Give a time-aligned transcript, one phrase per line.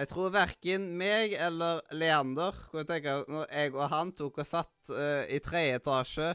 [0.00, 4.92] Jeg tror verken meg eller Leander kunne tenke Når jeg og han tok og satt
[4.94, 6.30] uh, i tredje etasje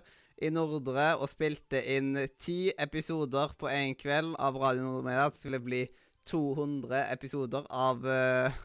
[0.45, 5.39] i Nordre og spilte inn ti episoder på én kveld av Radio Nordre Media, det
[5.39, 5.79] skulle bli
[6.27, 8.59] 200 episoder av uh,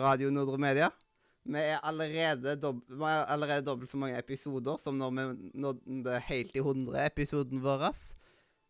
[0.00, 0.88] Radio Nordre Media.
[1.44, 5.26] Vi er allerede, dob er allerede dobbelt så mange episoder som når vi
[5.60, 7.86] nådde helt i 100-episoden vår.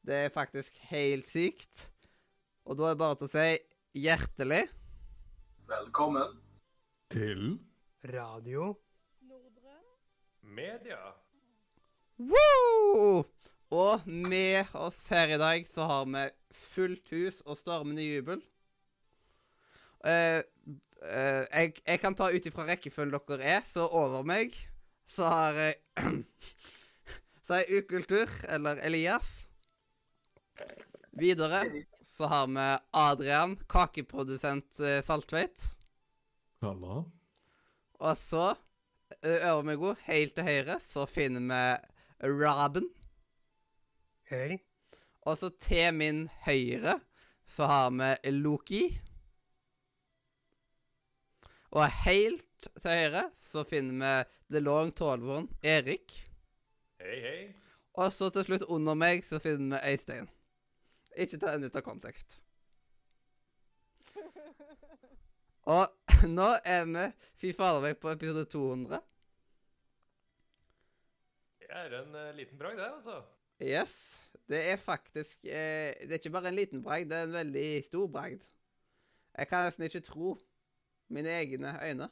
[0.02, 1.86] Det er faktisk helt sykt.
[2.66, 4.64] Og da er det bare til å si hjertelig
[5.70, 6.32] Velkommen.
[7.14, 7.60] Til
[8.02, 8.72] Radio
[9.22, 9.74] Nordre.
[10.42, 10.98] media.
[12.18, 13.22] Woo!
[13.70, 18.42] Og med oss her i dag så har vi fullt hus og stormende jubel.
[20.02, 20.42] Uh,
[21.06, 24.58] uh, jeg, jeg kan ta ut ifra rekkefølgen dere er, så over meg
[25.14, 25.78] så har jeg
[27.46, 29.30] Så har jeg Ukultur, eller Elias.
[31.12, 31.62] Videre
[32.10, 35.62] så har vi Adrian, kakeprodusent eh, Saltveit.
[36.60, 37.04] Halla.
[38.00, 38.54] Og så,
[39.24, 42.88] ører over meg god, helt til høyre, så finner vi Robin.
[44.30, 44.58] Hei.
[45.22, 46.98] Og så til min høyre
[47.50, 48.82] så har vi Loki.
[51.70, 56.18] Og helt til høyre så finner vi The Long Tallborn Erik.
[57.00, 57.40] Hei, hei.
[58.00, 60.30] Og så til slutt under meg så finner vi Øystein.
[61.16, 62.38] Ikke ta den ut av kontekst.
[65.74, 67.06] Og nå er vi
[67.40, 69.00] fy fader meg på episode 200.
[71.60, 73.20] Det er en uh, liten bragd, det, altså.
[73.60, 73.94] Yes.
[74.50, 77.66] Det er faktisk eh, Det er ikke bare en liten bragd, det er en veldig
[77.86, 78.42] stor bragd.
[79.36, 80.32] Jeg kan nesten ikke tro
[81.14, 82.08] mine egne øyne.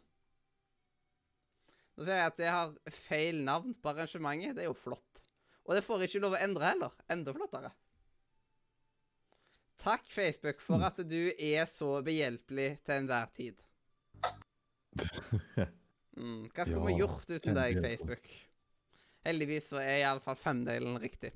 [1.96, 4.54] Nå ser jeg at jeg har feil navn på arrangementet.
[4.54, 5.22] Det er jo flott.
[5.66, 6.94] Og det får ikke lov å endre heller.
[7.10, 7.72] Enda flottere.
[9.78, 13.56] Takk, Facebook, for at du er så behjelpelig til enhver tid.
[16.19, 16.49] Mm.
[16.50, 17.77] Hva skulle vi Ja, gjort uten deg.
[17.84, 18.25] Facebook?
[19.22, 21.31] Heldigvis så er iallfall femdelen riktig.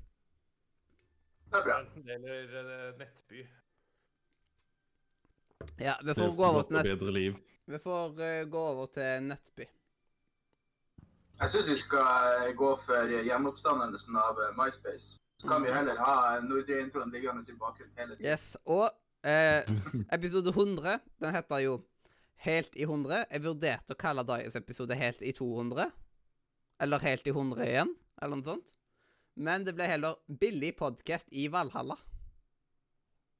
[1.47, 1.77] Det er bra.
[2.15, 3.45] Eller eh, Nettby.
[5.79, 7.37] Ja, vi får gå over til, og nett, bedre liv.
[7.71, 9.69] vi får, eh, gå over til Nettby.
[11.39, 15.15] Jeg syns vi skal gå for hjemmeoppstandelsen av eh, MySpace.
[15.43, 18.29] Så kan vi heller ha Nordre-introen liggende i bakgrunnen hele tiden.
[18.31, 18.85] Yes, og
[19.27, 19.59] eh,
[20.15, 21.73] episode 100, den heter jo
[22.45, 23.25] Helt i 100.
[23.27, 25.89] Jeg vurderte å kalle dagens episode Helt i 200.
[26.85, 28.71] Eller Helt i 100 igjen, eller noe sånt.
[29.35, 31.99] Men det ble heller Billig podkast i Valhalla.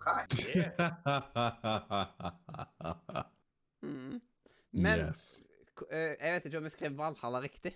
[0.04, 0.68] Okay.
[3.84, 4.20] Mm.
[4.76, 5.44] Men yes.
[5.88, 7.74] eh, jeg vet ikke om jeg skrev Valhalla riktig.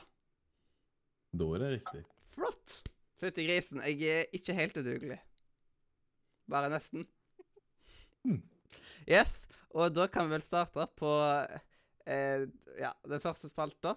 [1.35, 2.03] Da er det riktig.
[2.31, 2.75] Flott.
[3.19, 5.17] Fytti grisen, jeg er ikke helt udugelig.
[6.47, 7.03] Bare nesten.
[8.23, 8.39] Hmm.
[9.03, 11.11] Yes, og da kan vi vel starte på
[12.07, 12.47] eh,
[12.79, 13.91] ja, den første spalta.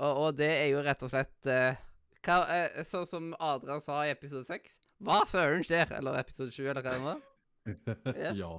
[0.00, 1.78] Og, og det er jo rett og slett eh,
[2.26, 4.66] hva, eh, Sånn som Adrian sa i episode 6.
[5.06, 5.94] Hva søren skjer?
[6.00, 7.20] Eller episode 7, eller hva det var.
[8.16, 8.34] Yes.
[8.40, 8.50] ja.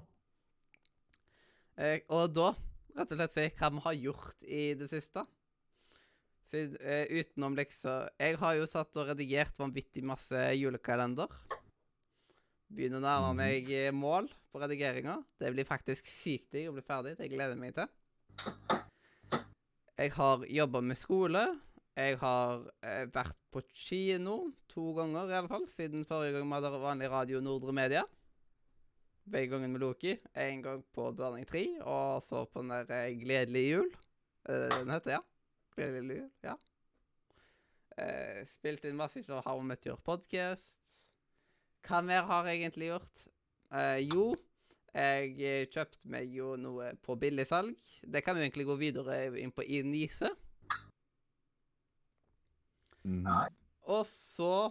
[1.78, 2.52] Eh, og da
[2.98, 5.24] rett og slett si hva vi har gjort i det siste.
[6.52, 11.28] Siden, eh, utenom liksom Jeg har jo satt og redigert vanvittig masse julekalender.
[12.72, 13.38] Begynner å nærme Mhm.
[13.38, 15.24] meg eh, mål på redigeringa.
[15.40, 17.18] Det blir faktisk sykt digg å bli ferdig.
[17.18, 17.88] Det gleder jeg meg til.
[19.98, 21.60] Jeg har jobba med skole.
[21.96, 26.56] Jeg har eh, vært på kino to ganger, i alle fall, siden forrige gang vi
[26.56, 28.04] hadde vanlig radio Nordre Media.
[29.30, 30.16] Begge gangene med Loki.
[30.36, 33.90] En gang på Burning 3, og så på den der eh, Gledelig jul.
[34.48, 35.22] Det den heter, ja?
[35.76, 36.56] Gledelig jul, ja.
[38.02, 40.98] Eh, spilt inn masse av How Met Your Podcast.
[41.86, 43.26] Hva mer har jeg egentlig gjort?
[43.72, 44.32] Eh, jo,
[44.92, 47.78] jeg eh, kjøpte meg jo noe på billigsalg.
[48.02, 50.32] Det kan vi egentlig gå videre inn på i Nise.
[53.04, 53.22] Mhm.
[53.26, 53.48] Nei.
[53.90, 54.70] Og så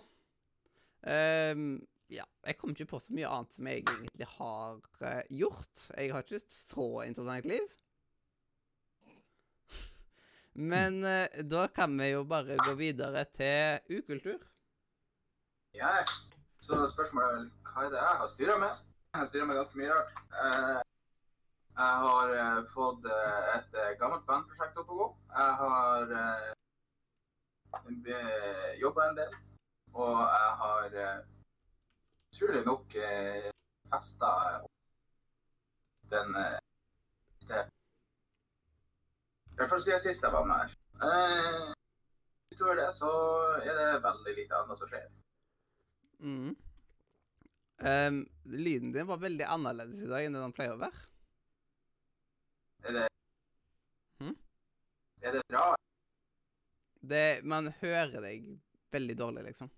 [1.02, 5.84] ehm, Ja, jeg kom ikke på så mye annet som jeg egentlig har uh, gjort.
[5.94, 7.68] Jeg har ikke et så interessant liv.
[10.72, 14.42] Men uh, da kan vi jo bare gå videre til ukultur.
[15.78, 16.02] Ja.
[16.60, 18.84] Så spørsmålet er vel hva er det jeg har styra med?
[19.14, 20.10] Jeg har styra med ganske mye rart.
[20.34, 20.78] Uh,
[21.80, 23.06] jeg har fått
[23.54, 23.72] et
[24.02, 25.12] gammelt bandprosjekt opp å gå.
[25.38, 26.50] Jeg har uh,
[28.82, 29.32] jobba en del.
[29.94, 30.88] Og jeg har
[32.30, 33.50] utrolig nok eh,
[33.90, 34.30] festa
[36.10, 36.58] den eh,
[39.50, 40.74] I hvert fall siden sist jeg var med her.
[41.04, 41.72] Eh,
[42.54, 43.10] utover det så
[43.60, 45.08] er det veldig lite annet som skjer.
[46.20, 46.54] Mm.
[47.80, 51.06] Um, lyden din var veldig annerledes i dag enn det den pleier å være.
[52.84, 53.06] Er det
[54.20, 54.34] Hm?
[55.24, 55.66] Er det bra?
[57.00, 58.50] Det, man hører deg
[58.92, 59.70] veldig dårlig, liksom.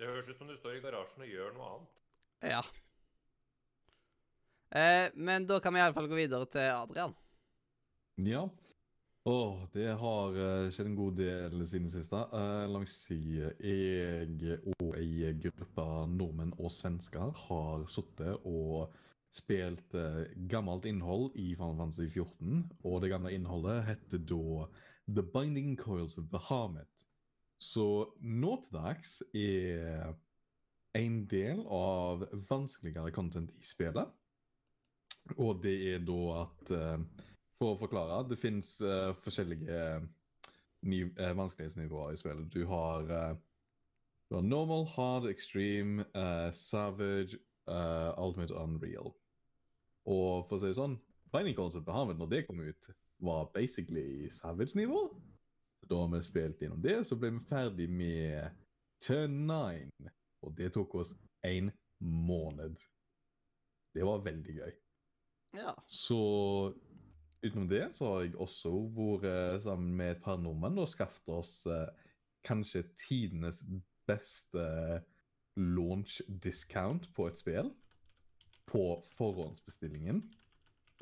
[0.00, 1.96] Det høres ut som du står i garasjen og gjør noe annet.
[2.48, 2.60] Ja.
[4.72, 7.12] Eh, men da kan vi iallfall gå videre til Adrian.
[8.24, 8.46] Ja.
[9.28, 12.14] Åh, det har eh, skjedd en god del siden sist.
[12.16, 18.96] Uh, Eh, la meg si Jeg og ei gruppe nordmenn og svensker har sittet og
[19.36, 22.64] spilt uh, gammelt innhold i Final Fantasy 14.
[22.88, 24.64] Og det gamle innholdet heter da
[25.12, 26.99] The Binding Coils of Bahamut.
[27.60, 27.86] Så
[28.24, 30.14] nå til dags er
[30.96, 34.08] en del av vanskeligere content i spillet.
[35.36, 37.26] Og det er da at eh,
[37.60, 38.78] For å forklare, det fins
[39.20, 42.48] forskjellige eh, vanskelighetsnivåer i spillet.
[42.54, 43.36] Du har, eh,
[44.30, 47.36] du har normal, hard, extreme, uh, savage,
[47.68, 49.12] uh, ultimate unreal.
[50.06, 50.96] Og for å si det sånn,
[51.34, 52.90] Binding Concept Bahamut, når det kom ut,
[53.20, 55.10] var basically savage-nivå.
[55.90, 58.60] Da har vi spilt gjennom det, så ble vi ferdig med
[59.02, 60.10] turn 9.
[60.46, 61.10] Og det tok oss
[61.46, 62.78] en måned.
[63.94, 64.72] Det var veldig gøy.
[65.58, 65.74] Ja.
[65.90, 66.20] Så
[67.42, 71.54] utenom det så har jeg også vært sammen med et par nordmenn og skaffet oss
[71.66, 71.88] eh,
[72.46, 73.64] kanskje tidenes
[74.06, 74.64] beste
[75.58, 77.74] launch discount på et spill.
[78.70, 80.22] På forhåndsbestillingen.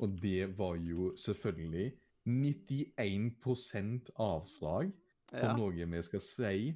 [0.01, 1.91] Og det var jo selvfølgelig
[2.29, 4.91] 91 avslag
[5.29, 5.53] på ja.
[5.57, 6.73] noe vi skal si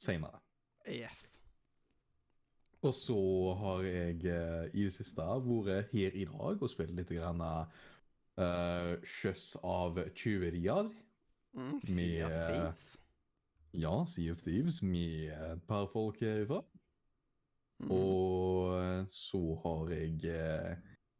[0.00, 0.40] senere.
[0.88, 1.26] Yes.
[2.80, 3.20] Og så
[3.60, 8.94] har jeg eh, i det siste vært her i dag og spilt litt grann uh,
[9.04, 10.88] Sjøs av tyverier.
[11.52, 12.96] Mm, Med- Thieves.
[13.76, 16.64] Ja, Sea of Thieves med et par folk herifra.
[17.80, 17.92] Mm.
[17.94, 20.16] Og så har jeg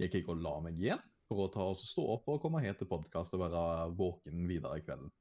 [0.00, 2.74] gikk jeg og la meg igjen for å ta oss stå opp og komme her
[2.74, 5.12] til podkast og være våken videre i kvelden.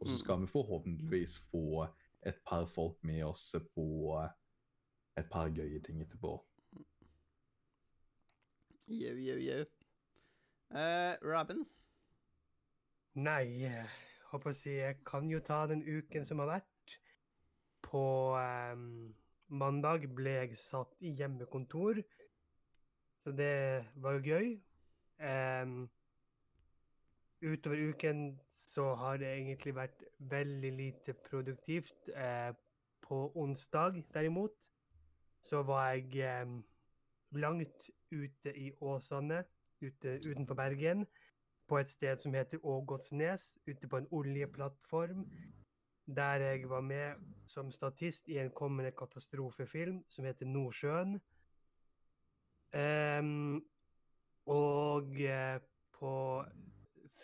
[0.00, 0.18] Og så Mm.
[0.22, 1.88] skal vi forhåpentligvis få
[2.26, 3.86] et par folk med oss på
[5.18, 6.38] et par gøye ting etterpå.
[8.88, 9.64] Yo, yo, yo.
[10.70, 11.66] Eh, Robin?
[13.14, 13.84] Nei, jeg
[14.30, 16.94] håper å si jeg kan jo ta den uken som har vært.
[17.84, 18.36] På
[18.72, 19.14] um,
[19.48, 22.00] mandag ble jeg satt i hjemmekontor,
[23.20, 24.50] så det var jo gøy.
[25.18, 25.88] Ehm,
[27.42, 32.10] utover uken så har det egentlig vært veldig lite produktivt.
[32.14, 32.54] Uh,
[33.08, 34.70] på onsdag derimot
[35.40, 36.64] så var jeg um,
[37.30, 39.44] langt ute i Åsane,
[39.80, 41.06] ute utenfor Bergen
[41.68, 45.24] på et sted som heter Ågotsnes, ute på en oljeplattform.
[46.16, 47.14] Der jeg var med
[47.46, 51.20] som statist i en kommende katastrofefilm som heter Nordsjøen.
[52.72, 53.60] Ehm,
[54.48, 55.60] og eh,
[55.98, 56.44] på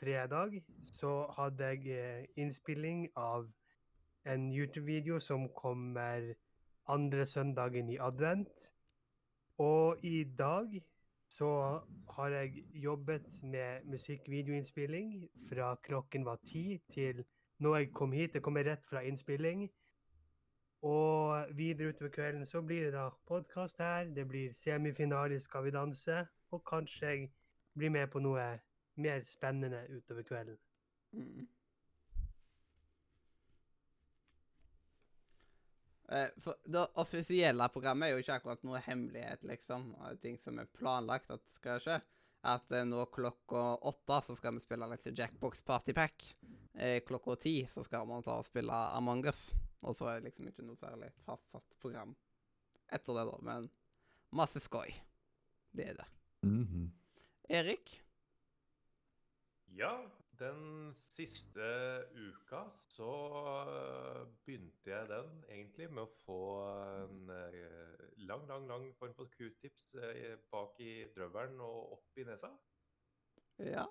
[0.00, 3.46] fredag så hadde jeg eh, innspilling av
[4.28, 6.34] en YouTube-video som kommer
[6.88, 8.72] andre søndagen i advent.
[9.58, 10.82] Og i dag
[11.28, 11.80] så
[12.16, 17.24] har jeg jobbet med musikkvideoinnspilling fra klokken var ti til
[17.58, 18.34] når jeg kom hit.
[18.34, 19.70] Jeg kommer rett fra innspilling.
[20.82, 24.04] Og videre utover kvelden så blir det da podkast her.
[24.04, 26.26] Det blir semifinale Skal vi danse.
[26.54, 27.26] Og kanskje jeg
[27.74, 28.46] blir med på noe
[29.02, 30.58] mer spennende utover kvelden.
[31.14, 31.46] Mm.
[36.08, 39.94] Eh, for Det offisielle programmet er jo ikke akkurat noe hemmelighet, liksom.
[40.22, 42.00] Ting som er planlagt at skal skje.
[42.44, 46.26] At eh, nå klokka åtte så skal vi spille litt Jackbox Party Pack.
[46.74, 49.48] Eh, klokka ti så skal man ta og spille Among us.
[49.84, 52.14] Og så er det liksom ikke noe særlig fastsatt program
[52.92, 53.38] etter det, da.
[53.42, 53.70] Men
[54.36, 54.92] masse skoj.
[55.74, 56.06] Det er det.
[56.44, 56.92] Mhm.
[57.48, 57.90] Erik?
[59.74, 59.94] Ja,
[60.38, 61.66] den siste
[62.14, 63.10] uka så
[63.68, 66.38] øh, begynte jeg den egentlig med å få
[67.02, 72.26] en øh, lang, lang, lang form for q-tips øh, bak i drøvelen og opp i
[72.28, 72.50] nesa.
[73.58, 73.86] Ja.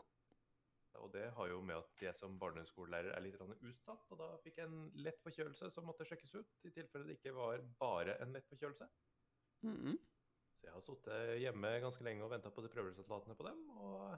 [1.01, 4.59] Og det har jo med at jeg som barneskolelærer er litt utsatt, og da fikk
[4.61, 8.35] jeg en lett forkjølelse som måtte sjekkes ut, i tilfelle det ikke var bare en
[8.35, 8.89] lett forkjølelse.
[9.65, 9.97] Mhm.
[10.63, 13.57] Så jeg har sittet hjemme ganske lenge og venta på de prøveresultatene på dem.
[13.83, 14.13] Og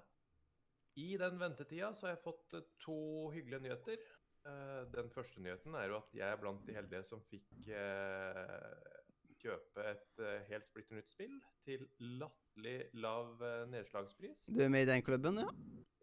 [1.01, 2.97] i den ventetida så har jeg fått eh, to
[3.33, 4.03] hyggelige nyheter.
[4.45, 8.93] Eh, Den første nyheten er jo at jeg er blant de heldige som fikk eh,
[9.41, 10.21] kjøpe et
[10.51, 11.33] helt splitter nytt spill
[11.65, 11.87] til
[12.21, 13.41] latterlig lav
[13.73, 14.45] nedslagspris.
[14.45, 15.49] Du er med i den klubben, ja?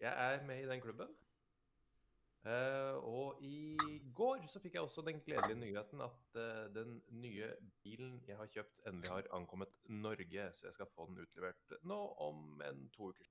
[0.03, 1.15] Jeg er med i den klubben.
[2.43, 3.77] Eh, og i
[4.15, 7.53] går så fikk jeg også den gledelige nyheten at uh, den nye
[7.85, 10.49] bilen jeg har kjøpt, endelig har ankommet Norge.
[10.53, 13.29] Så jeg skal få den utlevert nå om en to uker.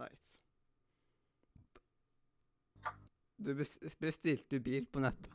[0.00, 0.40] Nice.
[3.36, 3.52] Du
[4.00, 5.28] bestilte du bil på nettet.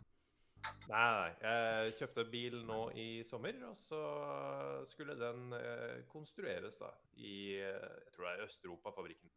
[0.89, 1.29] Nei.
[1.43, 4.01] Jeg kjøpte bil nå i sommer, og så
[4.89, 9.29] skulle den uh, konstrueres da i jeg tror det er Østeuropa-fabrikken.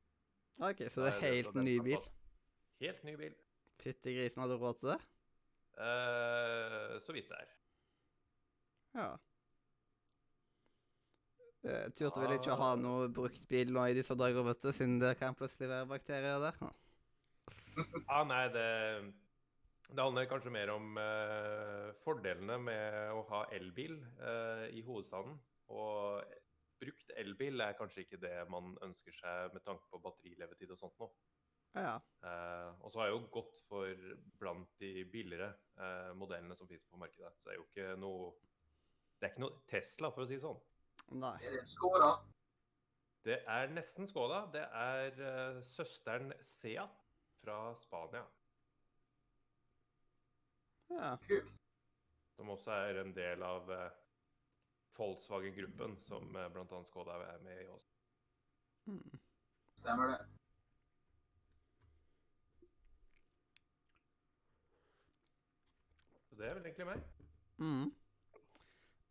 [0.64, 2.10] OK, så det er så helt ny bil.
[2.80, 3.36] Helt ny bil.
[3.80, 5.00] Fytti grisen, hadde du råd til det?
[5.80, 7.52] Uh, så vidt det er.
[8.99, 9.08] Ja.
[11.64, 14.70] Uh, turte vel ikke å ha noe brukt bil nå i disse dager, vet du,
[14.76, 16.60] siden det kan plutselig være bakterier der.
[16.60, 16.70] Ja.
[18.12, 18.68] ah, nei, det,
[19.90, 25.34] det handler kanskje mer om eh, fordelene med å ha elbil eh, i hovedstaden.
[25.75, 26.22] Og
[26.80, 31.02] brukt elbil er kanskje ikke det man ønsker seg med tanke på batterilevetid og sånt
[31.02, 31.10] nå.
[31.78, 32.00] Ja.
[32.26, 34.06] Eh, og så har jeg jo gått for
[34.40, 37.30] blant de billigere eh, modellene som finnes på markedet.
[37.38, 38.32] Så det er jo ikke noe
[39.20, 40.60] Det er ikke noe Tesla, for å si det sånn.
[41.20, 41.36] Nei.
[41.44, 42.10] Er det Skoda?
[43.26, 44.42] Det er nesten Skoda.
[44.52, 47.02] Det er eh, søsteren Seat
[47.44, 48.24] fra Spania.
[50.90, 51.14] Ja.
[51.26, 51.52] Kult.
[52.36, 53.90] Som også er en del av eh,
[54.96, 56.82] Volkswagen-gruppen, som eh, bl.a.
[56.88, 57.96] Skoda er med i også.
[58.90, 59.20] Mm.
[59.76, 60.39] Stemmer det.
[66.40, 67.04] Det er vel egentlig meg.
[67.61, 67.87] Mm.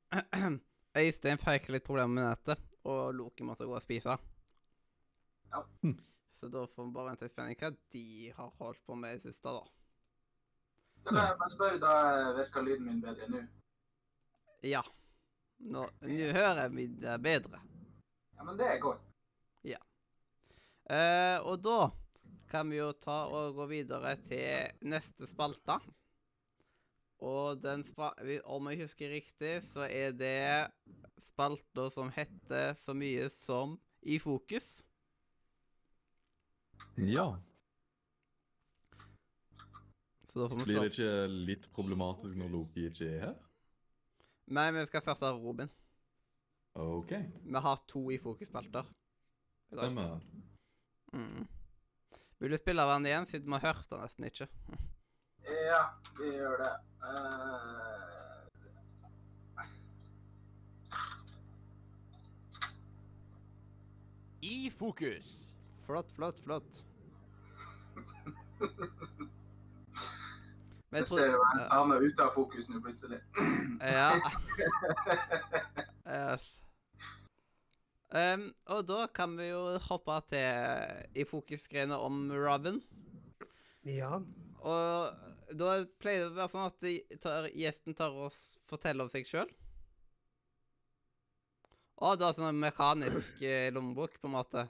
[0.99, 4.17] Øystein fikk litt problemer med nettet, og Loki måtte gå og spise.
[5.49, 5.63] Ja.
[5.83, 5.97] Hm.
[6.33, 8.05] Så da får vi bare vente i spenning hva de
[8.37, 9.63] har holdt på med i det siste, da.
[11.07, 11.93] Kan jeg bare spørre, da
[12.37, 13.43] virker lyden min bedre nå?
[14.67, 14.81] Ja.
[15.59, 17.61] Nå, nå hører jeg meg bedre.
[18.37, 19.05] Ja, men det er godt.
[20.89, 21.91] Eh, og da
[22.49, 25.77] kan vi jo ta og gå videre til neste spalte.
[27.19, 28.13] Og den spa
[28.47, 30.71] om jeg husker riktig, så er det
[31.29, 34.79] spalter som heter så mye som I fokus.
[36.95, 37.33] Ja.
[40.23, 41.13] Så da får vi Blir det ikke
[41.49, 43.37] litt problematisk når Loki ikke er her?
[44.49, 45.69] Nei, men vi skal først ha Robin.
[46.79, 47.11] OK.
[47.43, 48.87] Vi har to I fokus-spalter.
[49.73, 50.19] Stemmer.
[51.13, 51.47] Mm.
[52.39, 54.47] Vil du spille av den igjen, siden vi har hørt den nesten ikke?
[55.49, 55.81] Ja,
[56.19, 56.73] vi gjør det.
[57.03, 57.99] Uh...
[64.41, 65.55] I fokus.
[65.85, 66.83] Flott, flott, flott.
[70.91, 71.65] Men jeg tror- ser jo en ja.
[71.67, 73.19] same ute av fokus nå plutselig.
[73.81, 74.11] Ja.
[76.09, 76.45] Yes.
[78.09, 82.81] um, og da kan vi jo hoppe til i fokusgreiene om Robin.
[83.85, 84.17] Ja.
[84.59, 85.13] Og
[85.57, 88.33] da pleier det å være sånn at tar, gjesten tar og
[88.69, 89.49] forteller om seg sjøl.
[91.99, 94.67] du har sånn mekanisk eh, lommebok, på en måte.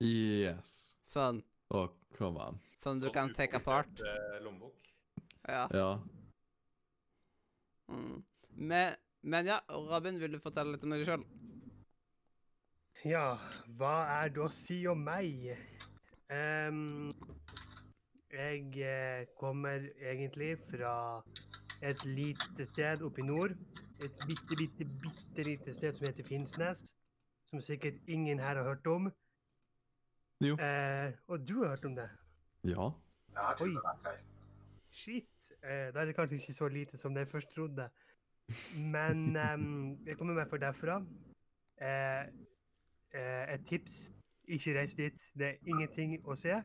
[0.00, 0.96] Yes.
[1.08, 1.42] Sånn,
[1.72, 2.60] Å, come on.
[2.84, 4.00] sånn du Sånn kan take apart.
[4.00, 4.74] eh, lommebok.
[5.48, 5.66] Ja.
[5.72, 5.90] Ja.
[7.88, 8.22] Mm.
[8.56, 11.24] Men, men ja, Robin, vil du fortelle litt om deg sjøl?
[13.06, 13.36] Ja,
[13.78, 15.52] hva er det å si om meg?
[16.32, 17.12] Em,
[18.36, 21.22] jeg eh, kommer egentlig fra
[21.82, 23.50] et lite sted oppe i nord.
[24.04, 26.82] Et bitte, bitte, bitte lite sted som heter Finnsnes.
[27.50, 29.10] Som sikkert ingen her har hørt om.
[30.40, 30.56] Jo.
[30.56, 32.08] Eh, og du har hørt om det?
[32.64, 32.90] Ja.
[33.32, 33.68] Jeg har Oi.
[33.68, 34.18] ikke vært her.
[34.90, 35.52] Shit.
[35.62, 37.88] Eh, da er det kanskje ikke så lite som jeg først trodde.
[38.76, 39.36] Men
[40.06, 41.00] jeg kommer meg for derfra.
[41.80, 42.26] Eh,
[43.14, 44.12] eh, et tips.
[44.48, 45.30] Ikke reis dit.
[45.38, 46.62] Det er ingenting å se.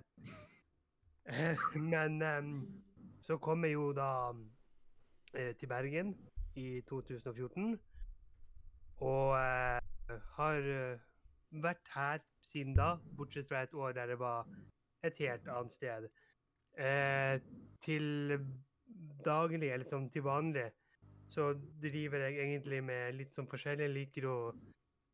[1.25, 2.84] Eh, men um,
[3.22, 4.32] så kom jeg jo da
[5.34, 6.16] eh, til Bergen
[6.56, 7.80] i 2014.
[8.98, 9.80] Og eh,
[10.38, 11.00] har eh,
[11.51, 14.48] vært her siden da, bortsett fra et år der det var
[15.04, 16.10] et helt annet sted.
[16.78, 17.40] Eh,
[17.86, 18.38] til
[19.25, 20.72] daglig, eller som til vanlig,
[21.28, 23.88] så driver jeg egentlig med litt sånn forskjellig.
[23.88, 24.38] Jeg liker å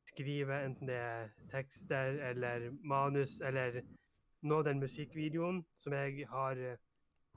[0.07, 3.81] skrive enten det er tekster eller manus, eller
[4.41, 6.77] nå den musikkvideoen som jeg har eh,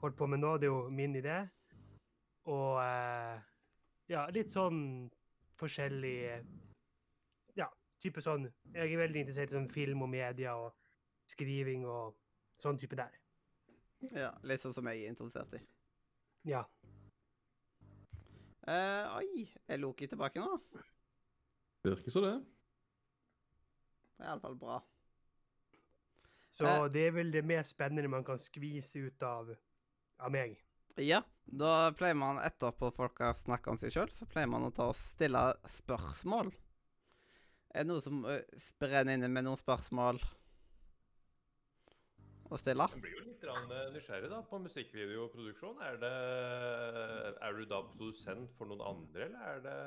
[0.01, 0.57] holdt på med nå.
[0.57, 1.39] Det er jo min idé.
[2.49, 3.41] Og eh,
[4.11, 5.09] ja, litt sånn
[5.61, 6.45] forskjellig eh,
[7.59, 7.67] Ja,
[8.01, 10.73] type sånn Jeg er veldig interessert i sånn film og media og
[11.29, 12.17] skriving og
[12.59, 13.13] sånn type der.
[14.09, 15.61] Ja, litt sånn som jeg er interessert i.
[16.49, 16.63] Ja.
[18.67, 20.57] Eh, oi, er Loki tilbake nå?
[21.85, 22.33] Virker så det.
[24.17, 24.81] Det er iallfall bra.
[26.51, 26.87] Så Eh.
[26.91, 29.53] det er vel det mest spennende man kan skvise ut av,
[30.19, 30.57] av meg.
[30.99, 34.73] Ja, da pleier man etterpå folk har snakka om seg sjøl, så pleier man å
[34.75, 35.45] ta og stille
[35.79, 36.51] spørsmål.
[37.71, 38.41] Er det noe som uh,
[38.83, 40.19] brenner inne med noen spørsmål
[42.51, 42.87] å stille?
[42.91, 45.79] Jeg blir jo litt eh, nysgjerrig da, på musikkvideoproduksjon.
[45.87, 46.11] Er, det,
[47.39, 49.77] er du da produsent for noen andre, eller er det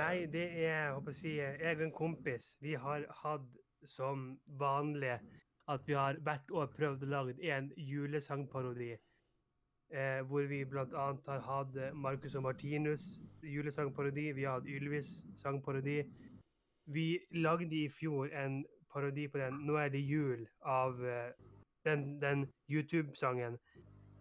[0.00, 2.54] Nei, det er jeg håper å si, jeg og en kompis.
[2.64, 5.18] Vi har hatt som vanlig
[5.68, 8.92] at vi har hvert år prøvd å lage en julesangparodi.
[9.90, 11.06] Eh, hvor vi bl.a.
[11.26, 14.32] har hatt Marcus og Martinus julesangparodi.
[14.32, 16.02] Vi har hatt Ylvis sangparodi.
[16.86, 21.32] Vi lagde i fjor en parodi på den 'Nå er det jul' av eh,
[21.84, 23.58] den, den YouTube-sangen.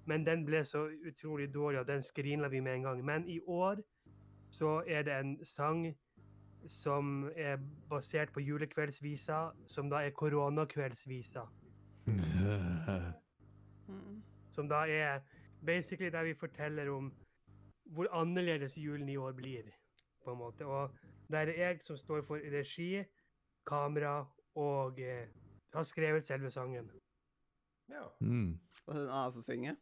[0.05, 3.05] Men den ble så utrolig dårlig, og den skrinla vi med en gang.
[3.05, 3.75] Men i år
[4.49, 5.95] så er det en sang
[6.67, 7.57] som er
[7.89, 11.45] basert på julekveldsvisa, som da er koronakveldsvisa.
[12.05, 12.17] Mm.
[14.51, 15.19] Som da er
[15.65, 17.13] basically der vi forteller om
[17.85, 19.63] hvor annerledes julen i år blir,
[20.23, 20.65] på en måte.
[20.65, 20.95] Og
[21.31, 23.03] der er det jeg som står for regi,
[23.65, 25.27] kamera og eh,
[25.73, 26.91] har skrevet selve sangen.
[27.89, 28.03] Ja.
[28.19, 28.59] Mm.
[28.85, 29.75] Og den andre som synger.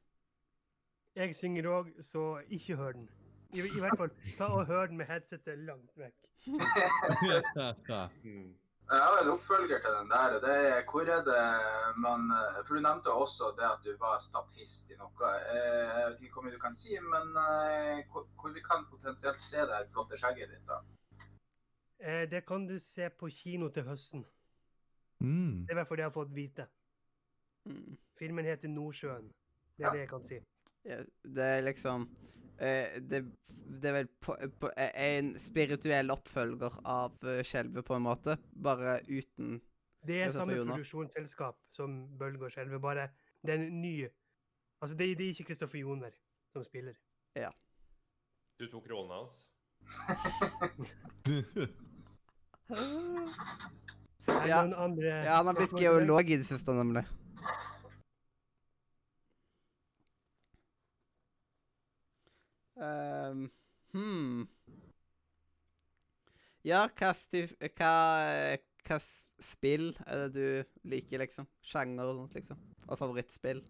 [1.16, 3.10] Jeg synger òg, så ikke hør den.
[3.54, 6.20] I, I hvert fall ta og hør den med headsetet langt vekk.
[8.24, 8.52] Mm.
[8.92, 10.34] Jeg har en oppfølger til den der.
[10.44, 11.44] Det er hvor er det
[12.06, 12.26] man
[12.68, 15.30] For du nevnte også det at du var statist i noe.
[15.54, 18.84] Eh, Jeg vet ikke hvor mye du kan si, men eh, hvor hvor vi kan
[18.92, 20.82] potensielt se det her flotte skjegget ditt, da.
[22.04, 24.26] Eh, det kan du se på kino til høsten.
[25.20, 25.64] mm.
[25.64, 26.66] Det er i hvert fall det jeg har fått vite.
[27.66, 27.98] Mm.
[28.20, 29.32] Filmen heter Nordsjøen.
[29.78, 30.42] Det er det jeg kan si.
[30.86, 32.10] Ja, det er liksom
[32.60, 33.24] eh, det,
[33.82, 38.38] det er vel på, på, eh, en spirituell oppfølger av uh, Skjelvet, på en måte.
[38.54, 39.62] Bare uten
[40.08, 43.10] Det er samme produksjonsselskap som Bølge og Skjelvet, bare
[43.44, 43.96] det er en ny
[44.84, 46.12] Altså, det, det er ikke Kristoffer Joner
[46.52, 46.98] som spiller.
[47.40, 47.50] Ja.
[48.60, 49.36] Du tok rollen hans.
[54.48, 54.62] Ja.
[54.78, 57.04] andre Ja, han har blitt geolog i det siste, nemlig.
[62.84, 63.48] Ehm,
[63.94, 64.48] hmm.
[66.64, 67.12] Ja, hva,
[67.78, 67.94] hva,
[68.88, 69.00] hva
[69.44, 71.48] spill er det du liker, liksom?
[71.62, 72.62] Sjanger og sånt, liksom?
[72.88, 73.64] Og favorittspill?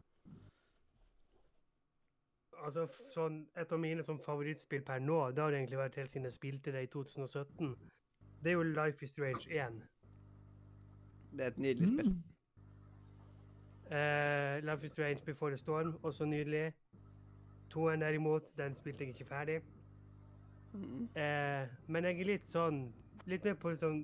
[2.64, 6.30] Altså, sånn, Et av mine sånn, favorittspill per nå, det har egentlig vært helt siden
[6.30, 7.74] jeg spilte det i 2017.
[8.44, 9.82] Det er jo Life is Strange 1.
[11.34, 12.14] Det er et nydelig spill.
[12.14, 12.22] Mm.
[13.98, 16.72] Eh, Life is Strange Before the Storm, også nydelig.
[17.74, 19.58] Toeren derimot, den spilte jeg ikke ferdig.
[20.74, 21.08] Mm.
[21.16, 22.80] Eh, men jeg er litt sånn
[23.30, 24.00] Litt mer på sånn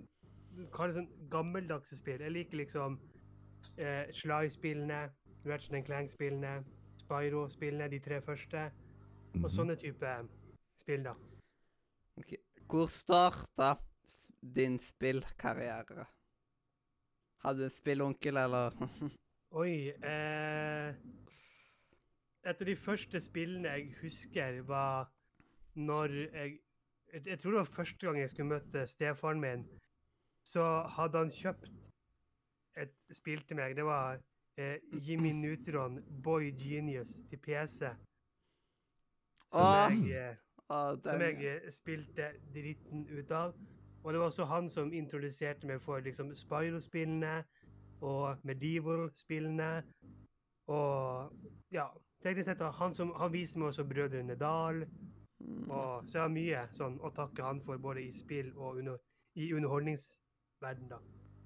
[0.73, 2.21] Kall det sånn gammeldagse spill.
[2.21, 2.97] Jeg liker liksom
[3.77, 4.99] eh, Sly-spillene,
[5.47, 6.63] Ratchet Clank-spillene,
[7.03, 8.67] Spyro-spillene, de tre første.
[9.35, 9.49] Og Mhm.
[9.55, 10.13] sånne type
[10.81, 11.13] spill, da.
[12.17, 12.33] Ok.
[12.67, 13.77] Hvor starta
[14.41, 16.05] din spillkarriere?
[17.45, 18.71] Hadde du spillonkel, eller?
[19.51, 20.93] Oi eh,
[22.47, 25.09] Et av de første spillene jeg husker, var
[25.75, 26.59] når jeg
[27.13, 29.65] jeg, tror det var første gang jeg skulle møte stefaren min.
[30.43, 31.71] Så hadde han kjøpt
[32.77, 33.75] et spill til meg.
[33.75, 34.19] Det var
[34.57, 37.79] eh, Jimmy Neutron Boy Genius til PC.
[39.51, 40.07] Som Åh!
[40.07, 40.35] jeg, eh,
[40.69, 43.55] Å, som jeg eh, spilte dritten ut av.
[44.03, 47.43] Og det var også han som introduserte meg for liksom Spyro-spillene
[48.01, 49.71] og Medieval-spillene.
[50.69, 51.33] Og
[51.73, 51.89] ja,
[52.23, 54.83] teknisk sett han, som, han viste meg også Brødrene Dal.
[55.39, 55.69] Mm.
[55.71, 58.99] Og så jeg har mye sånn å takke han for både i spill og under,
[59.39, 60.99] i underholdningsverden da.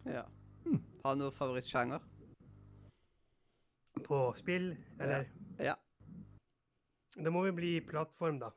[0.10, 0.26] Ja.
[0.66, 0.80] Mm.
[1.04, 2.10] Har du noen favorittsjanger?
[4.04, 5.28] På spill, eller?
[5.62, 5.76] Ja.
[7.14, 8.50] Det må vel bli plattform, da.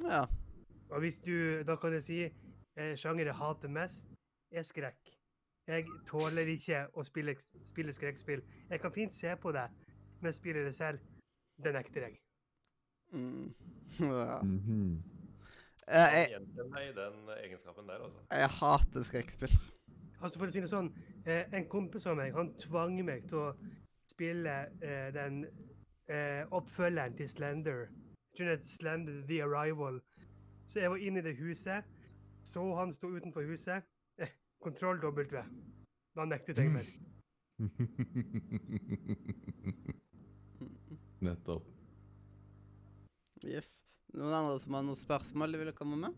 [0.00, 0.22] Ja.
[0.90, 2.20] Og hvis du, da kan jeg si,
[2.76, 4.08] eh, sjanger jeg hater mest,
[4.50, 5.12] er skrekk.
[5.68, 7.36] Jeg tåler ikke å spille,
[7.70, 8.42] spille skrekkspill.
[8.70, 9.68] Jeg kan fint se på det,
[10.22, 10.98] men spiller det selv,
[11.64, 12.18] det nekter jeg.
[13.12, 13.54] Mm.
[14.00, 14.42] ja.
[14.42, 15.02] Mm -hmm.
[15.88, 16.34] Jeg, i
[16.94, 18.18] den egenskapen der, altså.
[18.30, 19.58] jeg hater skrekkspill.
[20.22, 20.92] Altså for å si det sånn,
[21.26, 23.54] eh, en kompis av meg, han tvang meg til å
[24.06, 25.46] spille eh, den
[26.08, 27.86] eh, oppfølgeren til Slender.
[28.62, 30.00] Slender The Arrival.
[30.68, 31.84] Så jeg var inne i det huset,
[32.42, 33.82] så han stå utenfor huset,
[34.18, 34.28] eh,
[34.60, 35.24] kontroll W.
[36.16, 36.86] Da nektet jeg meg.
[41.22, 41.66] Nettopp.
[43.46, 43.68] Yes.
[44.12, 46.16] Noen andre som har noen spørsmål de ville komme med?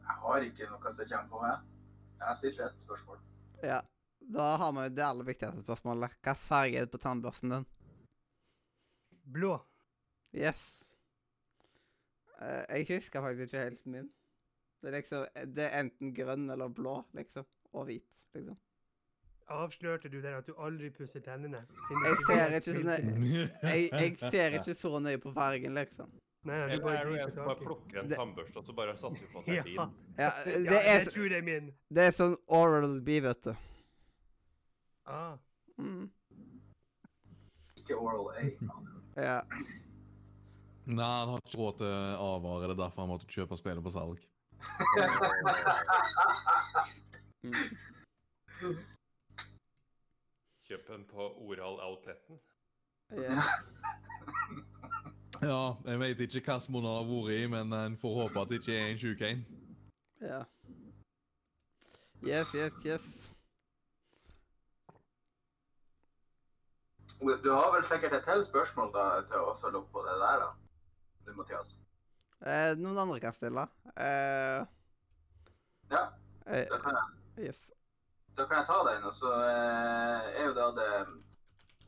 [0.00, 1.60] Jeg har ikke noe som kommer på, jeg.
[2.14, 3.20] Jeg har stilt et spørsmål.
[3.64, 3.82] Ja.
[4.34, 6.08] Da har vi det aller viktigste spørsmålet.
[6.08, 7.66] Hvilken farge er det på tannbørsten din?
[9.36, 9.58] Blå.
[10.32, 10.64] Yes.
[12.40, 14.12] Eh, jeg husker faktisk ikke helt min.
[14.80, 17.44] Det er liksom Det er enten grønn eller blå, liksom.
[17.72, 18.56] Og hvit, liksom.
[19.52, 21.60] Avslørte du der at du aldri pusser tennene?
[21.90, 26.08] Jeg ser ikke sånn jeg, jeg ser ikke så nøye på fargen, liksom.
[26.44, 28.72] Nei, nei, du Eller bare er du en som bare plukker en tannbørste, og så
[28.76, 29.76] bare satser vi på at det Ja, er din?
[30.22, 31.70] Ja, ja, det jeg er, tror det er min.
[31.96, 33.52] det er sånn Oral B, vet du.
[35.08, 35.36] Ah.
[35.80, 36.04] Mm.
[37.80, 38.44] Ikke Oral A.
[39.20, 39.38] Ja.
[40.84, 41.92] Nei, han har ikke råd til
[42.28, 42.68] avvare.
[42.68, 44.24] Det er derfor han måtte kjøpe spillet på salg.
[47.44, 48.76] Mm.
[50.88, 52.40] Den på Oral-outletten.
[53.12, 53.44] Yes.
[55.42, 58.48] Ja, jeg vet ikke hvilken måned han har vært i, men en får håpe at
[58.48, 59.40] det ikke er en sjuk en.
[60.22, 60.38] Ja.
[62.24, 63.30] Yes, yes, yes.
[67.44, 70.44] Du har vel sikkert et til spørsmål da, til å følge opp på det der,
[70.44, 70.48] da?
[71.26, 71.74] Du, Mathias.
[72.46, 73.66] Eh, noen andre kan stille.
[73.96, 74.64] Eh,
[75.90, 76.06] Ja,
[76.46, 77.60] Det kan jeg, yes.
[78.36, 79.04] Da kan jeg ta den.
[79.08, 80.90] Og så eh, er jo da det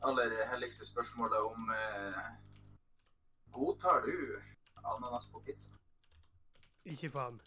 [0.07, 2.21] aller helligste spørsmålet om eh,
[3.51, 4.13] Godtar du
[4.85, 5.71] ananas på pizza?
[6.85, 7.39] Ikke faen.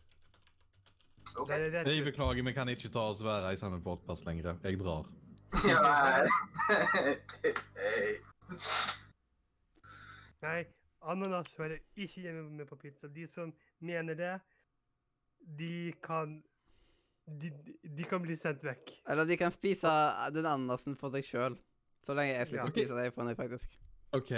[1.36, 1.48] OK.
[1.48, 4.56] Det det, det, Jeg beklager, vi kan ikke ta oss være i samme podkast lenger.
[4.62, 5.06] Jeg drar.
[5.66, 6.26] Ja, nei.
[7.76, 8.18] Hei.
[10.40, 10.64] Nei,
[11.02, 13.08] ananas hører ikke hjemme med på pizza.
[13.08, 14.40] De som mener det,
[15.58, 16.42] de kan
[17.38, 17.50] De,
[17.84, 18.90] de kan bli sendt vekk.
[19.08, 19.90] Eller de kan spise
[20.34, 21.56] den ananasen for seg sjøl.
[22.02, 22.70] Så lenge jeg slipper Ja.
[22.70, 23.76] å spise det for meg, faktisk.
[24.12, 24.32] OK,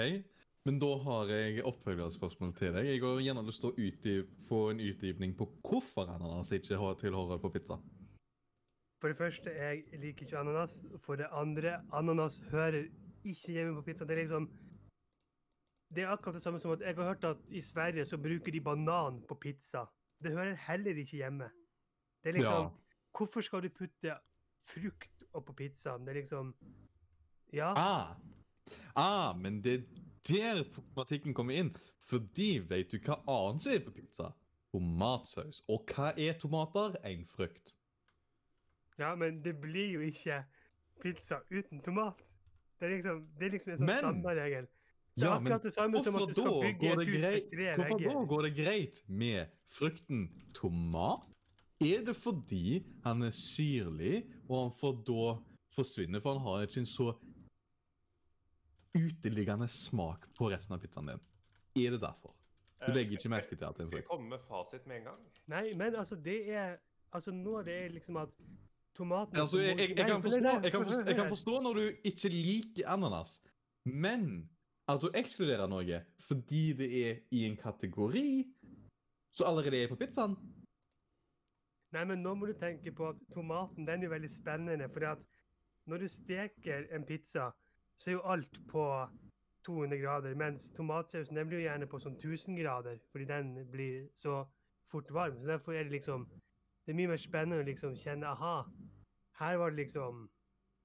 [0.66, 2.86] men da har jeg oppfølgerspørsmål til deg.
[2.86, 6.94] Jeg har gjerne lyst til å utdyp, få en utdypning på hvorfor ananas ikke har-
[7.00, 7.78] tilhører på pizza.
[9.00, 10.82] For det første, jeg liker ikke ananas.
[10.98, 12.88] For det andre, ananas hører
[13.24, 14.04] ikke hjemme på pizza.
[14.04, 14.50] Det er liksom
[15.94, 18.50] Det er akkurat det samme som at jeg har hørt at i Sverige så bruker
[18.50, 19.86] de banan på pizza.
[20.22, 21.50] Det hører heller ikke hjemme.
[22.24, 22.70] Det er liksom
[23.12, 24.16] Hvorfor skal du putte
[24.64, 26.06] frukt oppå pizzaen?
[26.06, 26.54] Det er liksom
[27.52, 27.72] Ja.
[27.76, 28.14] Ah.
[28.96, 29.82] ah, men det er
[30.28, 31.76] der problematikken kommer inn.
[32.08, 34.32] Fordi vet du hva annet som er på pizza?
[34.72, 35.62] Tomatsaus.
[35.68, 36.96] Og hva er tomater?
[37.04, 37.74] En frukt.
[38.98, 40.44] Ja, men det blir jo ikke
[41.02, 42.22] pizza uten tomat.
[42.80, 44.66] Det er liksom, det er liksom en sånn Men- standardregel.
[45.14, 47.98] Det er Ja, men det samme hvorfor da du skal bygge går det greit, hvorfor
[47.98, 50.22] da går det greit med frukten
[50.54, 51.28] tomat?
[51.82, 55.26] Er det fordi han er syrlig, og han får da
[55.74, 57.12] forsvinne, for han har ikke en så
[58.94, 61.26] uteliggende smak på resten av pizzaen din?
[61.82, 62.34] Er det derfor?
[62.82, 64.86] Du Eh, legger ikke merke til at det er en Skal vi komme med fasit
[64.86, 65.20] med en gang?
[65.46, 66.76] Nei, men altså, det er
[67.12, 68.28] Altså, nå er det liksom at
[68.96, 71.92] tomaten Altså, jeg, jeg, jeg, kan forstå, jeg, kan forstå, jeg kan forstå når du
[72.04, 73.42] ikke liker ananas,
[73.84, 74.48] men
[74.88, 78.46] at du ekskluderer noe fordi det er i en kategori
[79.32, 80.36] som allerede er på pizzaen
[81.92, 84.88] Nei, men nå må du tenke på at tomaten den er veldig spennende.
[84.92, 85.18] For
[85.90, 87.50] når du steker en pizza,
[87.96, 88.84] så er jo alt på
[89.66, 90.34] 200 grader.
[90.34, 94.42] Mens tomatsausen den blir jo gjerne på sånn 1000 grader, fordi den blir så
[94.90, 95.38] fort varm.
[95.40, 96.28] Så derfor er det liksom
[96.82, 98.64] Det er mye mer spennende å liksom kjenne aha,
[99.38, 100.24] her var det liksom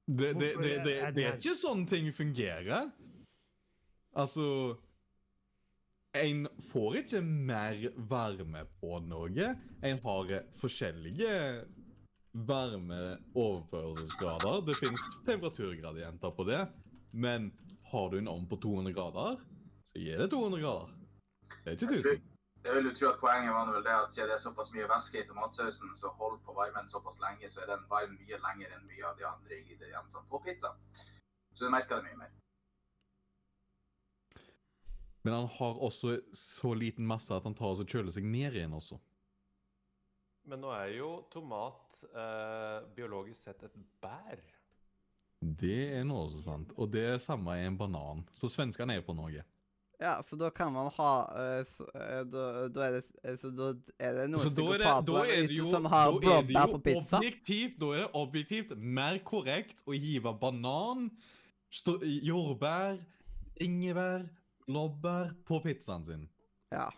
[0.06, 2.91] Det, det, det, det, det er ikke sånn ting fungerer.
[4.13, 4.78] Altså
[6.17, 9.56] En får ikke mer varme på noe.
[9.86, 10.25] En har
[10.62, 11.34] forskjellige
[12.47, 14.62] varmeoverførselsgrader.
[14.67, 16.67] Det finnes temperaturgradienter på det.
[17.12, 17.51] Men
[17.91, 19.36] har du en ovn på 200 grader,
[19.91, 20.88] så gir det 200 grader.
[21.63, 22.21] Det er ikke 1000.
[22.65, 24.88] Jeg vil jo tro at Poenget var vel det at siden det er såpass mye
[24.93, 28.67] væske i tomatsausen, så hold på varmen såpass lenge, så er den varm mye lenger
[28.75, 30.69] enn mye av de andre ingrediensene på pizza.
[31.56, 32.32] Så du merker det mye mer.
[35.28, 38.76] Men han har også så liten masse at han tar og kjøler seg ned igjen
[38.78, 38.96] også.
[40.48, 44.40] Men nå er jo tomat eh, biologisk sett et bær.
[45.44, 46.72] Det er noe også sant.
[46.80, 48.24] Og det er samme er en banan.
[48.40, 49.44] Så svenskene er på Norge.
[50.00, 51.12] Ja, så da kan man ha
[51.42, 55.32] eh, så, eh, da, da, er det, eh, så da er det noen er psykopater
[55.34, 57.20] er ute som har blåbær på pizza.
[57.20, 61.10] objektivt, da er det objektivt mer korrekt å hive banan,
[61.74, 63.02] stå, jordbær,
[63.68, 64.30] ingevær,
[64.67, 66.27] blåbær på pizzaen sin.
[66.71, 66.89] Ja.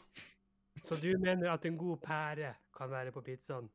[0.84, 3.70] Så du mener at en god pære kan være på pizzaen?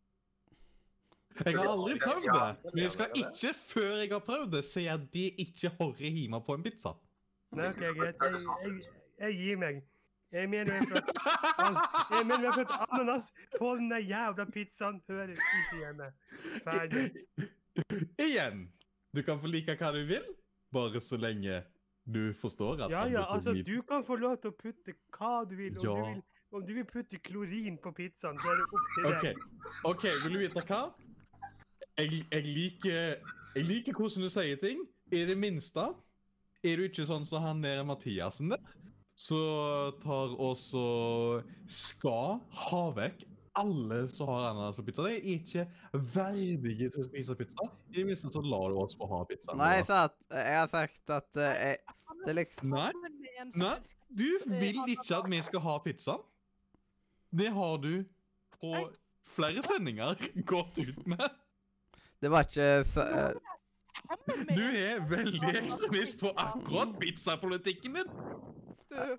[1.44, 4.86] Jeg har aldri prøvd det, men jeg skal ikke, før jeg har prøvd det, si
[4.86, 6.94] at de ikke hører hjemme på en pizza.
[7.54, 8.22] Nei, OK, greit.
[8.22, 8.76] Jeg, jeg,
[9.18, 9.82] jeg gir meg.
[10.34, 11.02] Jeg mener at,
[12.58, 16.08] at ananas på den der jævla pizzaen hører ikke hjemme.
[16.64, 17.04] Ferdig.
[18.18, 18.68] Igjen,
[19.14, 20.24] Du kan få like hva du vil,
[20.74, 21.60] bare så lenge
[22.06, 25.44] du forstår at Ja, ja, blir altså, du kan få lov til å putte hva
[25.48, 25.78] du vil.
[25.78, 25.94] Om, Ja.
[25.94, 29.22] du, vil om du vil putte klorin på pizzaen, så er det opp til OK,
[29.22, 29.36] deg.
[29.84, 30.82] ok, vil du vite hva?
[31.98, 33.16] Jeg, jeg, liker,
[33.56, 34.84] jeg liker hvordan du sier ting.
[35.12, 35.88] I det minste
[36.64, 38.60] er du ikke sånn som han nede Mathiasen der,
[39.16, 45.04] så tar også skal ha vekk alle som har ananas på pizza.
[45.06, 45.64] De er ikke
[46.14, 47.68] verdige til å spise pizza.
[47.92, 49.58] I det minste så lar du oss få ha pizzaen.
[49.60, 51.78] Nei, jeg sa at Jeg har sagt at uh, jeg,
[52.24, 52.90] det er liksom Nei,
[53.54, 53.76] nei,
[54.10, 56.26] Du vil ikke at vi skal ha pizzaen.
[57.34, 57.92] Det har du
[58.58, 58.74] på
[59.34, 60.18] flere sendinger
[60.52, 61.26] gått ut med.
[62.22, 63.52] Det var ikke så, uh...
[64.50, 68.10] Du er veldig ekstremist på akkurat pizzapolitikken din.
[68.90, 69.16] Du,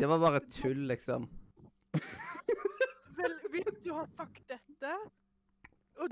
[0.00, 1.28] Det var bare tull, liksom.
[3.22, 4.92] Vel, hvis du har sagt dette,
[6.00, 6.08] og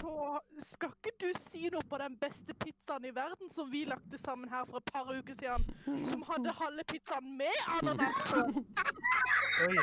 [0.00, 4.18] så skal ikke du si noe på den beste pizzaen i verden som vi lagde
[4.18, 5.64] sammen her for et par uker siden,
[6.10, 8.38] som hadde halve pizzaen med ananas på.
[9.64, 9.76] Oi,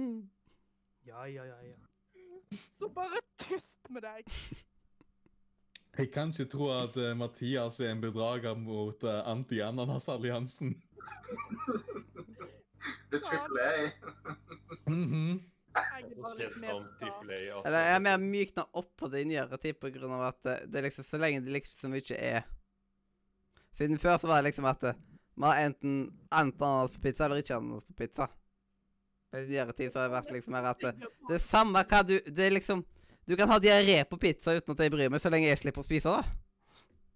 [1.06, 1.56] Ja, ja, ja.
[1.62, 1.74] ja.
[2.78, 4.24] Så bare tyst med deg.
[5.98, 10.82] Jeg kan ikke tro at uh, Mathias er en bedrager mot uh, anti-ananas-alliansen.
[13.10, 13.90] Det er triple A.
[14.86, 15.40] Mhm.
[15.70, 15.86] Jeg
[17.94, 20.64] er mer jeg mykna opp på det i nyere tid på grunn av at eh,
[20.66, 22.42] det er liksom så lenge det liksom ikke er
[23.78, 24.90] Siden før så var det liksom at vi
[25.40, 25.92] man har enten
[26.34, 28.24] enten ananas på pizza eller ikke ananas på pizza.
[29.32, 30.80] I nyere tid så har det vært liksom her at
[31.28, 32.78] det er samme hva du Det er liksom
[33.30, 35.84] Du kan ha diaré på pizza uten at jeg bryr meg, så lenge jeg slipper
[35.84, 36.30] å spise det.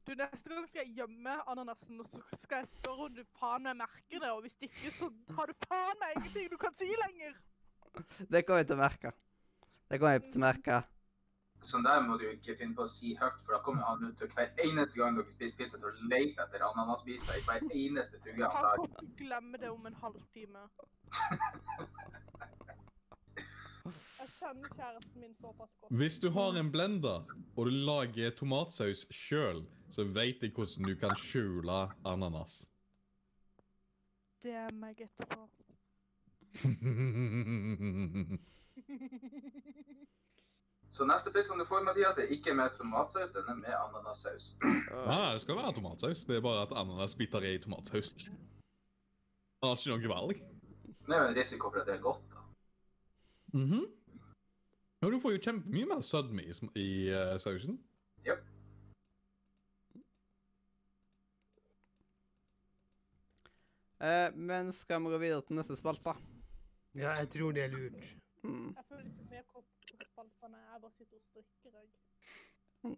[0.07, 3.65] Du, Neste gang skal jeg gjemme ananasen, og så skal jeg spørre om du faen
[3.65, 4.31] meg merker det.
[4.31, 7.35] Og hvis ikke, så har du faen meg ingenting du kan si lenger.
[8.31, 9.11] Det kommer jeg til å merke.
[9.91, 10.79] Det kommer jeg til å merke.
[11.67, 14.15] Sånn der må du ikke finne på å si høyt, for da kommer han ut
[14.21, 18.23] til hver eneste gang dere spiser pizza til å lete etter ananasbiter i hver eneste
[18.23, 18.55] tugge dagen.
[18.55, 20.69] han kommer til ikke glemme det om en halvtime.
[23.85, 25.93] Jeg kjenner kjæresten min såpass godt.
[26.01, 27.25] Hvis du har en blender,
[27.57, 32.65] og du lager tomatsaus sjøl, så veit jeg hvordan du kan skjule ananas.
[34.43, 35.49] Det er meg etterpå.
[40.95, 44.53] Så neste pizzaen du får, Mathias, er ikke med tomatsaus, den er med ananassaus.
[45.11, 46.21] Nei, det skal være tomatsaus.
[46.29, 48.13] Det er bare at ananasbiter er i tomatsaus.
[49.65, 50.39] Har ikke noe valg.
[51.05, 52.34] Det er jo en risiko for at det er godt,
[53.55, 53.59] da.
[53.59, 53.85] Mhm.
[55.05, 57.79] Og du får jo kjempemye mer sødme i, i eh, sausen.
[64.01, 66.13] Uh, men skal vi gå videre til neste spalte?
[66.95, 67.95] Ja, jeg tror det er lurt.
[68.43, 68.75] Mm.
[68.77, 70.59] Jeg føler ikke mer kopp på spaltene.
[70.73, 72.97] Jeg bare sitter og strikker, jeg.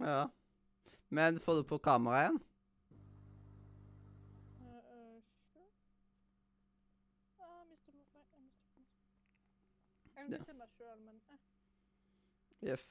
[0.00, 0.24] Ja.
[1.08, 2.38] Men får du på kamera igjen?
[4.60, 5.70] Uh, uh, sure.
[7.40, 8.06] Ah, mistet meg.
[8.12, 8.86] Nei, jeg mistet meg.
[10.18, 10.36] Jeg Ja.
[10.36, 11.40] husker meg selv, men eh.
[12.62, 12.82] Yes.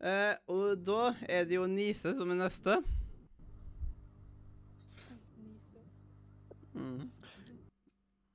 [0.00, 2.76] Eh, og da er det jo Nise som er neste.
[6.72, 7.10] Mm.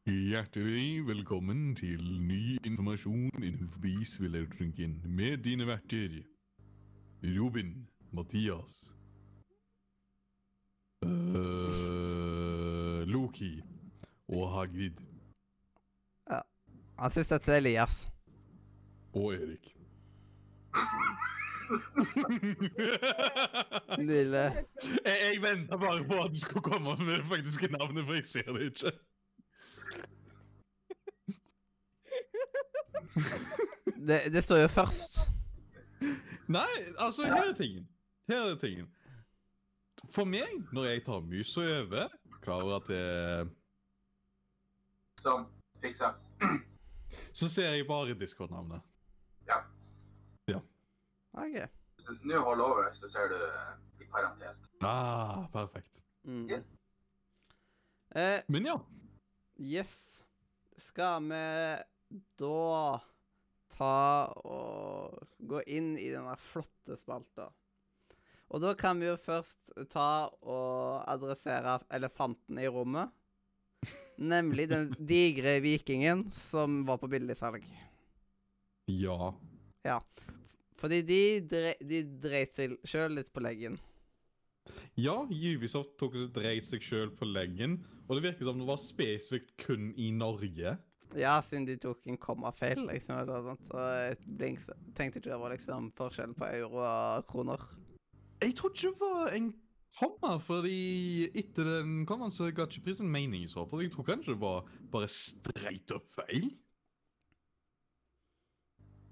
[0.06, 6.22] Hjertelig velkommen til ny informasjon innenfor spillelektronikken med dine verter
[7.24, 8.92] Robin, Mathias
[11.06, 13.64] uh, Loki
[14.28, 15.02] og Hagrid
[16.30, 16.42] Ja.
[17.00, 18.08] Han syns dette er Elias.
[19.14, 19.75] og Erik.
[23.98, 24.66] Nydelig.
[25.06, 28.26] jeg jeg venta bare på at du skulle komme med det faktiske navnet, for jeg
[28.26, 28.92] ser det ikke.
[34.08, 35.18] Det, det står jo først.
[36.48, 37.88] Nei, altså, her er tingen.
[38.30, 38.88] Her er tingen.
[40.14, 42.08] For meg, når jeg tar musa over
[42.46, 43.50] kamera til
[45.26, 45.48] Sånn,
[45.82, 46.12] fiksa.
[47.34, 48.86] Så ser jeg bare Discord-navnet.
[51.36, 51.58] OK.
[52.06, 54.62] du Nå holder over, så ser du eh, i parentes.
[54.82, 56.02] Ah, perfekt.
[56.28, 56.46] Mm.
[56.50, 56.64] Yeah.
[58.16, 58.80] Eh, Men ja.
[59.60, 60.02] yes.
[60.78, 61.42] Skal vi
[62.40, 63.02] da
[63.76, 63.98] ta
[64.48, 67.50] og gå inn i denne flotte spalta?
[68.54, 73.12] Og da kan vi jo først ta og adressere elefanten i rommet.
[74.22, 77.66] Nemlig den digre vikingen som var på billigsalg.
[78.88, 79.34] Ja.
[80.80, 83.78] Fordi de, dre de dreit seg sjøl litt på leggen.
[84.98, 87.80] Ja, Ubisoft tok og dreit seg sjøl på leggen.
[88.08, 90.76] Og det virker som det var spesifikt kun i Norge.
[91.16, 93.20] Ja, siden de tok en kommafeil, liksom.
[93.22, 93.70] Eller noe sånt.
[93.70, 94.18] Så jeg
[94.98, 97.62] tenkte ikke det var liksom forskjellen på euro og kroner.
[98.44, 99.54] Jeg tror ikke det var en
[99.96, 103.86] komma, fordi etter den kommaen så ga ikke prisen mening i så fall.
[103.86, 106.50] Jeg tror kanskje det var bare straight up feil.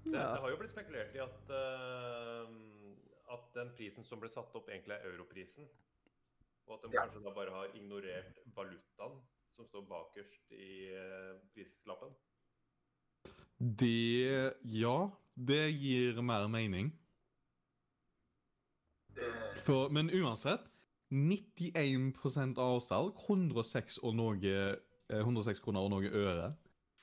[0.04, 2.50] Det, det har jo blitt spekulert i at, uh,
[3.34, 5.68] at den prisen som ble satt opp, egentlig er europrisen.
[6.68, 7.04] Og at de Ja.
[7.04, 9.18] kanskje da bare har ignorert valutaen
[9.56, 12.12] som står bakerst i uh, prislappen.
[13.58, 16.92] Det Ja, det gir mer mening.
[19.16, 20.60] Eh, For, men uansett
[21.12, 26.52] 91% avsalg, 106, og noe, eh, 106 kroner og noe øre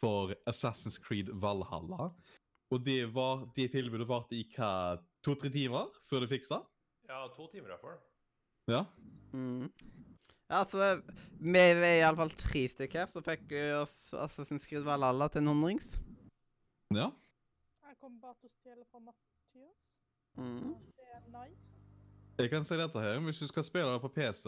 [0.02, 2.12] for Assassin's Creed Valhalla.
[2.71, 6.62] Og det, var, det tilbudet varte i hva, to-tre timer før det fiksa?
[7.10, 7.97] Ja, to timer i hvert fall.
[8.71, 8.86] Ja.
[9.34, 9.67] Mm.
[10.51, 11.01] Ja, altså,
[11.39, 15.51] vi er iallfall tre stykker her, så fikk vi oss Assassin's Creed Valhalla til en
[15.53, 15.97] hundrings.
[16.95, 17.12] ja.
[17.88, 19.75] Jeg kommer bare til å stjele fra Mathias.
[20.39, 20.71] Mm.
[20.97, 21.71] Det er nice.
[22.39, 23.19] Jeg kan si dette her.
[23.27, 24.47] Hvis du skal spille det på PC,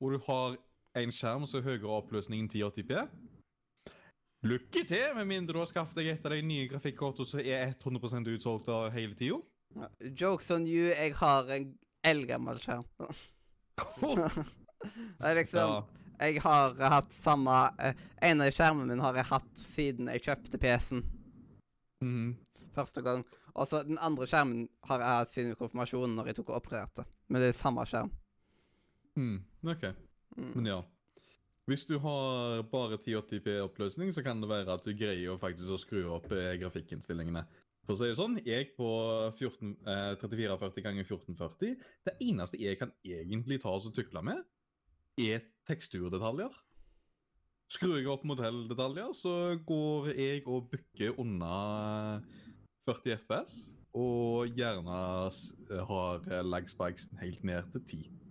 [0.00, 0.58] og du har
[1.00, 3.06] en skjerm som er høyere oppløsning enn 1080p
[4.44, 7.72] Lykke til, med mindre du har skaffet deg et av de nye grafikkortene som er
[7.78, 9.38] 100 utsolgt av hele tida.
[9.74, 9.88] Ja.
[10.20, 11.70] Jokes on you, jeg har en
[12.04, 12.84] eldgammel skjerm.
[14.04, 15.84] det er liksom Ja.
[16.20, 17.50] Jeg har hatt samme
[17.82, 21.02] eh, En av skjermene mine har jeg hatt siden jeg kjøpte PC-en
[22.04, 22.36] Mm.
[22.74, 23.22] første gang.
[23.54, 27.04] Og så den andre skjermen har jeg hatt siden konfirmasjonen, når jeg tok og opererte.
[27.28, 28.10] Men det er samme skjerm.
[29.16, 29.38] Mm,
[29.72, 29.84] OK.
[30.36, 30.50] Mm.
[30.58, 30.78] Men ja.
[31.64, 36.02] Hvis du har bare 1080p-oppløsning, så kan det være at du greier faktisk å skru
[36.12, 37.40] opp eh, grafikkinnstillingene.
[37.84, 38.88] For å si det sånn, jeg på
[39.38, 44.42] 14, eh, 3440 ganger 1440 Det eneste jeg kan egentlig ta og tukle med,
[45.20, 46.52] er teksturdetaljer.
[47.72, 52.20] Skrur jeg opp modelldetaljer, så går jeg og bukker unna
[52.84, 53.56] 40 FPS.
[53.96, 55.00] Og gjerne
[55.88, 58.24] har eh, lag spikes helt ned til 10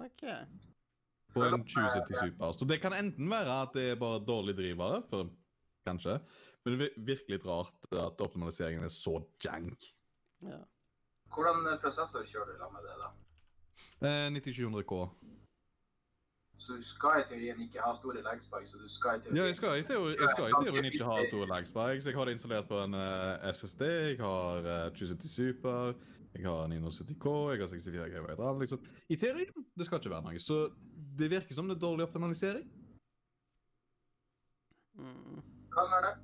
[0.00, 0.24] OK.
[1.34, 2.52] På en 2070 Super.
[2.56, 5.30] Så det kan enten være at det er bare dårlig drivere, for
[5.86, 6.18] kanskje.
[6.64, 9.90] Men det er virkelig litt rart at optimaliseringen er så jank.
[10.44, 10.60] Ja.
[11.34, 13.10] Hvordan eh, prosessor kjører du da med det, da?
[14.00, 15.02] Eh, 9700K.
[16.60, 19.46] Så du skal i teorien ikke ha store leg spikes, du skal i teorien Ja,
[19.48, 22.06] jeg skal i teori- jeg skal i teorien ikke ha to lag spikes.
[22.06, 25.94] Jeg har det installert på en uh, SSD, jeg har uh, 2070 Super,
[26.34, 28.60] jeg har 970K, jeg har 64 GB RAM.
[28.60, 28.84] Liksom.
[29.08, 30.38] I teorien det skal ikke være noe.
[30.38, 30.60] Så
[31.18, 32.66] det virker som det er dårlig optimalisering.
[34.98, 35.40] Mm.
[35.72, 36.16] Kan være det.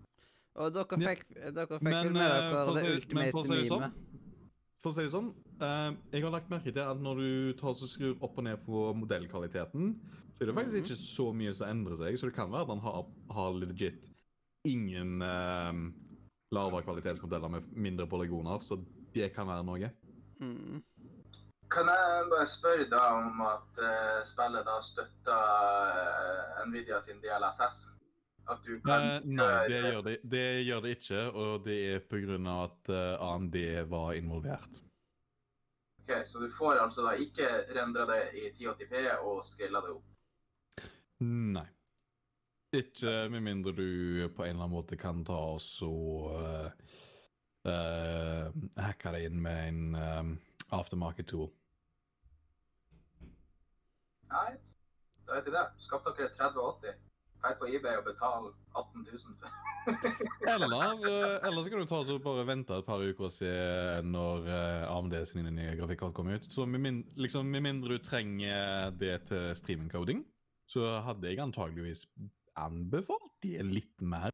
[0.56, 1.08] Og dere Ja.
[1.14, 3.32] fikk, dere fikk Men, vel med eh, dere det ultimate
[3.68, 3.92] sånn, meme?
[4.80, 7.74] For å si det sånn, uh, jeg har lagt merke til at når du tar
[7.74, 10.00] så skrur opp og ned på modellkvaliteten,
[10.36, 10.84] så er det faktisk Mhm.
[10.84, 12.18] ikke så mye som endrer seg.
[12.18, 14.10] Så det kan være at han har, har legit
[14.64, 15.72] ingen uh,
[16.52, 18.78] lavere kvalitetsmodeller med mindre polygoner, så
[19.12, 19.90] det kan være noe.
[20.40, 20.82] Mm.
[21.76, 25.42] Kan jeg bare spørre da om at uh, spillet da støtter
[26.56, 27.82] uh, Nvidia sin DLSS?
[28.48, 32.38] At du kan uh, nei, det gjør det, det gjør det ikke, og det er
[32.38, 32.92] av at
[33.28, 33.58] AMD
[33.90, 34.80] var involvert.
[36.00, 40.86] Ok, Så du får altså da ikke rendra det i 1080p og skala det opp?
[41.26, 41.66] Nei.
[42.76, 45.92] Ikke med mindre du på en eller annen måte kan ta og så
[46.40, 46.72] uh,
[47.68, 48.48] uh,
[48.80, 50.34] hacke det inn med en um,
[50.72, 51.50] aftermarket tool.
[54.32, 54.52] Nei,
[55.26, 55.66] da vet jeg det.
[55.84, 57.02] Skaff dere 3080.
[57.36, 59.50] Dra på eBay og betal 18 000 for
[60.50, 60.72] Eller,
[61.06, 63.50] eh, eller så kan du ta og så bare vente et par uker og se
[64.02, 66.48] når eh, AMD sine nye grafikkort kommer ut.
[66.50, 70.24] Så med, min, liksom, med mindre du trenger det til streaming-coding,
[70.66, 72.06] så hadde jeg antageligvis
[72.58, 74.32] anbefalt det litt mer.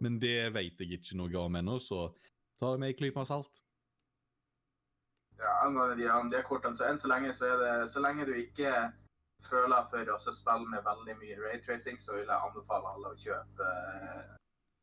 [0.00, 2.08] Men det vet jeg ikke noe om ennå, så
[2.62, 3.60] ta det med en klype med salt.
[5.42, 8.70] Ja, angående de AMD-kortene, så enn så lenge så er det Så lenge du ikke
[9.48, 13.20] føler jeg for å spille med veldig mye raytracing, så vil jeg anbefale alle å
[13.20, 14.32] kjøpe uh,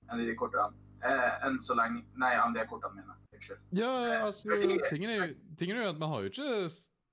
[0.10, 0.86] en av de kortene.
[1.00, 3.14] Eh, enn så lenge Nei, AMD-kortene mine.
[3.36, 3.60] Unnskyld.
[3.72, 3.92] Ja,
[4.26, 6.50] altså, fordi- tingen er, tingen er jo at vi har jo ikke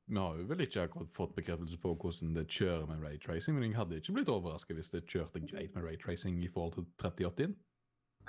[0.08, 3.64] vi har jo vel ikke akkurat fått bekreftelse på hvordan det kjører med raytracing, men
[3.64, 7.56] jeg hadde ikke blitt overrasket hvis det kjørte greit med raytracing i forhold til 3080.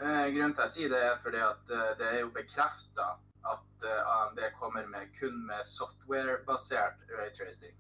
[0.02, 3.06] Eh, grunnen til at jeg sier det, er fordi at uh, det er jo bekrefta
[3.54, 7.78] at uh, AMD kommer med kun med software-basert raytracing,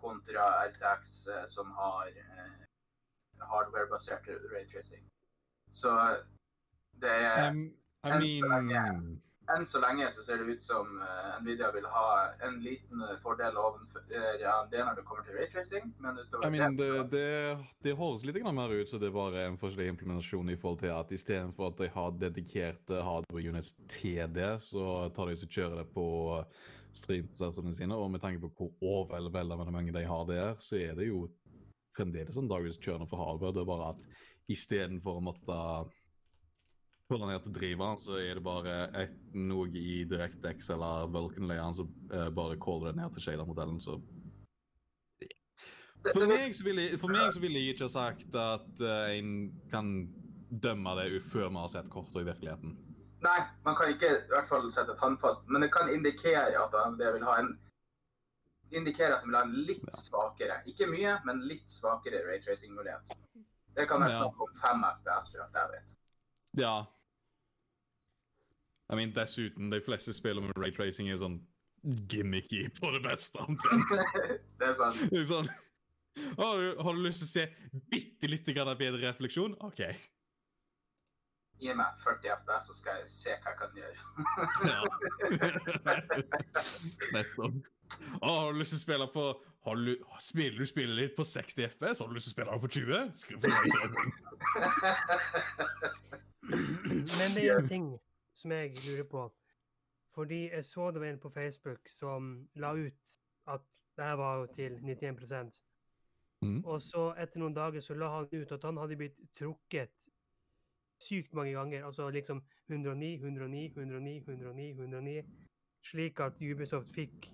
[0.00, 2.60] kontra RTX eh, som har eh,
[3.50, 5.04] hardware-basert raytracing.
[5.70, 5.94] Så
[7.00, 7.66] det er Um,
[8.04, 9.20] I enn så lenge-
[9.50, 12.04] enn så lenge så ser det ut som eh, Nvidia vil ha
[12.46, 16.86] en liten fordel ovenfor AMD når det kommer til raytracing, men utover I mean, det,
[16.86, 20.56] det det, det høres litt mer ut som det er bare en forskjellig implementasjon i
[20.56, 25.38] forhold til at istedenfor at de har dedikerte hardware units til det, så tar de
[25.40, 26.06] og kjører det på
[26.98, 27.96] streamprosessorene sine.
[27.96, 31.28] Og med tanke på hvor overveldende mange de har der, så er det jo
[31.96, 33.54] fremdeles en dagens kjørende for hardware.
[33.54, 34.06] Det er bare at
[34.50, 35.58] istedenfor å måtte
[37.10, 41.90] holde ned til driveren, så er det bare et, noe i DirectX eller Vulcan-layeren som
[42.14, 43.80] eh, bare caller det ned til shader-modellen.
[43.82, 43.98] så
[46.14, 49.90] for meg, så ville, jeg- ville jeg ikke ha sagt at uh, en kan
[50.50, 52.76] dømme det før vi har sett kortene i virkeligheten.
[53.20, 56.74] Nei, man kan ikke i hvert fall sette et håndfast, men det kan indikere at
[56.84, 57.50] AMD vil ha en
[58.72, 59.96] indikere at de vil ha en litt Ja.
[59.98, 63.10] svakere, ikke mye, men litt svakere raytracing-mulighet.
[63.76, 64.18] Det kan være Ja.
[64.22, 65.96] snakk om 5 FPS, for alt jeg vet.
[66.56, 66.84] Ja.
[68.92, 71.40] I mean, dessuten, de fleste spiller med raytracing er sånn
[71.84, 73.90] gimmicky på det beste, omtrent.
[74.58, 75.10] det er sant.
[75.10, 75.48] Det er sånn
[76.36, 77.44] har du, har du lyst til å se
[77.90, 79.54] bitte lite grann bedre refleksjon?
[79.60, 79.80] OK.
[81.60, 83.98] Gi meg 40 FPS, så skal jeg se hva jeg kan gjøre.
[87.16, 87.54] Nettopp.
[88.22, 89.24] Å, har du lyst til å spille på
[89.66, 89.90] har du,
[90.24, 92.00] Spiller du spiller litt på 60 FPS?
[92.00, 93.10] Har du lyst til å spille på 20?
[93.20, 93.48] Skriv på.
[97.18, 97.90] Men det er en ting
[98.40, 99.26] som jeg lurer på.
[100.16, 103.18] Fordi jeg så det var en på Facebook som la ut
[103.52, 105.60] at det her var jo til 91
[106.40, 106.64] mm.
[106.64, 110.08] Og så etter noen dager så la han ut at han hadde blitt trukket
[111.02, 111.86] sykt mange ganger.
[111.86, 115.22] Altså liksom 109, 109, 109, 109, 109.
[115.90, 117.30] Slik at Ubisoft fikk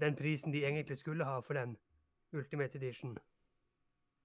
[0.00, 1.76] den prisen de egentlig skulle ha for den
[2.32, 3.18] Ultimate Edition.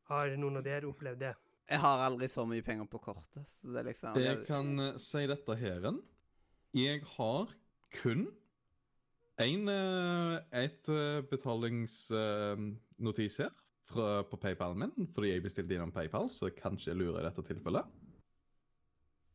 [0.10, 1.34] Har noen av dere opplevd det?
[1.66, 4.98] Jeg har aldri så mye penger på kortet, så det er liksom Jeg kan eh,
[5.02, 6.02] si dette heren.
[6.78, 7.50] Jeg har
[7.96, 8.28] kun
[9.42, 13.50] en, eh, et eh, betalingsnotis her
[13.90, 17.42] fra, på PayPal min, fordi jeg bestilte innom PayPal, så kanskje jeg lurer i dette
[17.50, 17.86] tilfellet.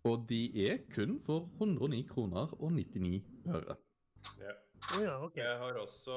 [0.05, 3.77] Og de er kun for 109 kroner og 99 øre.
[4.41, 4.55] Ja.
[4.97, 5.43] Oh, ja, okay.
[5.45, 6.15] Jeg har også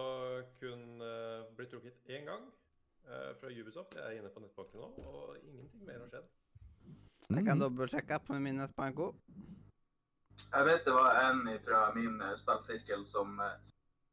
[0.60, 2.46] kun uh, blitt trukket én gang
[3.08, 3.96] uh, fra Ubisoft.
[3.96, 6.30] Jeg er inne på nettbanken nå, og ingenting mer har skjedd.
[7.30, 7.46] Jeg Mm.
[7.46, 9.14] kan dobbeltsjekke på min nettbanko.
[10.54, 13.54] Jeg vet det var en fra min eh, spillsirkel som uh,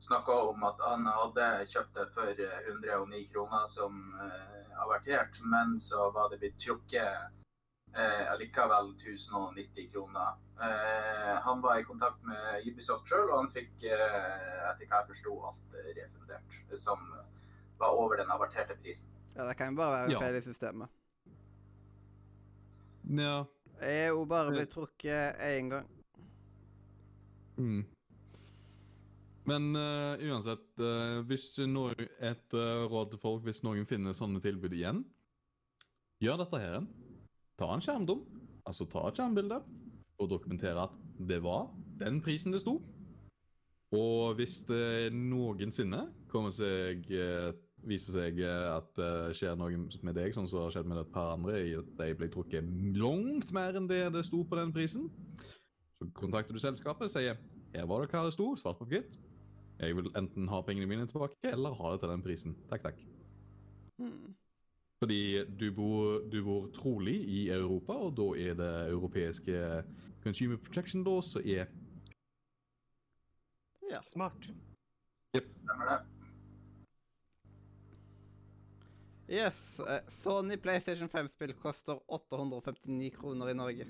[0.01, 5.79] snakka om at han hadde kjøpt det for eh, 109 kroner, som uh, avertert, men
[5.81, 7.40] så var det blitt trukket
[7.95, 10.39] eh, allikevel 1090 kroner.
[10.61, 15.11] Eh, han var i kontakt med Ubisoft sjøl, og han fikk, eh, etter hva jeg
[15.15, 16.59] forsto, alt eh, refundert.
[16.79, 17.07] Som
[17.81, 19.09] var over den averterte prisen.
[19.35, 20.21] Ja, det kan jo bare være en Ja.
[20.21, 20.89] feil i systemet.
[23.11, 23.45] Ja.
[23.81, 25.89] Jeg er jo bare blitt trukket én gang.
[27.57, 27.85] Mm.
[29.49, 34.41] Men uh, uansett, uh, hvis noe, et uh, råd til folk hvis noen finner sånne
[34.45, 35.01] tilbud igjen,
[36.21, 36.85] gjør dette her.
[37.61, 38.23] Ta en skjermdom,
[38.65, 39.61] altså ta et skjermbilde,
[40.21, 40.95] og dokumentere at
[41.29, 41.69] det var
[42.01, 42.79] den prisen det sto.
[43.93, 47.51] Og hvis det noensinne kommer seg, eh,
[47.85, 51.13] viser seg eh, at det skjer noe med deg, sånn som har skjedd med et
[51.13, 54.73] par andre, i at de ble trukket langt mer enn det det sto på den
[54.73, 55.11] prisen,
[55.99, 57.41] så kontakter du selskapet og sier
[57.75, 59.19] her var det hva det sto, svart på hvitt.
[59.81, 62.57] Jeg vil enten ha pengene mine tilbake, eller ha det til den prisen.
[62.71, 63.05] Takk, takk.
[64.01, 64.33] Hmm.
[65.01, 69.85] Fordi du bor, du bor trolig i Europa, og da er det europeiske
[70.23, 71.67] Consumer Protection Law som er
[73.91, 73.99] Ja.
[74.07, 74.45] Smart.
[75.35, 76.01] Stemmer det?
[79.31, 79.81] Yes.
[79.81, 83.87] eh, Sony PlayStation 5-spill koster 859 kroner i Norge.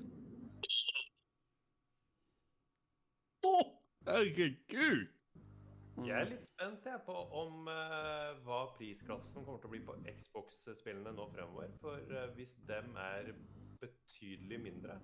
[3.44, 3.54] Å,
[4.06, 5.19] herregud!
[6.00, 9.96] Jeg er litt spent jeg, på om uh, hva prisklassen kommer til å bli på
[10.06, 11.72] Xbox-spillene nå fremover.
[11.82, 13.32] For uh, hvis dem er
[13.82, 15.00] betydelig mindre,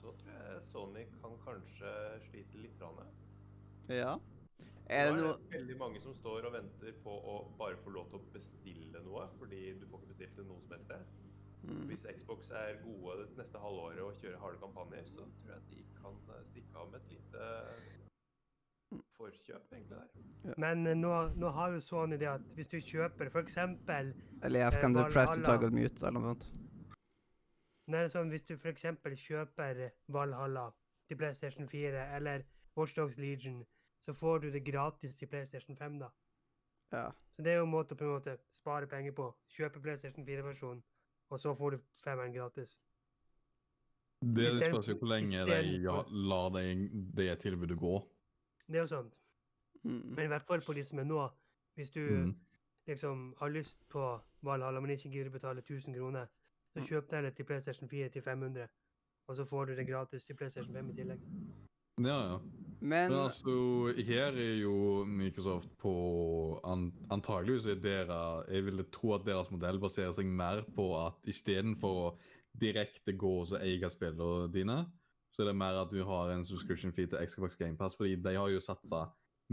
[0.00, 1.92] så tror jeg Sony kan kanskje
[2.28, 2.82] slite litt.
[2.82, 3.06] Rane.
[3.92, 4.18] Ja.
[4.88, 8.08] Er det noe det veldig mange som står og venter på å bare få lov
[8.12, 11.16] til å bestille noe, fordi du får ikke bestilt det noe som helst sted.
[11.68, 11.82] Mm.
[11.90, 15.82] Hvis Xbox er gode det neste halvåret og kjører harde kampanjer, så tror jeg de
[15.98, 17.48] kan eh, stikke av med et lite
[19.16, 20.54] forkjøp, egentlig, der.
[20.56, 23.58] Men eh, nå, nå har jo Sony det at hvis du kjøper f.eks.
[23.88, 26.48] Eller jeg kan du press to toggle mute eller noe sånt?
[27.88, 28.86] Nei, sånn, hvis du f.eks.
[29.24, 30.68] kjøper Valhalla
[31.08, 32.44] til PlayStation 4 eller
[32.76, 33.62] Watchdogs Legion,
[34.04, 36.10] så får du det gratis til PlayStation 5, da.
[36.92, 37.08] Ja.
[37.36, 39.30] Så det er jo en måte å på en måte spare penger på.
[39.56, 40.84] Kjøpe PlayStation 4-versjonen,
[41.30, 42.78] og så får du femmeren gratis.
[44.18, 47.98] Det spørs jo hvor lenge de ja, lar det tilbudet gå.
[48.68, 49.14] Det er jo sant.
[49.82, 50.02] Mm.
[50.14, 51.28] Men i hvert fall på de som er nå.
[51.78, 52.34] Hvis du Mm.
[52.86, 56.26] liksom har lyst på Valhalla, men ikke gidder betale 1000 kroner,
[56.74, 58.68] så kjøp deg det til PlayStation 4 til 500.
[59.28, 61.20] Og så får du det gratis til PlayStation 5 i tillegg.
[62.00, 62.38] Ja, ja.
[62.80, 69.14] Men Men altså, her er jo Microsoft på an, Antageligvis er dere Jeg ville tro
[69.14, 72.18] at deres modell baserer seg mer på at istedenfor å
[72.60, 74.86] direkte gå og eie spillene dine,
[75.38, 78.32] så er det mer at du har en subscription fee til Xbox GamePass, fordi de
[78.34, 79.04] har jo satsa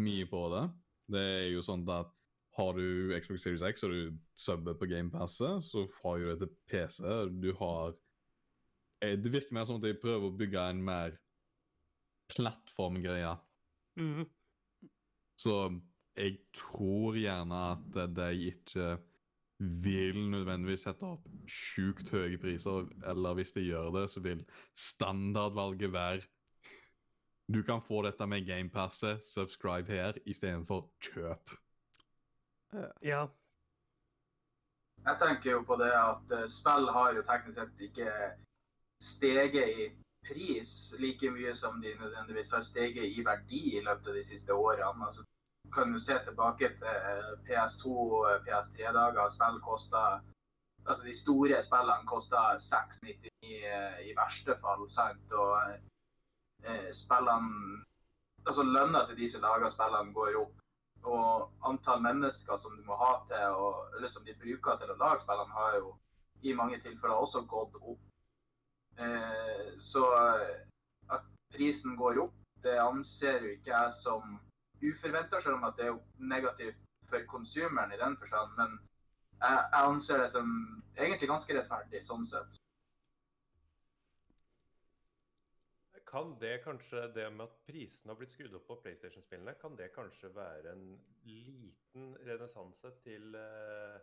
[0.02, 0.64] mye på det.
[1.14, 2.10] Det er jo sånn at
[2.58, 6.56] har du Xbox Series X og du subber på GamePasset, så har du det til
[6.72, 7.04] PC.
[7.38, 7.94] Du har
[9.04, 11.20] eh, Det virker mer som at de prøver å bygge en mer
[12.34, 13.36] plattformgreie.
[14.02, 14.26] Mm.
[15.38, 15.60] Så
[16.18, 18.96] jeg tror gjerne at de ikke
[19.60, 24.46] vil nødvendigvis sette opp sjukt høye priser, eller hvis de gjør det, så vil
[24.76, 26.22] standardvalget være
[27.54, 31.52] Du kan få dette med GamePasset, subscribe her, istedenfor kjøp.
[33.04, 33.28] Ja.
[35.06, 38.10] Jeg tenker jo på det at eh, spill har jo teknisk sett ikke
[39.02, 39.86] steget i
[40.26, 44.54] pris like mye som de nødvendigvis har steget i verdi i løpet av de siste
[44.54, 45.06] årene.
[45.06, 45.24] Altså,
[45.76, 49.30] kan jo se tilbake til eh, PS2, og PS3-dager.
[49.34, 50.06] Spill kosta
[50.86, 55.32] Altså, de store spillene kosta 699 eh, i verste fall, sant?
[55.34, 55.56] Og
[56.64, 57.82] eh, spillene
[58.46, 60.62] Altså, lønna til de som lager spillene, går opp
[61.06, 64.98] og antall mennesker som du må ha til og, eller som de bruker til å
[65.00, 65.92] lage spillene, har jo
[66.46, 68.02] i mange tilfeller også gått opp.
[69.02, 70.06] Eh, så
[71.10, 74.38] at prisen går opp, det anser jo ikke jeg som
[74.82, 78.52] uforventa, selv om at det er jo negativt for konsumeren i den forstand.
[78.60, 78.78] Men
[79.42, 80.54] jeg, jeg anser det som
[80.98, 82.60] egentlig ganske rettferdig sånn sett.
[86.16, 89.90] Kan det kanskje, det med at prisene har blitt skrudd opp på PlayStation-spillene, kan det
[89.96, 90.86] kanskje være en
[91.28, 93.98] liten renessanse til eh,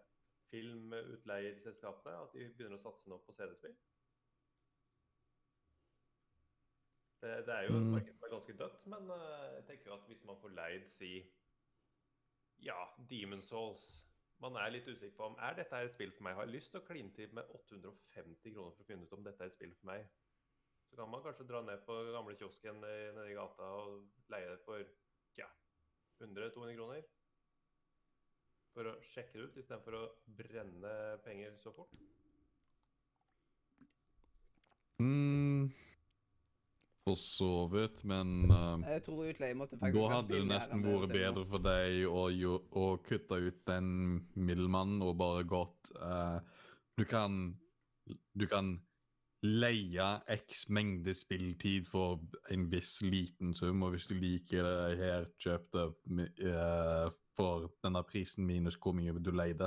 [0.50, 2.18] filmutleierselskapene?
[2.26, 3.78] At de begynner å satse nå på CD-spill?
[7.22, 7.92] Det, det er jo et Mm.
[7.94, 10.88] marked som er ganske dødt, men eh, jeg tenker jo at hvis man får leid
[10.96, 11.10] si
[12.66, 12.78] ja,
[13.10, 13.84] Demon Souls
[14.42, 16.34] Man er litt usikker på om er dette et spill for meg.
[16.34, 19.22] Har jeg lyst til å kline til med 850 kroner for å finne ut om
[19.22, 20.08] dette er et spill for meg?
[20.90, 24.02] Så kan man kanskje dra ned på gamle kiosken nede i gata og
[24.34, 24.82] leie det for
[25.36, 25.46] tja,
[26.18, 27.06] 100-200 kroner.
[28.74, 30.02] For å sjekke det ut, istedenfor å
[30.42, 30.92] brenne
[31.22, 31.94] penger så fort.
[34.98, 35.70] Mm,
[37.02, 41.12] for så vidt, men uh, jeg tror utleie måtte faktisk Da hadde det nesten vært
[41.16, 43.88] bedre for deg å, jo- å kutte ut den
[44.38, 46.38] middelmannen og bare gått uh,
[46.98, 47.56] Du kan
[48.38, 48.76] Du kan
[49.42, 52.20] leie x mengde spilltid for
[52.54, 55.86] en viss liten sum, og hvis du liker det her, kjøp det
[56.46, 59.66] eh, for denne prisen minus hvor mye du leide.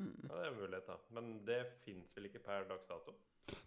[0.00, 0.14] Mm.
[0.24, 1.02] Ja, det er muligheter.
[1.16, 3.14] Men det fins vel ikke per dags dato?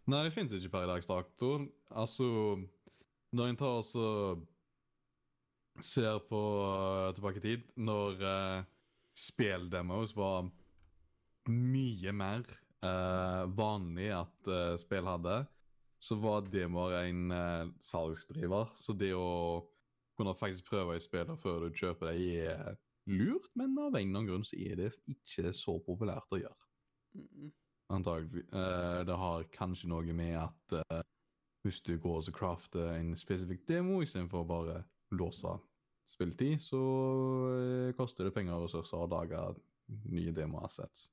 [0.09, 1.53] Nei, det finnes ikke per dags dato.
[1.93, 2.25] Altså,
[3.36, 4.43] når en tar og
[5.84, 8.65] ser på uh, tilbake i tid, når uh,
[9.13, 10.49] speldemos var
[11.49, 12.45] mye mer
[12.86, 15.43] uh, vanlig at uh, spill hadde,
[16.03, 18.73] så var demoer en uh, salgsdriver.
[18.79, 19.63] Så det å
[20.17, 22.77] kunne faktisk prøve et spill før du kjøper det, er
[23.09, 26.69] lurt, men av en eller annen grunn så er det ikke så populært å gjøre.
[27.17, 27.51] Mm.
[27.93, 28.45] Antagelig.
[28.53, 31.01] Uh, det har kanskje noe med at uh,
[31.63, 34.77] hvis du går og crafter en spesifikk demo istedenfor å bare
[35.13, 35.57] låse
[36.09, 39.43] spilletid, så uh, koster det penger og ressurser å lage
[40.09, 41.09] nye demo-assets.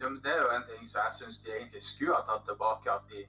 [0.00, 2.46] Ja, men det er jo en ting som jeg syns de egentlig skulle ha tatt
[2.48, 2.90] tilbake.
[2.90, 3.20] At de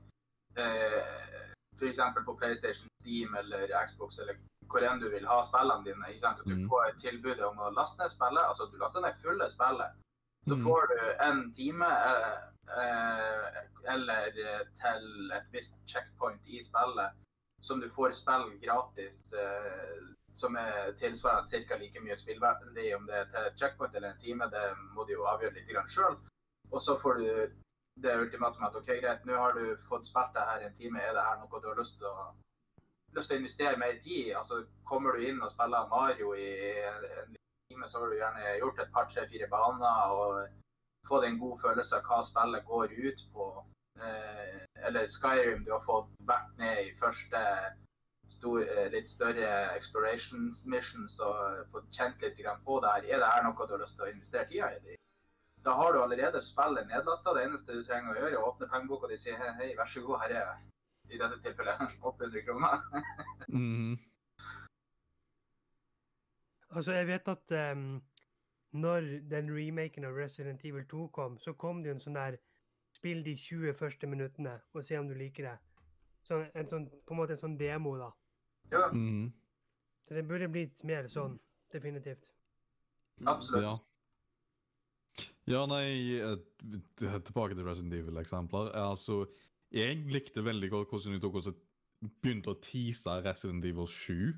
[0.62, 2.00] eh, f.eks.
[2.26, 4.36] på PlayStation, Steam eller Xbox eller
[4.70, 6.08] hvor enn du vil ha spillene dine.
[6.10, 6.40] ikke sant?
[6.40, 6.70] At du Mm.
[6.70, 8.44] får et tilbud om å laste ned spillet.
[8.50, 9.92] Altså du laster ned fulle spillet.
[10.48, 10.64] Så Mm.
[10.64, 12.38] får du en time eh,
[12.78, 13.62] eh,
[13.94, 17.12] eller eh, til et visst checkpoint i spillet
[17.62, 20.02] som du får spill gratis, eh,
[20.34, 21.76] som er tilsvarende ca.
[21.78, 24.50] like mye spillverdi om det er til et checkpoint eller en time.
[24.52, 26.18] Det må du jo avgjøre litt sjøl.
[26.72, 27.52] Og så får du
[28.04, 31.02] det ultimatumet at OK, greit, nå har du fått spilt det her i en time.
[31.02, 32.28] Er det her noe du har lyst til å,
[33.16, 34.36] lyst til å investere mer tid i?
[34.42, 36.50] Altså, kommer du inn og spiller Mario i
[36.90, 37.38] en,
[37.70, 41.58] time, så har du gjerne gjort et par, tre, fire baner og fått en god
[41.64, 43.48] følelse av hva spillet går ut på.
[44.06, 47.42] Eh, eller Skyrim, du har fått vært ned i første
[48.30, 53.10] stor, eh, litt større exploration missions og fått kjent litt på det her.
[53.16, 54.98] Er det her noe du har lyst til å investere tida i?
[55.66, 57.34] Da har du allerede spillet nedlasta.
[57.34, 59.70] Det eneste du trenger å gjøre, er å åpne pengeboka di og si hei, hei,
[59.78, 60.52] vær så god, her er
[61.10, 62.84] i dette tilfellet 800 kroner.
[63.48, 63.96] mm.
[66.76, 68.04] Altså, jeg vet at um,
[68.76, 72.38] når den remaken av Resident Evil 2 kom, så kom det jo en sånn der
[72.96, 75.56] Spill de 20 første minuttene og se om du liker det.
[76.24, 78.12] Så en sånn, på en måte en sånn demo, da.
[78.72, 79.34] Ja, Mm.
[80.08, 81.40] Så det burde blitt mer sånn,
[81.74, 82.32] definitivt.
[83.26, 83.64] absolutt.
[83.64, 83.78] Ja.
[85.46, 86.18] Ja, nei,
[86.98, 88.72] tilbake til Resident Evil-eksempler.
[88.82, 89.26] Altså,
[89.74, 91.52] jeg likte veldig godt hvordan de tok oss
[92.22, 94.34] begynte å tease Resident Evil 7.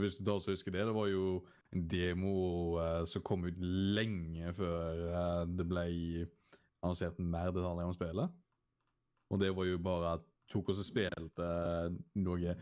[0.00, 1.40] Hvis du da så husker det, det var jo
[1.74, 2.34] en demo
[2.78, 5.86] uh, som kom ut lenge før uh, det ble
[6.80, 8.36] annonsert mer detaljer om spillet.
[9.30, 12.56] Og det var jo bare at tok oss og spilte uh, noe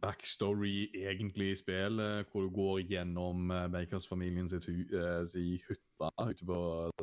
[0.00, 2.00] backstory egentlig i spill,
[2.30, 4.76] hvor du går gjennom Bakers-familien sitt hu
[5.28, 6.58] si hytte ute på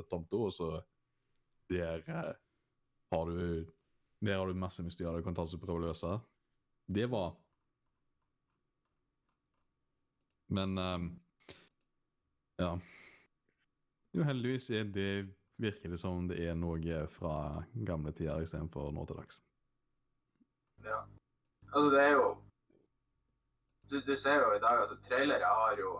[0.09, 0.71] tomta, og så
[1.71, 2.33] der eh,
[3.11, 3.65] har du
[4.21, 6.19] der har du masse mysterier du kan ta og prøve å løse.
[6.87, 7.35] Det var
[10.51, 11.05] Men um,
[12.59, 12.73] ja.
[14.11, 15.31] Jo, heldigvis er det
[15.61, 19.39] virker det som det er noe fra gamle tider istedenfor nå til dags.
[20.83, 20.99] Ja.
[21.71, 22.25] Altså, det er jo
[23.91, 25.99] du, du ser jo i dag altså trailere har jo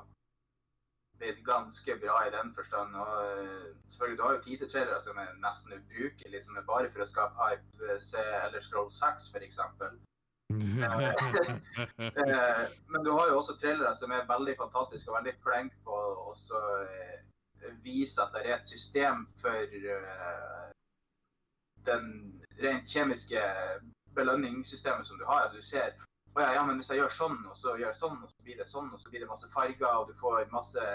[1.22, 2.96] blitt ganske bra i den forstand.
[2.96, 7.04] og eh, selvfølgelig, Du har jo teaser-trailere som er nesten ubrukelige, som er bare for
[7.04, 8.00] å skape hype.
[8.10, 9.60] Se Eller Scroll 6, f.eks.
[12.02, 15.96] Eh, men du har jo også trailere som er veldig fantastiske og veldig flinke på
[15.96, 17.22] å eh,
[17.86, 19.76] vise at det er et system for
[21.88, 22.06] den
[22.64, 23.46] rent kjemiske
[24.16, 25.46] belønningssystemet som du har.
[25.46, 25.96] Altså, du ser
[26.36, 28.44] å ja, ja, men hvis jeg gjør sånn, og så gjør jeg sånn, og så
[28.46, 30.86] blir det sånn, og så blir det masse farger, og du får masse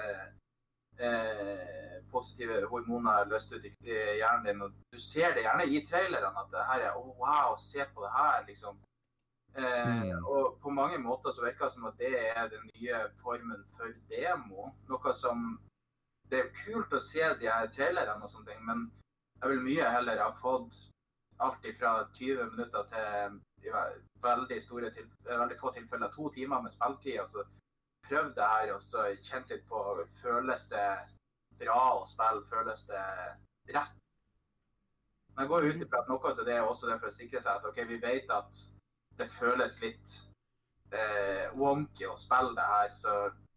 [0.98, 3.72] eh, positive hormoner løst ut i
[4.20, 4.62] hjernen din.
[4.64, 8.04] Og du ser det gjerne i trailerne at det her er Å, wow, se på
[8.04, 8.80] det her, liksom.
[9.56, 10.24] Eh, Mm.
[10.28, 13.92] Og på mange måter så virker det som at det er den nye formen for
[14.10, 14.72] demo.
[14.88, 15.58] Noe som
[16.28, 18.80] Det er jo kult å se de her trailerne og sånne ting, men
[19.40, 20.74] jeg vil mye heller ha fått
[21.38, 23.36] alt fra 20 minutter til
[24.26, 27.20] veldig, store eh, veldig få tilfeller to timer med spilletid.
[27.26, 27.44] så
[28.08, 29.82] prøvd det her og så kjent litt på
[30.22, 30.88] føles det
[31.58, 33.04] bra å spille, føles det
[33.74, 33.96] rett.
[35.34, 37.42] Men jeg går ut ifra at noe av det er også det for å sikre
[37.42, 38.62] seg at ok, vi vet at
[39.18, 40.18] det føles litt
[40.92, 43.16] eh, wonky å spille det her, så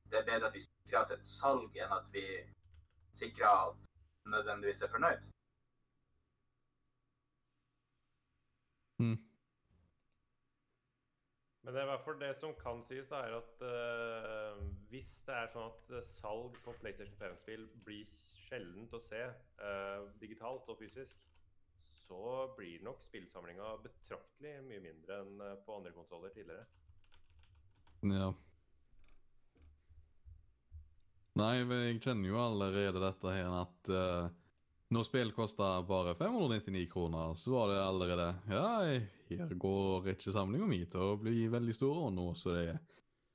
[0.10, 2.26] det er bedre at vi sikrer oss et salg enn at vi
[3.16, 3.90] sikrer at
[4.30, 5.28] nødvendigvis er fornøyd.
[11.70, 15.12] Men det er i hvert fall det som kan sies, da, er at uh, hvis
[15.28, 18.10] det er sånn at eh, salg på PlayStation 5-spill blir
[18.48, 21.22] sjeldent å se uh, digitalt og fysisk,
[21.86, 26.66] så blir nok spillsamlinga betraktelig mye mindre enn på andre konsoller tidligere.
[28.16, 28.32] Ja.
[31.38, 34.39] Nei, jeg kjenner jo allerede dette her at eh,
[34.90, 38.70] når spill koster bare 599 kroner, så var det allerede Ja,
[39.30, 42.80] her går ikke samlinga mi til å bli veldig stor, og nå så det er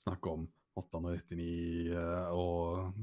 [0.02, 0.48] snakk om
[0.80, 2.94] 899 eh, og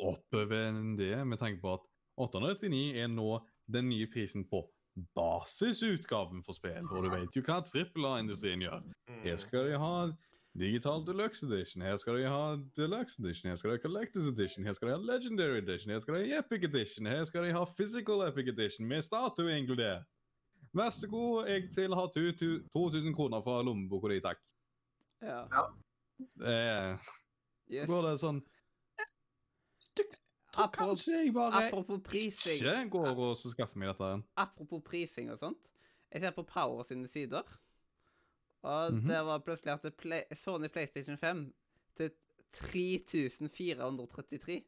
[0.00, 1.88] oppover det, med tanke på at
[2.20, 3.34] 899 er nå
[3.70, 4.64] den nye prisen på
[5.16, 8.88] basisutgaven for spill, og du vet jo hva trippel A-industrien gjør.
[9.22, 9.92] Her skal de ha
[10.58, 14.64] Digital Deluxe Edition, her skal de ha Deluxe Edition, her skal de ha Collectors Edition,
[14.66, 17.52] her skal de ha Legendary Edition, her skal de ha Epic Edition, her skal de
[17.54, 20.02] ha Physical Epic Edition med statue inkludert.
[20.74, 24.38] Vær så god, jeg vil ha tu- tu- 2000 kroner fra lommeboka di, takk.
[25.22, 25.44] Ja.
[26.42, 26.98] Eh,
[27.70, 27.86] Yes.
[27.88, 28.40] går det sånn
[29.96, 32.58] Du tror Apropos- kanskje jeg bare Apropos prising.
[32.66, 34.22] ikke går og skaffer meg dette.
[34.36, 35.70] Apropos prising og sånt.
[36.12, 37.42] Jeg ser på Power sine sider.
[38.62, 39.08] Og Mhm.
[39.08, 41.52] det var plutselig at play, Sony PlayStation 5
[41.96, 42.10] til
[42.52, 44.62] 3433.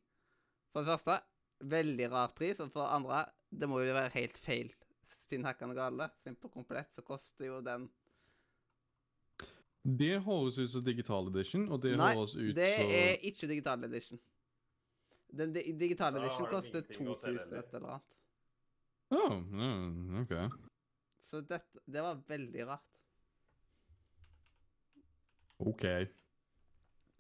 [0.73, 1.21] For det første,
[1.61, 2.61] veldig rar pris.
[2.61, 3.25] Og for det andre,
[3.61, 4.73] det må jo være helt feil.
[5.33, 6.11] spinnhakkende gale.
[6.23, 7.91] Siden på komplett så koster jo den
[9.99, 13.49] Det høres ut som digital edition, og det Nei, høres ut det som er ikke
[13.49, 14.21] digital edition.
[15.35, 18.03] Den di digitale edition koster ingenting å selge 2000 et eller annet.
[19.11, 19.33] Oh,
[20.23, 20.33] OK.
[21.25, 23.02] Så dette, det var veldig rart.
[25.67, 25.85] OK.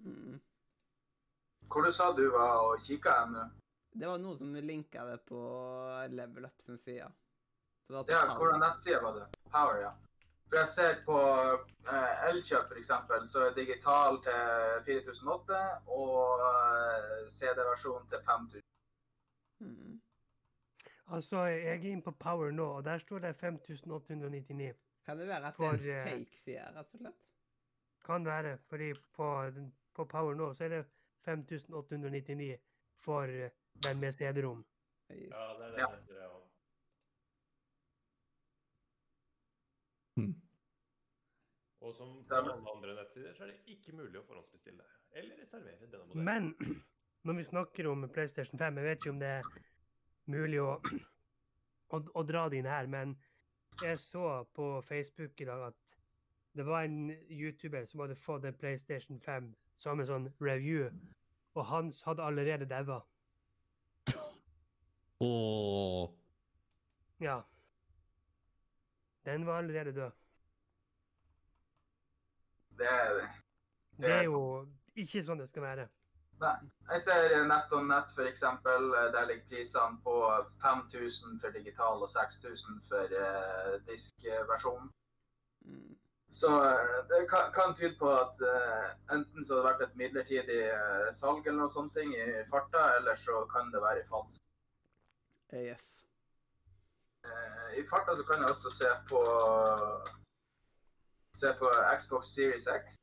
[0.04, 0.40] Mm.
[1.72, 3.48] Hvor du sa du var og kikka hen nå?
[3.92, 5.40] Det var noen som linka det på
[6.10, 7.10] Level Up sin side.
[7.92, 9.26] Ja, hvordan nettside var det?
[9.52, 9.90] Power, ja.
[10.48, 11.18] For jeg ser på
[11.88, 15.60] eh, Elkjøp eksempel, så er digital til 4008
[15.96, 18.62] og eh, CD-versjon til 5000.
[19.60, 20.00] Mm.
[21.06, 24.74] Altså, jeg er inne på Power nå, og der står det 5899.
[25.06, 27.20] Kan det være at For, det er eh, en fake side, rett og slett?
[28.04, 29.26] Kan være, fordi på,
[29.94, 30.84] på Power nå så er det
[31.24, 32.56] 5899
[33.04, 33.50] for eh,
[33.82, 34.64] den med CD-rom.
[35.08, 35.14] Ja,
[35.58, 36.30] det er det Ja.
[40.16, 40.34] Hmm.
[41.80, 44.84] Og som på alle andre nettsider, så er det ikke mulig å forhåndsbestille
[45.18, 46.24] eller reservere denne modellen.
[46.24, 46.76] Men
[47.26, 49.48] når vi snakker om PlayStation 5, jeg vet ikke om det er
[50.34, 50.76] mulig å,
[51.96, 53.16] å, å dra det inn her, men
[53.82, 55.96] jeg så på Facebook i dag at
[56.56, 60.90] det var en YouTuber som hadde fått en PlayStation 5 som en sånn review,
[61.54, 63.00] og hans hadde allerede daua.
[65.22, 66.10] Oh.
[67.22, 67.40] Ja.
[69.24, 70.10] Den var allerede død.
[72.78, 73.28] Det er
[73.96, 75.88] Det er jo ikke sånn det skal være.
[76.42, 76.56] Nei.
[76.90, 78.88] Jeg ser nett NetOnNet for eksempel.
[79.14, 80.16] Der ligger prisene på
[80.62, 84.90] 5000 for digital og 6000 for uh, diskversjonen.
[85.60, 86.01] Mm.
[86.32, 89.98] Så eh, det kan, kan tyde på at eh, enten så har det vært et
[90.00, 94.40] midlertidig eh, salg eller noe sånt ting i farta, eller så kan det være falskt.
[95.52, 95.90] Eh, Yes.
[97.28, 99.20] Eh, I farta så kan jeg også se på
[101.36, 101.68] se på
[102.00, 102.96] Xbox Series X.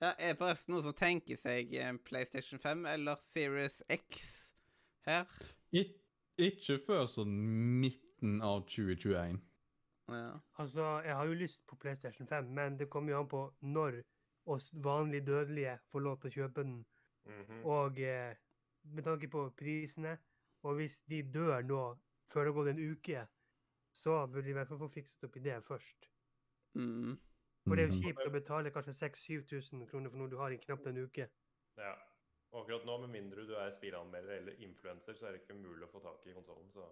[0.00, 1.72] Ja, er det forresten noen som tenker seg
[2.06, 4.26] PlayStation 5 eller Series X
[5.06, 5.30] her?
[5.70, 5.94] It,
[6.38, 7.34] ikke før sånn
[7.82, 9.38] midten av 2021.
[10.08, 10.40] Ja.
[10.58, 14.02] Altså, jeg har jo lyst på PlayStation 5, men det kommer jo an på når
[14.48, 16.78] oss vanlige dødelige får lov til å kjøpe den.
[17.28, 17.64] Mhm.
[17.64, 18.36] Og eh,
[18.84, 20.18] med tanke på prisene,
[20.62, 21.82] og hvis de dør nå
[22.30, 23.26] før det har gått en uke,
[23.94, 26.10] så burde de i hvert fall få fikset opp i det først.
[26.76, 27.18] Mm.
[27.66, 28.02] For det er jo Mhm.
[28.02, 31.28] kjipt å betale kanskje 6000-7000 kroner for noe du har i knapt en uke.
[31.76, 31.94] Ja.
[32.52, 35.84] Og akkurat nå, med mindre du er spillanmelder eller influenser, så er det ikke mulig
[35.84, 36.86] å få tak i konsollen, så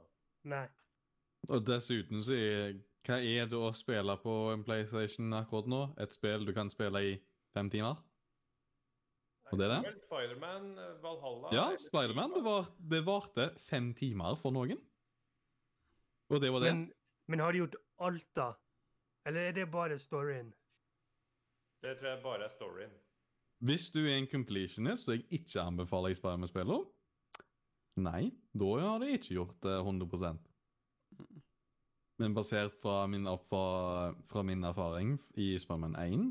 [0.45, 0.69] Nei.
[1.53, 2.77] Og dessuten så er
[3.07, 5.83] Hva er det å spille på en PlayStation akkurat nå?
[6.03, 7.13] Et spill du kan spille i
[7.55, 8.01] fem timer?
[9.53, 9.93] Og det er det?
[10.09, 12.35] Spiderman, eh, Valhalla Ja, Spiderman.
[12.35, 14.81] Det, var, det varte fem timer for noen.
[16.35, 16.73] Og det var det.
[16.75, 16.89] Men,
[17.31, 18.49] men har de gjort alt, da?
[19.27, 20.51] Eller er det bare storyen?
[21.83, 22.99] Det tror jeg bare er storyen.
[23.67, 26.83] Hvis du er en completionist, og jeg ikke anbefaler jeg Spiderman-spiller,
[28.03, 30.11] nei, da har de ikke gjort det 100
[32.17, 36.27] Men basert fra min, fra, fra min erfaring i Spiderman 1,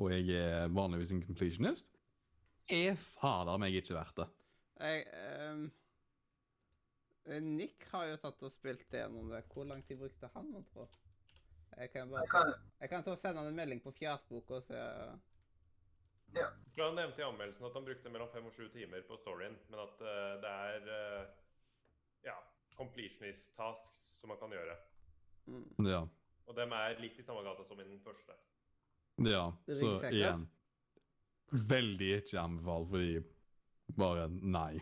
[0.00, 1.94] og jeg er vanligvis en completionist,
[2.70, 4.26] er fader meg ikke verdt det.
[4.80, 5.64] Jeg, ehm,
[7.26, 9.42] eh, Nick har jo tatt og spilt gjennom det.
[9.52, 10.86] Hvor lang tid brukte han, mon tro?
[11.76, 14.60] Jeg kan bare Jeg kan, jeg kan ta og sende han en melding på Fjasboka
[14.60, 14.78] og se
[16.74, 19.56] tror han nevnte i anmeldelsen at han brukte mellom fem og sju timer på storyen,
[19.68, 21.24] men at uh, det er uh,
[22.24, 22.36] ja,
[22.76, 24.76] completionist tasks som man kan gjøre.
[25.50, 25.86] mm.
[25.88, 26.04] Ja.
[26.50, 28.34] Og dem er litt i samme gata som i den første.
[29.26, 29.44] ja.
[29.66, 30.48] Så igjen
[31.50, 33.14] Veldig ikke anbefalt, fordi
[33.98, 34.78] bare nei.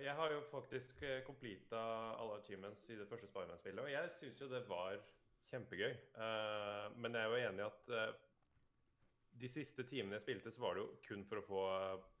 [0.00, 1.80] Jeg har jo faktisk uh, completa
[2.16, 4.96] alle achievements i det første Spiderman-spillet, og jeg syns jo det var
[5.48, 5.92] kjempegøy.
[5.92, 8.16] Eh, men jeg er jo enig i at eh,
[9.40, 11.62] de siste timene jeg spilte, så var det jo kun for å få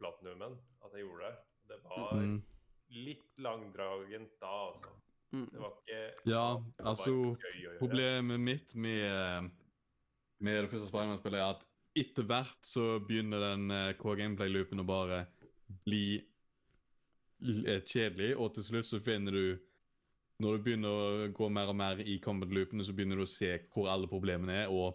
[0.00, 0.56] platinumen
[0.86, 1.34] at jeg gjorde det.
[1.68, 2.38] Det var Mm.
[2.88, 4.94] Litt langdragent da, altså.
[5.32, 5.48] Mm.
[5.52, 7.14] Det var ikke Ja, det var altså.
[7.78, 9.50] Problemet mitt med,
[10.40, 11.66] med det første Spiderman-spillet er at
[11.98, 15.24] etter hvert så begynner den eh, K-gameplay-loopen å bare
[15.84, 19.64] bli eh, kjedelig, og til slutt så finner du
[20.38, 23.56] Når du begynner å gå mer og mer i combat-loopene, så begynner du å se
[23.72, 24.94] hvor alle problemene er, og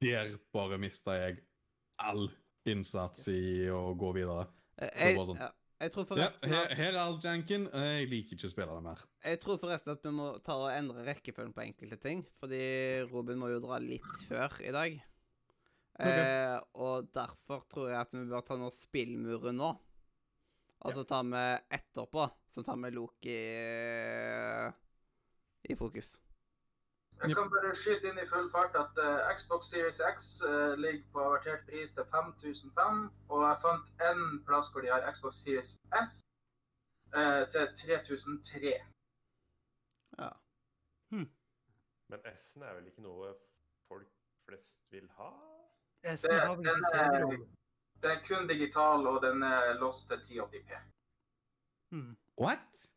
[0.00, 1.40] der bare mista jeg
[1.98, 2.28] all
[2.70, 4.46] innsats i å gå videre.
[4.78, 5.42] Eh, Det Jeg, var sånn.
[5.76, 7.66] Ja, jeg tror Ja, forresten her, at, her er alt janken.
[7.68, 9.02] Jeg liker ikke å spille det mer.
[9.24, 12.24] jeg tror forresten at vi må ta og endre rekkefølgen på enkelte ting.
[12.40, 12.62] Fordi
[13.10, 14.96] Robin må jo dra litt før i dag.
[15.96, 19.72] Eh, og derfor tror jeg at vi bør ta noen spillmuren nå.
[20.86, 21.44] Og så tar vi
[21.76, 24.68] etterpå, så tar vi Loki eh,
[25.68, 26.14] i fokus.
[27.22, 31.04] Jeg kan bare skyte inn i full fart at uh, Xbox Series X uh, ligger
[31.12, 35.70] på avertert pris til 5005, og jeg fant en plass hvor de har Xbox Series
[36.04, 36.10] S
[37.16, 38.74] uh, til 3003.
[40.18, 40.28] Ja.
[42.08, 43.32] Men S-en er vel ikke noe
[43.88, 44.08] folk
[44.46, 45.30] flest vil ha?
[46.02, 47.46] Det- den er-
[48.02, 50.70] Den er kun digital, og den er låst til 1080p.
[51.90, 52.16] Mm.
[52.38, 52.90] What?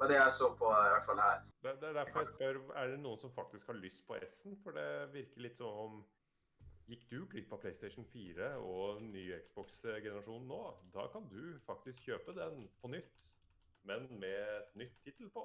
[0.00, 1.40] Det var det jeg så på, i hvert fall her.
[1.62, 4.54] Det, det er derfor jeg spør, er det noen som faktisk har lyst på S-en?
[4.64, 5.98] For det virker litt som om
[6.88, 10.62] gikk du glipp av PlayStation 4 og ny Xbox-generasjon nå,
[10.94, 13.26] da kan du faktisk kjøpe den på nytt,
[13.92, 15.44] men med et nytt tittel på.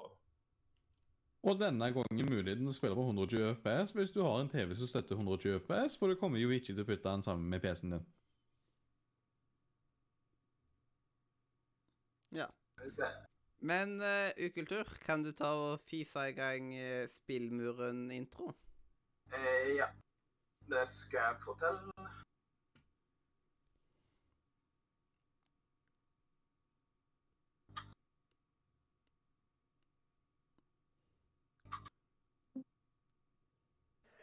[1.43, 3.91] Og denne gangen muligheten den å spille på 120 FPS.
[3.99, 6.87] Hvis du har en TV som støtter 120 FPS, for du kommer jo ikke til
[6.87, 8.11] å putte den sammen med PC-en din.
[12.39, 12.47] Ja.
[13.65, 18.51] Men uh, Ukultur, kan du ta og fise i gang uh, Spillmuren-intro?
[19.33, 19.87] Eh, ja.
[20.69, 21.91] Det skal jeg fortelle.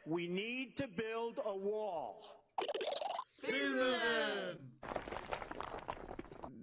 [0.06, 2.22] We need to build a wall.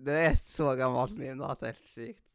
[0.05, 2.28] Det er så gammelt meme at det er helt sykt.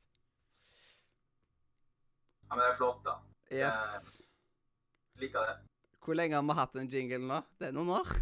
[2.55, 3.13] Ja, men det er flott, da.
[3.51, 4.19] Yes.
[5.19, 5.55] Liker det.
[6.07, 7.41] Hvor lenge har vi hatt den jinglen nå?
[7.59, 8.13] Det er noen år.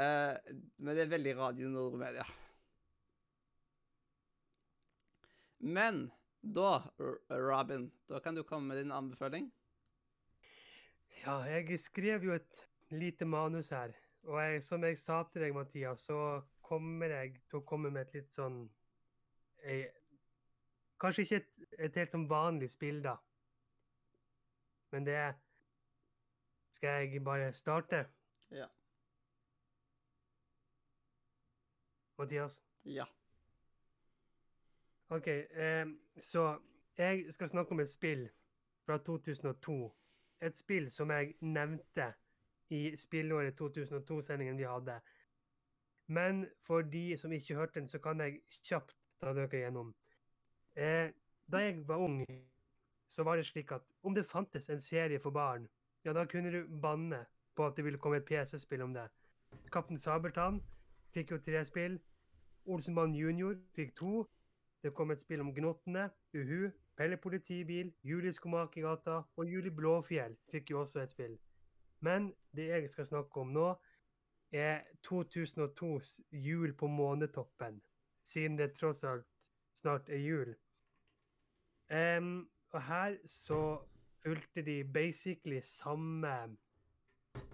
[0.00, 2.24] uh, men det er veldig Radio Nordre Media.
[5.60, 6.00] Men
[6.40, 6.72] da,
[7.28, 9.52] Robin, da kan du komme med din anbefaling.
[11.26, 13.92] Ja, jeg skrev jo et lite manus her.
[14.24, 18.08] Og jeg, som jeg sa til deg, Mathias, så kommer jeg til å komme med
[18.08, 18.62] et litt sånn
[19.60, 19.90] jeg,
[21.00, 23.16] Kanskje ikke et, et helt sånn vanlig spill, da.
[24.92, 25.20] Men det
[26.70, 28.04] Skal jeg bare starte?
[28.50, 28.66] Ja.
[32.18, 32.60] Mathias?
[32.84, 33.04] Ja.
[35.10, 35.86] OK, eh,
[36.16, 36.58] så
[36.96, 38.28] jeg skal snakke om et spill
[38.86, 39.96] fra 2002.
[40.40, 42.12] Et spill som jeg nevnte
[42.70, 45.00] i spillåret 2002-sendingen vi hadde.
[46.06, 49.94] Men for de som ikke hørte den, så kan jeg kjapt ta dere gjennom.
[50.76, 51.10] Eh,
[51.52, 52.24] da jeg var ung,
[53.08, 55.68] så var det slik at om det fantes en serie for barn,
[56.04, 57.24] ja, da kunne du banne
[57.56, 59.08] på at det ville komme et PC-spill om det.
[59.72, 60.62] Kaptein Sabeltann
[61.14, 61.98] fikk jo tre spill.
[62.66, 64.26] Olsenmann junior fikk to.
[64.82, 70.70] Det kom et spill om Gnottene, Uhu, Pelle politibil, Julie Skomakergata og Julie Blåfjell fikk
[70.70, 71.38] jo også et spill.
[72.00, 73.74] Men det jeg skal snakke om nå,
[74.52, 77.82] er 2002s Jul på månetoppen,
[78.24, 79.26] siden det tross alt
[79.74, 80.54] snart er jul.
[81.90, 83.78] Um, og her så
[84.22, 86.56] fulgte de basically samme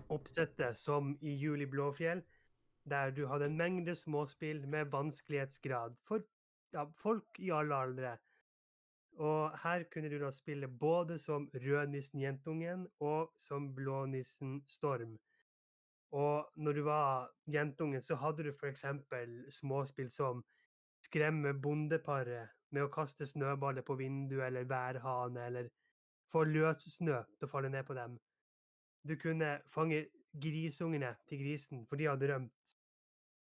[0.09, 2.23] oppsettet som i Jul i Blåfjell,
[2.91, 6.23] der du hadde en mengde småspill med vanskelighetsgrad for
[6.73, 8.17] ja, folk i alle aldre.
[9.17, 15.17] Og her kunne du da spille både som Rødnissen Jentungen og som Blånissen Storm.
[16.13, 18.85] Og når du var jentungen, så hadde du f.eks.
[19.51, 20.45] småspill som
[21.07, 25.69] Skremme bondeparet med å kaste snøballer på vinduet eller værhane, eller
[26.33, 28.17] få løssnø til å falle ned på dem.
[29.07, 30.07] Du kunne fange
[30.43, 32.77] grisungene til grisen, for de hadde rømt.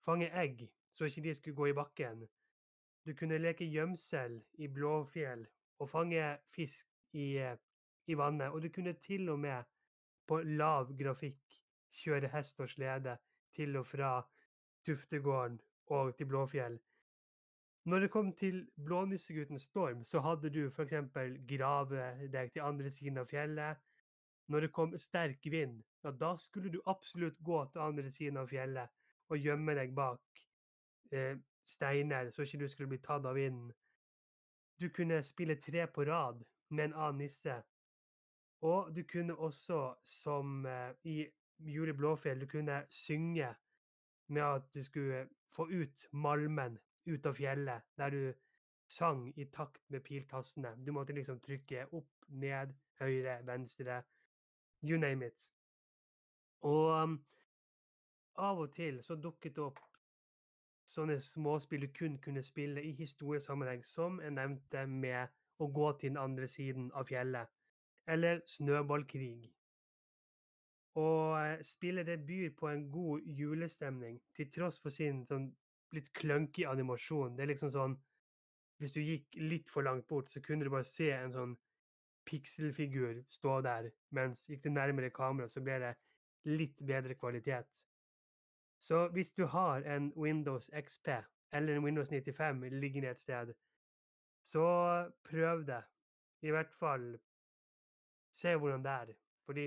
[0.03, 2.25] Fange egg, så ikke de skulle gå i bakken.
[3.07, 5.47] Du kunne leke gjemsel i Blåfjell
[5.83, 7.57] og fange fisk i, eh,
[8.07, 8.51] i vannet.
[8.51, 9.65] Og du kunne til og med
[10.27, 11.59] på lav grafikk
[12.03, 13.19] kjøre hest og slede
[13.55, 14.13] til og fra
[14.87, 16.79] Tuftegården og til Blåfjell.
[17.85, 20.93] Når det kom til Blånissegutten Storm, så hadde du f.eks.
[21.49, 23.81] grave deg til andre siden av fjellet.
[24.49, 28.47] Når det kom sterk vind, ja, da skulle du absolutt gå til andre siden av
[28.51, 28.91] fjellet
[29.29, 30.45] og gjemme deg bak
[31.11, 33.73] eh, steiner, så ikke du skulle bli tatt av vinden.
[34.79, 37.57] Du kunne spille tre på rad med en annen nisse.
[38.63, 41.27] Og du kunne også, som eh, i
[41.59, 43.51] Juli Blåfjell, du kunne synge
[44.29, 48.35] med at du skulle få ut malmen ut av fjellet, der du
[48.87, 50.75] sang i takt med piltassene.
[50.85, 54.03] Du måtte liksom trykke opp, ned, høyre, venstre,
[54.83, 55.49] you name it.
[56.63, 57.17] Og um,
[58.37, 59.81] av og til så dukket det opp
[60.89, 65.33] sånne småspill du kun kunne spille i historiesammenheng, som jeg nevnte med
[65.63, 67.49] å gå til den andre siden av fjellet,
[68.07, 69.53] eller snøballkrig.
[71.01, 75.49] Og eh, spillet det byr på en god julestemning, til tross for sin sånn
[75.93, 77.37] litt clunky animasjon.
[77.37, 77.99] Det er liksom sånn
[78.83, 81.53] Hvis du gikk litt for langt bort, så kunne du bare se en sånn
[82.27, 85.93] pikselfigur stå der, mens gikk du nærmere kamera, så ble det
[86.51, 87.85] litt bedre kvalitet.
[88.83, 91.13] Så hvis du har en Windows XP
[91.55, 93.53] eller en Windows 95 liggende et sted,
[94.43, 94.67] så
[95.31, 95.83] prøv det.
[96.43, 97.13] I hvert fall
[98.35, 99.13] se hvordan det er.
[99.47, 99.67] Fordi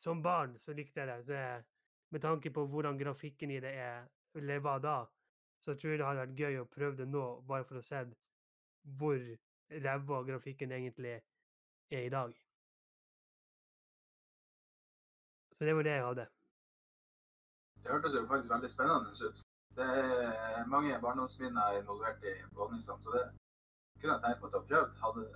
[0.00, 1.26] som barn så likte jeg det.
[1.26, 1.64] det.
[2.10, 4.96] Med tanke på hvordan grafikken i det er, eller var da,
[5.60, 8.04] så tror jeg det hadde vært gøy å prøve det nå, bare for å se
[9.00, 9.18] hvor
[9.70, 11.16] ræva grafikken egentlig
[11.90, 12.34] er i dag.
[15.58, 16.26] Så det var det jeg hadde.
[17.82, 19.42] Det hørtes jo faktisk veldig spennende ut.
[19.76, 23.24] Det er mange barndomsminner involvert i våningsene, så det
[24.00, 24.98] kunne jeg tenkt meg å ha prøvd.
[25.04, 25.28] Hadde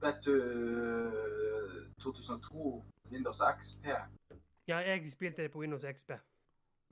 [0.00, 0.34] Vet du
[2.02, 3.84] 2002 Windows XP?
[4.68, 6.10] Ja, jeg spilte det på Windows XP.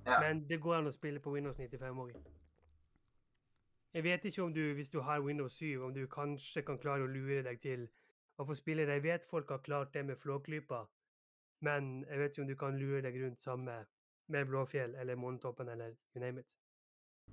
[0.06, 0.20] Ja.
[0.20, 2.12] Men det går an å spille på Windows 95 òg.
[3.94, 7.06] Jeg vet ikke om du, hvis du har Windows 7, om du kanskje kan klare
[7.06, 7.88] å lure deg til
[8.38, 9.00] å få spille det.
[9.00, 10.84] Jeg vet folk har klart det med Flåklypa,
[11.66, 13.80] men jeg vet ikke om du kan lure deg rundt samme
[14.28, 16.56] med Blåfjell eller Månetoppen eller you name it.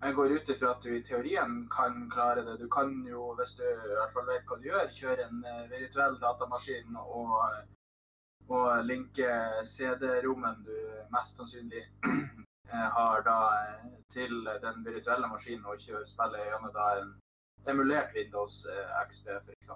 [0.01, 2.59] Jeg går ut ifra at du i teorien kan klare det.
[2.59, 5.69] Du kan jo, hvis du i hvert fall vet hva du gjør, kjøre en eh,
[5.71, 7.35] virtuell datamaskin og,
[8.49, 9.29] og linke
[9.63, 10.75] CD-rommen du
[11.15, 11.85] mest sannsynlig
[12.97, 17.11] har da eh, til den virtuelle maskinen, og ikke spiller gjennom da en
[17.73, 19.69] emulert Windows eh, XP f.eks.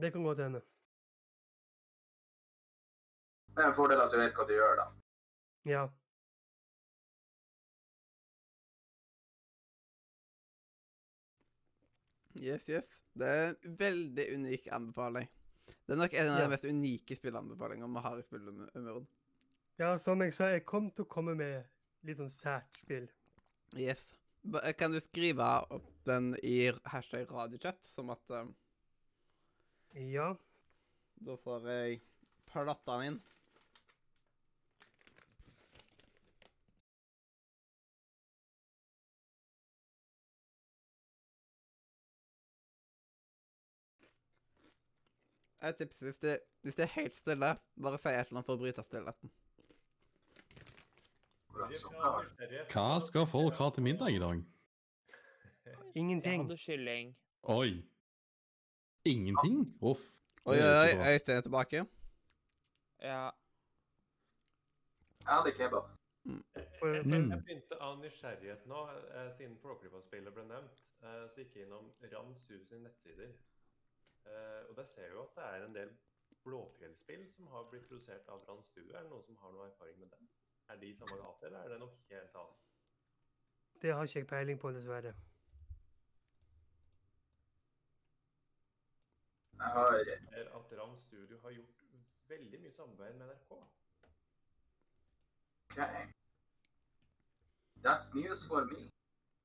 [0.00, 0.60] Det kan godt hende.
[3.56, 4.86] Det er en fordel at du vet hva du gjør, da.
[5.66, 5.86] Ja.
[12.40, 12.88] Yes, yes.
[13.18, 15.28] Det er en veldig unik anbefaling.
[15.68, 16.44] Det er nok en av Ja.
[16.44, 19.06] de mest unike spilleanbefalingene vi har i spillumuren.
[19.78, 21.64] ja, som jeg sa, jeg kom til å komme med
[22.06, 23.08] litt sånn sært spill.
[23.76, 24.12] Yes.
[24.78, 28.54] Kan du skrive opp den i hashtag radiochat, som at um,
[29.94, 30.34] Ja.
[31.18, 32.00] Da får jeg
[32.46, 33.20] platta den inn.
[45.60, 48.54] Et tips hvis det, hvis det er helt stille, bare si et eller annet for
[48.54, 49.32] å bryte stillheten.
[51.47, 51.47] Akkurat Virk som av klar.
[51.47, 51.47] nysgjerrighet.
[51.58, 54.42] Hva skal folk ha til middag i dag?
[55.94, 56.40] Ingenting.
[56.40, 57.16] Jeg hadde kylling.
[57.42, 57.82] Oi.
[59.04, 59.56] Ingenting?
[59.82, 60.00] Uff.
[60.46, 61.14] Oi, oi, er oi.
[61.14, 61.84] Øystein er tilbake.
[63.02, 63.30] Ja.
[65.20, 65.84] Jeg hadde kebab.
[66.78, 67.30] For- Jeg, Mm.
[67.30, 70.82] jeg begynte av nysgjerrighet nå, eh, siden Flåklypa-spillet ble nevnt.
[71.02, 73.30] Eh, så gikk jeg innom Ramsu sine nettsider.
[74.26, 75.90] Eh, og der ser jeg jo at det er en del
[76.44, 78.94] Blåfjellspill som har blitt produsert av Rand Studio.
[78.96, 80.18] Er det noen som har noe erfaring med det?
[80.68, 82.56] Er de i samme gate, eller er det noe helt annet?
[83.82, 85.14] Det har ikke jeg peiling på, dessverre.
[89.58, 91.84] Jeg har Jeg at Ravn Studio har gjort
[92.28, 93.52] veldig mye samarbeid med NRK.
[95.70, 96.06] Okay.
[97.84, 98.90] That's news for me.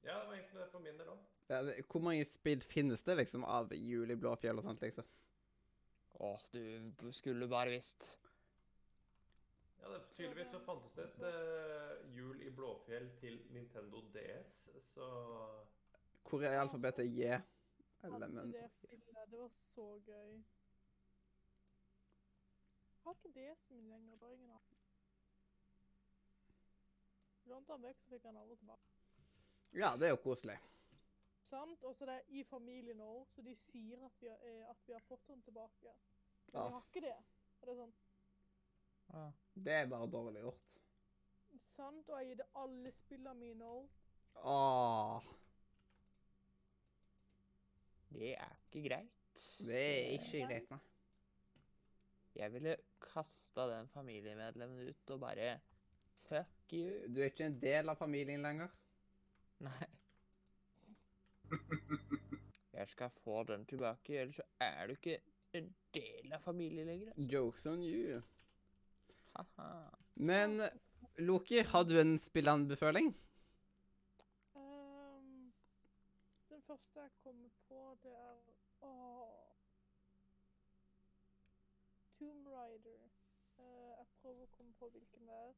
[0.03, 1.19] Ja, det var egentlig det for min del òg.
[1.49, 1.61] Ja,
[1.91, 5.07] hvor mange spill finnes det liksom av Juli Blåfjell og sånt, liksom?
[6.13, 6.39] Åh,
[7.01, 8.19] du skulle bare visst.
[9.83, 14.53] Ja, det, tydeligvis så fantes det et uh, hjul i Blåfjell til Nintendo DS,
[14.93, 15.07] så
[16.29, 17.41] Hvor er alfabetet J?
[18.03, 18.53] Element.
[18.55, 19.17] det spillet.
[19.31, 20.31] Det var så gøy.
[23.03, 24.15] Jeg har ikke DS-en min lenger.
[24.15, 24.79] Bare ingen annen.
[27.51, 28.93] Lånte han vekk, så fikk han aldri tilbake.
[29.75, 30.55] Ja, det er jo koselig.
[31.49, 31.83] Sant?
[31.83, 34.87] Og så det er i familien òg, så de sier at vi har, eh, at
[34.87, 35.91] vi har fått han tilbake.
[36.47, 36.67] Men Ja.
[36.67, 37.17] vi har ikke det.
[37.61, 37.93] Og det er sånn,
[39.53, 40.59] Det er bare dårlig gjort.
[41.75, 42.09] sant?
[42.09, 43.87] Og jeg gir det alle spillene mine òg.
[44.43, 45.27] Åh,
[48.13, 49.11] Det er ikke greit.
[49.67, 50.79] det er ikke greit, nei.
[52.35, 55.59] Jeg ville kasta den familiemedlemmen ut og bare
[56.27, 57.07] Fuck you.
[57.13, 58.69] Du er ikke en del av familien lenger.
[59.59, 59.87] Nei.
[62.73, 65.19] Jeg skal få den tilbake, ellers så er du ikke
[65.53, 67.11] en del av familien lenger.
[67.11, 67.27] altså.
[67.33, 68.21] Jokes on you.
[70.13, 70.61] Men
[71.17, 73.13] Loki, har du en spillanbefaling?
[74.55, 75.53] Um,
[76.49, 78.37] den første jeg kommer på, det er
[78.81, 79.29] Åh.
[82.19, 83.09] Tomb Raider.
[83.57, 85.53] Uh, jeg prøver å komme på hvilken det er.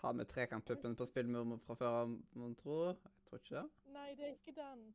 [0.00, 2.78] Har vi trekantpuppen på spillmurmur fra før, mon tro?
[2.86, 3.66] Jeg tror ikke det.
[3.96, 4.86] Nei, det er ikke den.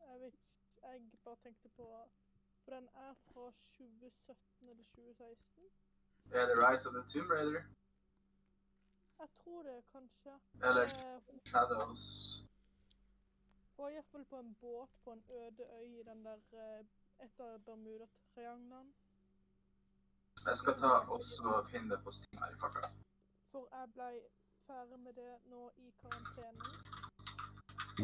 [0.00, 0.52] Jeg vet ikke.
[0.82, 1.86] Jeg bare tenkte på
[2.62, 5.70] For den er fra 2017 eller 2016.
[6.32, 7.62] Er det Rise of the Tomb Raider?
[9.20, 10.32] Jeg tror det, kanskje.
[10.68, 12.04] Eller Eh, hun Shadows?
[13.78, 16.36] var iallfall på en båt på en øde øy i den der
[17.24, 18.94] etter Bermuda triagnen.
[20.46, 22.88] Jeg skal ta også finne det på Steam her i farta.
[23.52, 24.10] For jeg ble
[24.66, 26.62] ferdig med det nå i karantenen.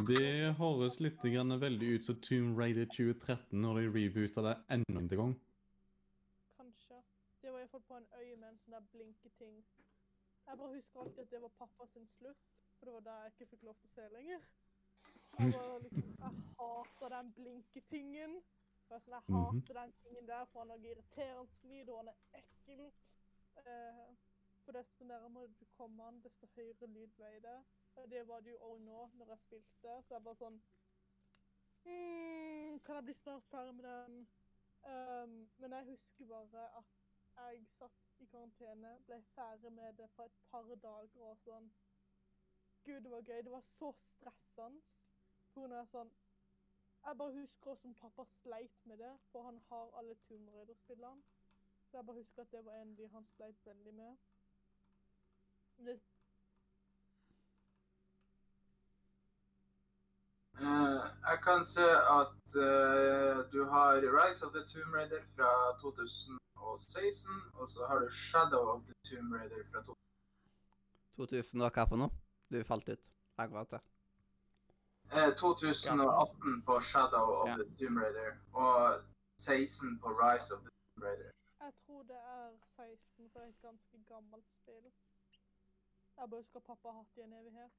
[0.08, 5.00] Det høres litt grann veldig ut som Tomb Raider 2013 når de reboota det enda
[5.00, 5.34] en gang.
[7.72, 9.64] Iallfall på en øy med en sånn der blinketing.
[10.46, 12.42] Jeg bare husker alltid at det var pappa sin slutt,
[12.78, 14.42] for det var da jeg ikke fikk lov til å se lenger.
[15.38, 18.36] Jeg bare liksom Jeg hater den blinketingen.
[18.88, 19.62] Og jeg, sånn, jeg Mhm.
[19.62, 22.92] hater den tingen der, for han lager irriterende lyd, og han er ekkel.
[23.66, 24.16] Eh,
[24.64, 27.64] For desto nærmere du kommer han, desto høyere lyd ble det.
[27.96, 30.02] Og det var det jo òg nå, når jeg spilte.
[30.08, 30.62] Så jeg bare sånn
[31.84, 34.28] mm, Kan jeg bli snart ferdig med den?
[34.84, 36.84] Um, men jeg husker bare at
[37.36, 41.70] jeg satt i karantene, ble ferdig med det på et par dager og sånn
[42.84, 43.42] Gud, det var gøy.
[43.46, 44.82] Det var så stressende.
[45.54, 46.10] På grunn av sånn
[47.02, 51.22] Jeg bare husker hvordan pappa sleit med det, for han har alle Tomb Raider-spillene.
[51.90, 54.16] Så jeg bare husker at det var en de han sleit veldig med.
[55.86, 56.00] Det,
[60.62, 61.86] Uh, jeg kan se
[62.20, 65.50] at uh, du har Rise of the Tomb Raider fra
[66.66, 69.96] 2016, og så har du Shadow of the Tomb Raider fra 2000.
[71.16, 72.10] 2000 og hva for noe?
[72.52, 73.02] Du falt ut
[73.38, 73.82] akkurat der.
[75.12, 77.56] Eh, 2018 på Shadow of Ja.
[77.56, 79.02] the Tomb Raider, og
[79.36, 81.30] 16 på Rise of the Tomb Raider.
[81.64, 84.86] jeg tror det er 16, for det et ganske gammelt spill.
[86.18, 87.72] Jeg bare husker pappa har hatt det i en evighet.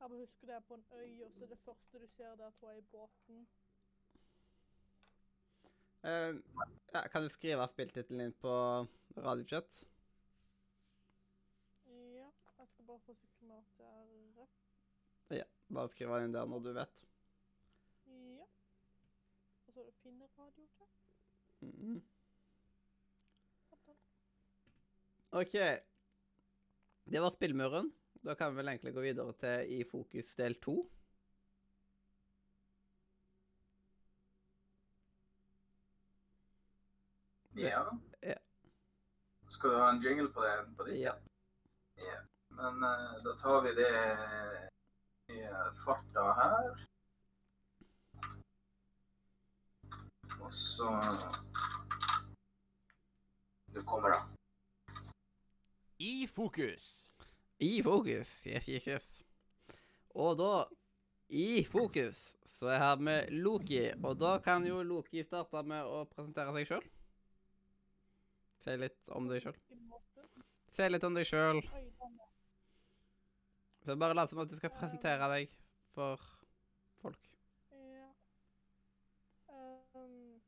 [0.00, 2.50] Jeg bare husker det er på en øy, og så det første du ser der,
[2.60, 3.46] tror jeg er båten.
[6.02, 6.34] Eh,
[6.92, 8.52] ja, kan du skrive spilltittelen din på
[9.16, 9.80] radiochat?
[11.86, 12.28] Ja,
[12.58, 14.60] jeg skal bare forsikre meg at det er rett.
[15.40, 17.02] Ja, bare skriv den inn der når du vet.
[18.06, 18.46] Ja.
[19.66, 21.04] Og så er det finne radiochat.
[21.60, 21.98] Mhm.
[23.86, 24.06] Vent.
[25.42, 25.56] OK.
[27.08, 27.90] Det var spillmuren.
[28.22, 30.78] Da kan vi vel egentlig gå videre til i fokus del to.
[37.58, 37.98] Ja.
[38.20, 38.34] Ja.
[39.48, 40.76] Skal du ha en jingle på det?
[40.76, 40.96] På det?
[40.96, 41.14] Ja.
[41.96, 42.20] Ja.
[42.48, 43.92] Men uh, da tar vi det
[45.28, 46.88] i eh, farta her.
[50.40, 50.90] Og så
[53.74, 54.22] Du kommer, da.
[55.98, 57.10] I fokus.
[57.58, 58.46] I fokus.
[58.46, 59.24] Yes, yes, yes.
[60.14, 60.64] Og da,
[61.28, 63.82] i fokus, så er jeg her med Loki.
[64.02, 66.88] Og da kan jo Loki starte med å presentere seg sjøl.
[68.68, 69.54] Si litt om deg sjøl.
[70.76, 70.86] Se?
[70.92, 71.62] Litt om deg sjøl.
[73.80, 75.54] Så bare lat som at du skal presentere deg
[75.94, 76.20] for
[77.00, 77.30] folk.
[77.72, 78.10] Ja.
[79.48, 80.42] Um,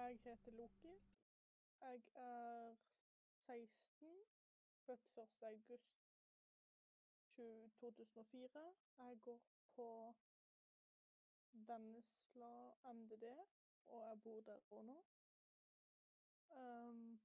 [0.00, 0.96] jeg heter Loki.
[1.84, 2.74] Jeg er
[3.46, 4.18] 16,
[4.88, 5.46] født 1.
[5.52, 6.02] august
[7.36, 8.66] 2004.
[8.98, 9.40] Jeg går
[9.76, 9.88] på
[11.70, 12.52] Vennesla
[12.98, 13.30] MDD,
[13.86, 14.98] og jeg bor der òg nå.
[16.56, 17.20] Um,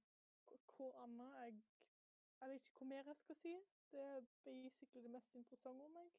[0.46, 1.62] k- hvor annet jeg
[2.40, 3.54] Jeg vet ikke hva mer jeg skal si.
[3.92, 6.10] Det er basically det mest interessante om meg.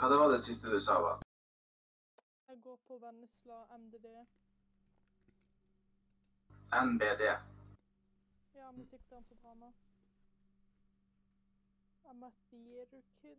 [0.00, 0.94] Hva det var det siste du sa?
[1.00, 1.18] var?
[2.48, 4.06] Jeg går på Vennesla MDD.
[6.86, 7.22] NBD.
[8.54, 9.72] Ja, musikkdans og drama.
[12.04, 13.38] I'm a theater kid.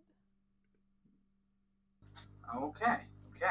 [2.54, 2.82] OK.
[3.30, 3.44] ok.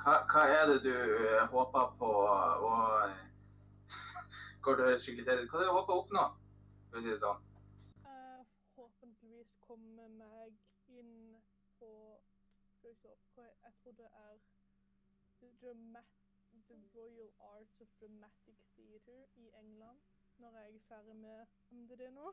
[0.00, 2.10] Hva, hva er det du eh, håper på
[2.68, 2.76] å
[4.64, 5.42] Går det skikkelig til?
[5.50, 6.24] Hva er det du håper å oppnå?
[6.90, 7.42] For å si det sånn.
[8.06, 8.46] Jeg
[8.76, 10.56] forhåpentligvis komme meg
[10.96, 11.36] inn
[11.80, 11.92] på
[12.78, 13.12] Skal vi se
[13.66, 14.40] Jeg tror det er
[15.40, 16.16] The, Dramat
[16.68, 20.00] The Royal Arts of Dramatic Theatre i England.
[20.40, 22.32] Når jeg er ferdig med MDD nå.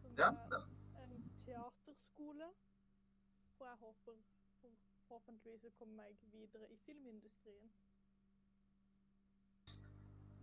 [0.00, 2.52] Som Ja, er en teaterskole.
[3.60, 4.12] Og jeg håper
[4.60, 4.78] for-
[5.08, 7.70] forhåpentligvis å komme meg videre i filmindustrien.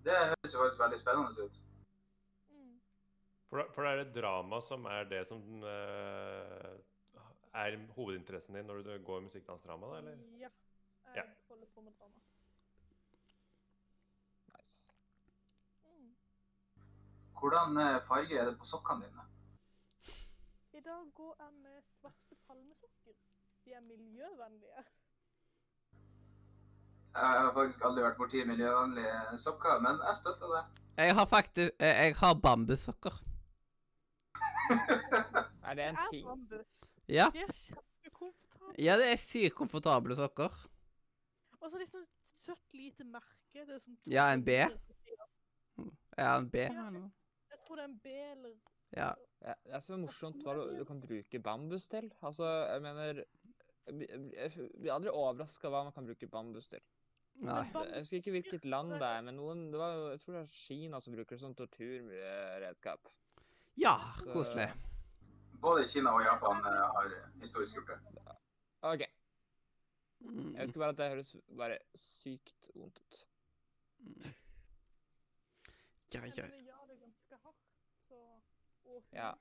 [0.07, 1.55] det høres jo faktisk veldig spennende ut.
[2.49, 2.81] Mm.
[3.49, 6.77] For, for det er det drama som er det som uh,
[7.53, 10.17] er hovedinteressen din når du går musikkdansdrama, da, eller?
[10.39, 10.49] Ja.
[11.07, 11.13] Ja.
[11.15, 12.21] Jeg holder på med drama.
[14.53, 14.91] Nice.
[15.83, 16.15] Mm.
[17.39, 19.27] Hvordan eh, farge er det på sokkene dine?
[20.73, 23.13] I dag går jeg med svarte palmesokker.
[23.65, 24.83] De er miljøvennlige.
[27.17, 30.63] Jeg har faktisk aldri vært borti miljøvennlige sokker, men jeg støtter det.
[30.97, 33.15] Jeg har faktisk eh, Jeg har bambussokker.
[35.67, 36.25] Er det en Det er ting?
[36.27, 36.83] bambus.
[37.07, 37.29] Ja.
[37.33, 38.75] De er kjempekomfortable.
[38.85, 40.51] ja, det er sykt komfortable sokker.
[41.61, 42.05] Og så er det sånn
[42.45, 43.33] søtt lite merke.
[43.53, 44.55] Det er sånn Ja, en B.
[46.17, 46.63] Ja, en B.
[46.67, 46.87] Ja.
[47.51, 48.53] Jeg tror det er en B eller
[48.95, 49.13] Ja.
[49.41, 52.07] Ja, det er så morsomt hva du, kan bruke bambus til.
[52.25, 53.23] Altså, jeg mener
[53.87, 56.81] Jeg blir- aldri overraska hva man kan bruke bambus til.
[57.35, 57.61] Nei.
[57.71, 60.47] Jeg husker ikke hvilket land det er, men noen det var, Jeg tror det er
[60.51, 63.07] Kina som bruker sånn torturredskap.
[63.77, 63.93] Ja,
[64.33, 64.71] koselig.
[65.61, 68.35] både Kina og Japan eh, har historisk gjort det.
[68.81, 69.05] OK.
[70.19, 70.55] Mm.
[70.55, 73.25] Jeg husker bare at det høres bare sykt vondt ut.
[76.11, 76.31] Grei.
[76.35, 77.63] Ja, det er ganske hardt.
[78.07, 78.19] Så,
[78.97, 79.31] og Ja.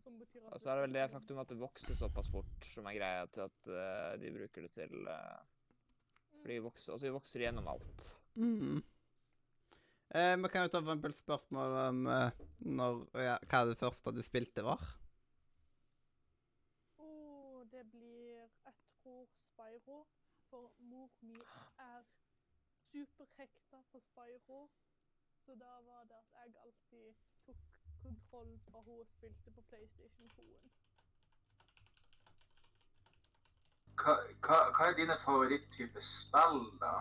[0.00, 2.68] Som betyr at Og så er det vel det faktum at det vokser såpass fort
[2.70, 5.42] som er greia til at uh, de bruker det til uh,
[6.40, 8.06] For de vokser, altså de vokser gjennom alt.
[8.34, 8.80] Mm.
[10.14, 14.12] Eh, Vi kan jo ta for eksempel spørsmål om eh, når, ja, hva det første
[14.16, 14.80] du spilte var.
[16.98, 20.00] Åh, det blir Jeg tror Spyro.
[20.50, 21.36] For mor mi
[21.78, 22.02] er
[22.90, 24.64] superhekta på Spyro.
[25.44, 27.14] Så da var det at jeg alltid
[27.46, 30.70] tok kontroll fra hun spilte på PlayStation 2-en.
[34.00, 34.14] Hva,
[34.44, 36.94] hva, hva er dine favoritttyper spill, da?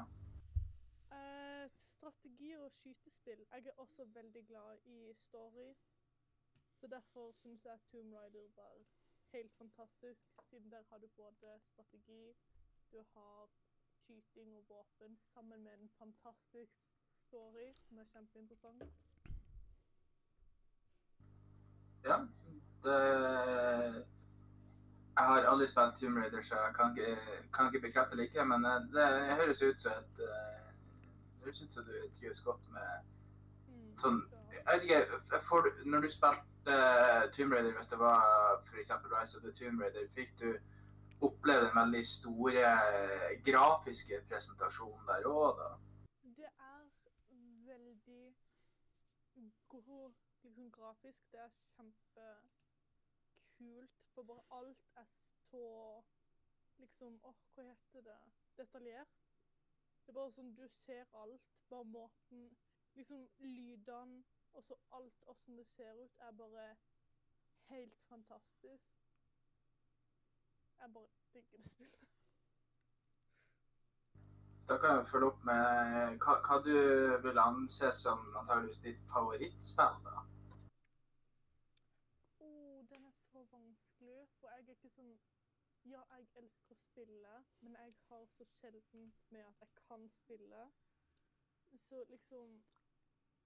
[1.18, 3.46] Eh, strategi og skytespill.
[3.52, 5.70] Jeg er også veldig glad i story.
[6.80, 8.74] Så derfor syns jeg Tomb Raider var
[9.32, 12.34] helt fantastisk, siden der har du både strategi,
[12.92, 13.50] du har
[14.04, 16.74] skyting og våpen, sammen med en fantastisk
[17.28, 18.84] story som er kjempeinteressant.
[22.10, 22.18] Ja,
[22.84, 22.96] det
[25.18, 27.18] Jeg har aldri spilt Tomb Raider, så jeg kan ikke,
[27.54, 30.70] kan ikke bekrefte eller ikke, men eh, det høres ut som et eh,
[31.36, 32.90] Det høres ut som du trives godt med
[34.02, 34.22] Sånn,
[34.54, 35.20] Jeg vet ikke,
[35.50, 38.26] for, Når du spilte eh, Tomb Raider, hvis det var
[38.72, 38.92] f.eks.
[39.14, 40.50] Rise of the Tomb Raider, fikk du
[41.22, 45.70] oppleve den veldig store eh, grafiske presentasjonen der òg, da?
[46.40, 46.82] Det er
[47.70, 48.32] veldig god
[49.36, 51.22] liksom, grafisk.
[51.32, 52.40] Det er kjempekult.
[54.16, 55.08] For bare alt er
[55.50, 55.66] så
[56.80, 58.20] liksom Åh, hva heter det?
[58.58, 59.14] Detaljert.
[60.06, 61.48] Det er bare sånn du ser alt.
[61.70, 62.42] Bare måten
[62.96, 64.24] Liksom lydene
[64.54, 66.76] og så alt åssen det ser ut, er bare
[67.70, 68.84] helt fantastisk.
[70.80, 72.08] Jeg bare digger det spillet.
[74.70, 76.76] Da kan jeg følge opp med hva, hva du
[77.26, 80.18] vil anse som antageligvis ditt favorittspill, da?
[82.40, 85.14] Oh, den er så vanskelig, for jeg er ikke sånn
[85.88, 90.66] Ja, jeg elsker å spille, men jeg har så sjelden med at jeg kan spille.
[91.88, 92.58] Så liksom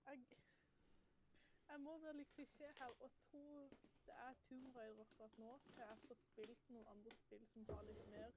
[0.07, 0.25] Jeg
[1.69, 3.45] Jeg må være litt klisjé her og tro
[4.05, 5.51] det er Tomb Raider akkurat nå.
[5.77, 8.33] Jeg Jeg får spilt noen andre spill som har litt mer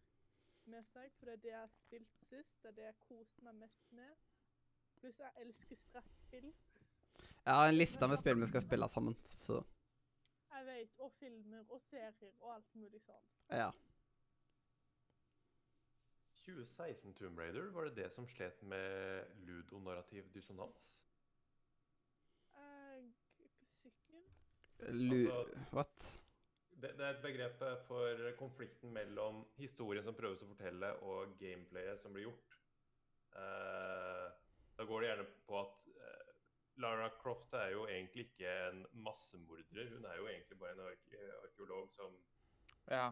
[0.67, 2.63] med seg, for det er det jeg har spilt sist.
[2.63, 4.13] Det er det jeg koste meg mest med.
[5.01, 6.53] Pluss jeg elsker stresspill.
[7.47, 9.61] Jeg har en liste med spill vi skal spille sammen, så
[10.57, 13.27] Jeg vet, og filmer og serier og alt mulig sånn.
[13.53, 13.69] ja.
[16.47, 20.85] 2016 Tomb Raider, var det det som slet med ludonarrativ dissonans?
[22.55, 23.03] Jeg er
[23.49, 24.23] ikke sikker.
[24.95, 25.19] Lu...
[25.27, 26.07] Altså- What?
[26.77, 32.01] Det, det er et begrep for konflikten mellom historien som prøves å fortelle, og gameplayet
[32.03, 32.57] som blir gjort.
[33.37, 34.29] Uh,
[34.77, 36.16] da går det gjerne på at eh,
[36.77, 39.89] Lara Croft er jo egentlig ikke en massemorder.
[39.95, 42.17] Hun er jo egentlig bare en ark arkeolog som
[42.91, 43.11] Ja.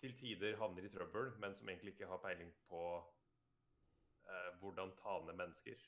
[0.00, 2.82] til tider havner i trøbbel, men som egentlig ikke har peiling på
[4.28, 5.78] eh, hvordan ta ned mennesker.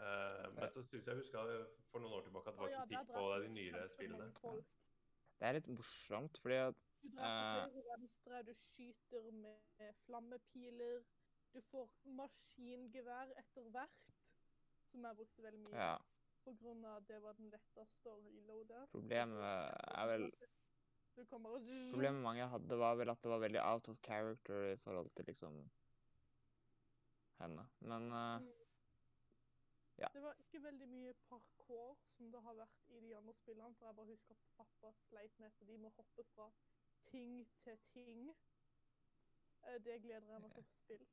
[0.00, 1.42] Eh, men så syns jeg huska
[1.90, 4.32] for noen år tilbake at det var kritikk på de nyere spillene.
[5.38, 7.68] Det er litt morsomt, fordi at Du drar Eh.
[7.68, 11.02] på høyre og venstre, du skyter med flammepiler.
[11.54, 14.12] Du får maskingevær etter hvert,
[14.90, 15.76] som jeg brukte veldig mye.
[15.76, 15.96] Ja.
[16.46, 18.84] At det var den letteste å reloade.
[18.92, 20.28] Problemet er vel
[21.16, 25.24] Problemet mange hadde, var vel at det var veldig out of character i forhold til
[25.30, 25.56] liksom
[27.40, 27.64] henne.
[27.80, 28.66] Men Mm.
[29.98, 30.08] Ja.
[30.12, 33.86] Det var ikke veldig mye parkour som det har vært i de andre spillene, for
[33.86, 36.50] jeg bare husker at pappa sleit med at de må hoppe fra
[37.10, 38.28] ting til ting.
[39.64, 41.08] Eh, Det gleder jeg meg til å få spille.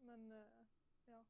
[0.00, 0.64] Men uh,
[1.06, 1.22] ja.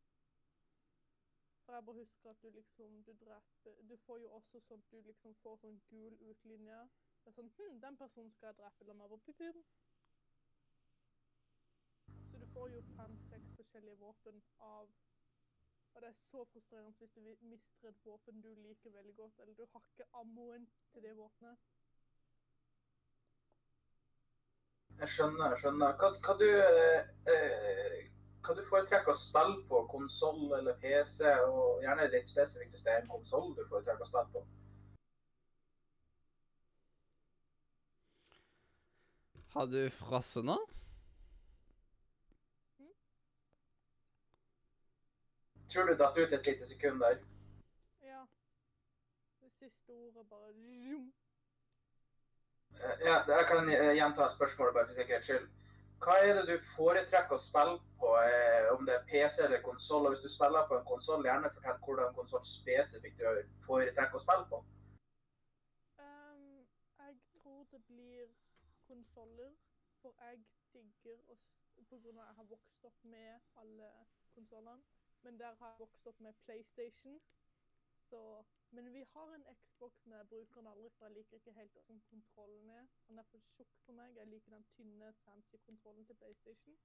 [1.65, 4.91] For jeg bare husker at du liksom Du dreper Du får jo også sånn at
[4.91, 6.81] du liksom får sånn gul utlinje.
[7.23, 8.85] Det er sånn Hm, den personen skal jeg drepe.
[8.89, 9.63] La meg bare pupum.
[12.31, 14.93] Så du får jo fem-seks forskjellige våpen av
[15.95, 17.21] Og det er så frustrerende hvis du
[17.53, 21.59] mister et våpen du liker veldig godt, eller du har ikke ammoen til det våpenet.
[24.99, 25.95] Jeg skjønner, jeg skjønner.
[26.01, 27.95] Hva, hva, du, eh, eh,
[28.45, 29.81] hva du foretrekker å spille på?
[29.91, 31.25] Konsoll eller PC?
[31.49, 34.45] Og gjerne litt spesifikt hvis det er en konsoll du foretrekker å spille på.
[39.55, 40.57] Har du frosset nå?
[45.71, 47.21] Tror du datt ut et lite sekund der?
[48.03, 48.21] Ja.
[49.43, 51.13] Det siste ordet bare zoom.
[52.75, 55.49] Eh, Ja, jeg kan gjenta spørsmålet bare for sikkerhets skyld.
[56.05, 60.09] Hva er det du foretrekker å spille på, eh, om det er PC eller konsoll?
[60.13, 64.45] Hvis du spiller på en konsoll, gjerne fortell hvordan konsoll spesifikt du foretrekker å spille
[64.51, 64.59] på.
[66.05, 66.67] Um,
[67.07, 68.29] jeg tror det blir
[68.91, 69.55] konsoller,
[70.03, 70.43] for jeg
[70.75, 71.39] digger å
[71.81, 73.89] av at jeg har vokst opp med alle
[74.35, 74.83] konsollene.
[75.25, 77.21] Men der har jeg vokst opp med PlayStation.
[78.11, 81.53] Så Men vi har en Xbox, men jeg bruker den aldri, for jeg liker ikke
[81.53, 82.87] helt hvordan kontrollen er.
[83.09, 84.17] Den er for tjukk for meg.
[84.17, 86.79] Jeg liker den tynne, fancy kontrollen til PlayStation.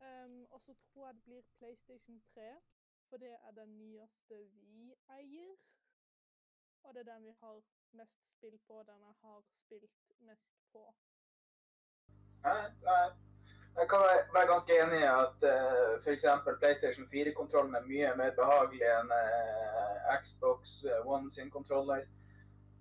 [0.00, 2.60] Um, og så tror jeg det blir PlayStation 3,
[3.08, 5.56] for det er den nyeste vi eier.
[6.82, 10.94] Og det er den vi har mest spill på, den jeg har spilt mest på.
[13.90, 16.26] Kan være, ganske enig i at uh, f.eks.
[16.60, 22.06] PlayStation 4-kontrollen er mye mer behagelig enn uh, Xbox eh, One sin kontroller.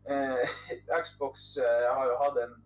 [0.06, 0.46] Uh,
[1.04, 2.58] Xbox uh, har jo hatt en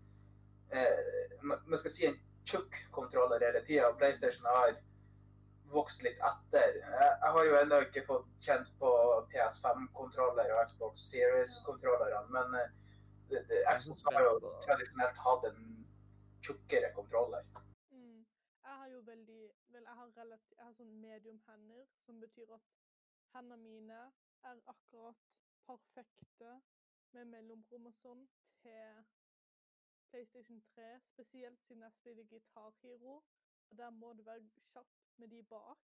[0.74, 4.76] eh, man skal si en tjukk kontroller hele tida, PlayStation har
[5.74, 6.80] vokst litt etter.
[6.82, 8.92] Jeg, jeg har jo ennå ikke fått kjent på
[9.34, 15.62] PS5-kontroller og Xbox Series-kontrollerne, men eh, Xbox har jo tradisjonelt hatt en
[16.46, 17.46] tjukkere kontroller.
[19.06, 22.70] Veldig Vel, jeg har relativ, Jeg har sånn medium hender, som betyr at
[23.34, 23.98] hendene mine
[24.50, 25.26] er akkurat
[25.68, 26.54] perfekte
[27.16, 28.24] med mellomrom og sånn
[28.62, 29.02] til
[30.12, 33.16] PlayStation 3, spesielt siden jeg spiller Gitar Hero.
[33.70, 35.90] Og der må du være kjapp med de bak.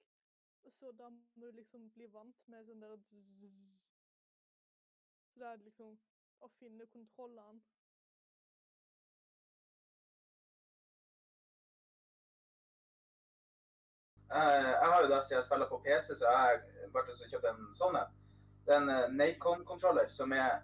[0.79, 2.99] Så da må du liksom bli vant med sånn der.
[5.33, 5.97] Så det er liksom
[6.45, 7.80] å finne kontrollene.
[14.31, 17.69] Jeg, jeg har jo da, siden jeg spiller på PC, så jeg bare kjøpt en
[17.75, 18.17] sånn en.
[18.67, 20.61] Det er en eh, Nacon-kontroller som er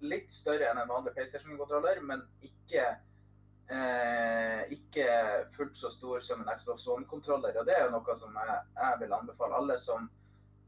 [0.00, 2.86] litt større enn en vanlig PlayStation-kontroller, men ikke,
[3.68, 5.08] eh, ikke
[5.56, 7.58] fullt så stor som en Xbox One-kontroller.
[7.60, 10.08] Og det er jo noe som jeg, jeg vil anbefale alle som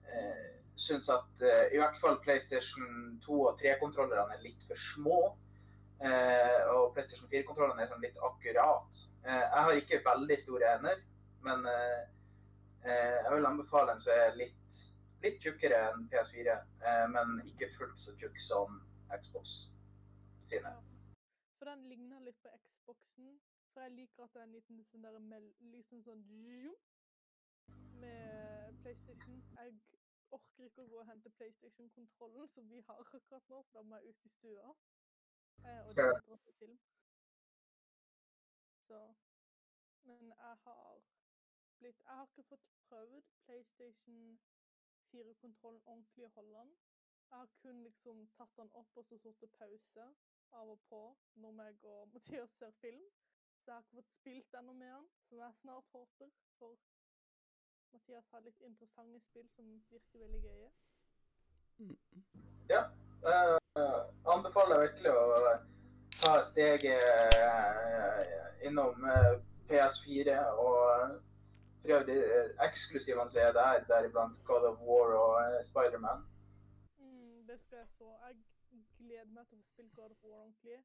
[0.09, 5.23] eh, syns at eh, i hvert fall PlayStation 2 og 3-kontrollerne er litt for små.
[6.03, 9.05] Eh, og PlayStation 4-kontrollene er sånn litt akkurat.
[9.25, 11.05] Eh, jeg har ikke veldig store hender,
[11.47, 12.12] men eh, eh,
[12.91, 14.81] jeg vil anbefale en som er litt,
[15.23, 16.57] litt tjukkere enn PS4,
[16.89, 18.81] eh, men ikke fullt så tjukk som
[19.13, 19.55] Xbox
[20.49, 20.73] sine.
[20.75, 21.15] Ja.
[21.59, 23.37] For den ligner litt på Xboxen.
[23.73, 26.25] For jeg liker at det er en liten sånn der liksom sånn
[28.03, 29.39] med PlayStation.
[29.57, 29.77] Jeg
[30.33, 34.01] orker ikke å gå og hente PlayStation-kontrollen som vi har akkurat nå, for da må
[34.01, 34.75] jeg ut i stua.
[35.63, 36.79] Eh, og det er film.
[38.89, 39.03] Så
[40.03, 41.03] Men jeg har
[41.83, 44.41] blitt Jeg har ikke fått prøvd PlayStation
[45.13, 46.71] 4-kontrollen ordentlig i Holland.
[47.31, 50.07] Jeg har kun liksom tatt den opp og så satt pause
[50.61, 51.03] av og på
[51.43, 53.05] når meg og Mathias ser film.
[53.63, 56.31] Så jeg har ikke fått spilt ennå med den, som jeg snart håper.
[56.59, 56.79] For
[57.93, 60.71] Mathias har litt interessante spill som virker veldig gøye.
[62.71, 62.83] Ja.
[63.23, 64.03] Uh,
[64.35, 65.53] anbefaler virkelig å
[66.23, 67.03] ta steget
[67.39, 69.33] eh, innom eh,
[69.69, 71.15] PS4 og
[71.85, 76.27] prøve de eh, eksklusivene som er der, deriblant God of War og eh, Spiderman.
[76.99, 78.11] Mm, det skal jeg så.
[78.27, 78.35] Jeg
[78.99, 80.79] gleder meg til å spille God of War ordentlig.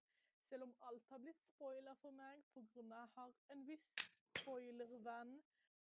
[0.50, 2.82] Selv om alt har blitt spoila for meg pga.
[2.82, 3.88] jeg har en viss
[4.40, 5.34] spoilervenn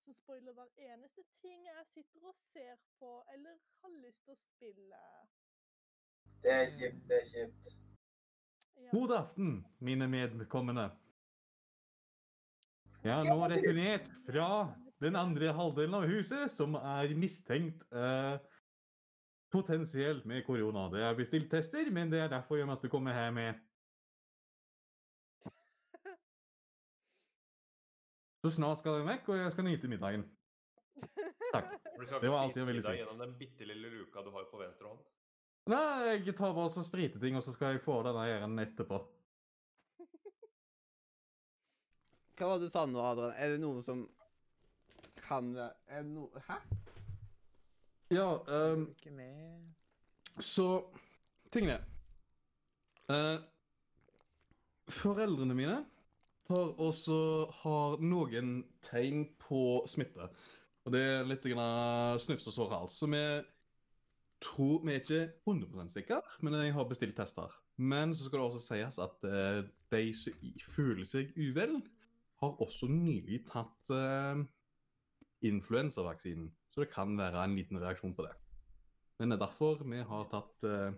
[0.04, 4.38] som spoiler hver eneste ting jeg sitter og ser på eller har lyst til å
[4.42, 5.00] spille.
[6.42, 7.70] Det er kjipt, det er kjipt.
[8.76, 8.90] Ja.
[8.92, 10.90] God aften, mine medkommende.
[13.04, 14.48] Jeg har nå returnert fra
[15.04, 18.38] den andre halvdelen av huset, som er mistenkt eh,
[19.52, 20.88] potensielt med korona.
[20.92, 23.54] Det er bestilt tester, men det er derfor jeg måtte komme her med.
[28.44, 30.24] Så snart skal den vekk, og jeg skal nyte middagen.
[31.52, 31.68] Takk.
[31.96, 32.92] Det var alt jeg ville si.
[32.98, 35.00] gjennom den bitte lille luka du har på venstre hånd.
[35.72, 38.98] Nei, jeg tar bare og spriter ting, og så skal jeg få denne æren etterpå.
[42.36, 43.32] Hva var det du sa nå, Adrian?
[43.40, 44.04] Er det noen som
[45.26, 46.60] kan være Er noe Hæ?
[48.14, 48.28] Ja,
[48.72, 49.64] um, ehm?
[50.38, 50.84] Så
[51.50, 51.80] tingene
[53.10, 53.38] eh,
[54.88, 55.80] Foreldrene mine
[56.46, 57.18] har også
[57.62, 60.28] har noen tegn på smitte.
[60.86, 62.98] Og det er litt grann snufs og sår hals.
[63.00, 63.22] Så vi
[64.44, 67.50] tror Vi er ikke 100% sikre, men jeg har bestilt tester.
[67.76, 70.46] Men så skal det også sies at uh, de som
[70.76, 71.80] føler seg uvel,
[72.42, 74.42] har også nylig tatt eh,
[75.44, 76.50] influensavaksinen.
[76.70, 78.34] Så det kan være en liten reaksjon på det.
[79.18, 80.90] Men det er derfor vi har tatt eh,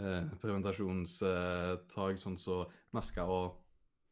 [0.00, 3.60] eh, preventasjonstag, sånn som masker og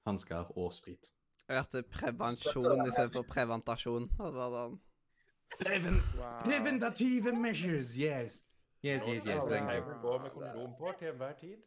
[0.09, 1.13] hansker og sprit.
[1.49, 4.07] Jeg hørte prevensjon istedenfor preventasjon.
[4.19, 4.79] Det var sånn.
[5.61, 6.45] Wow.
[6.45, 8.45] Preventative measures, yes.
[8.83, 9.45] Yes, yes, yes.
[9.45, 9.67] det er you.
[9.67, 11.59] pleier å gå med kondom på til enhver tid.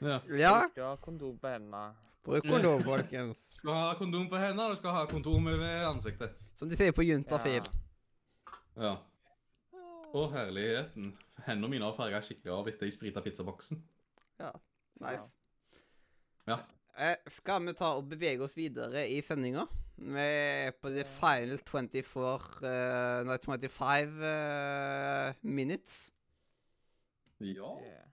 [0.00, 0.18] Ja.
[0.32, 1.92] Ja, å ha kondom på hendene.
[2.24, 3.42] bruk kondom, folkens.
[3.60, 6.36] Skal ha kondom på hendene, og skal ha kondom ved ansiktet.
[6.56, 7.66] Som de sier på juntafil.
[8.80, 8.94] Ja.
[10.10, 11.12] Å, herligheten.
[11.44, 13.82] Hendene mine har farga skikkelig av etter jeg sprita pizzaboksen.
[15.00, 15.28] Nice.
[16.48, 16.58] Ja.
[16.96, 19.66] Eh, skal vi ta og bevege oss videre i sendinga?
[20.00, 22.24] Vi er på the final 24
[22.64, 26.08] uh, Nei, 25 uh, minutes.
[27.40, 27.76] Ja.
[27.84, 28.09] Yeah.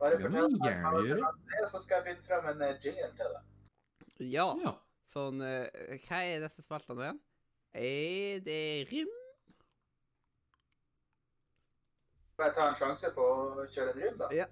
[0.00, 1.18] Bare fortell meg hva det.
[1.18, 3.52] det er, så skal jeg finne fram en eh, jingle til deg.
[4.32, 4.48] Ja.
[4.64, 4.74] ja.
[5.10, 7.20] Sånn eh, Hva er disse spaltene igjen?
[7.74, 8.58] Er det
[8.90, 9.12] rim?
[12.34, 14.30] Skal jeg ta en sjanse på å kjøre en rym, da?
[14.34, 14.46] Ja.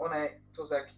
[0.00, 0.24] Å nei,
[0.56, 0.92] to sek.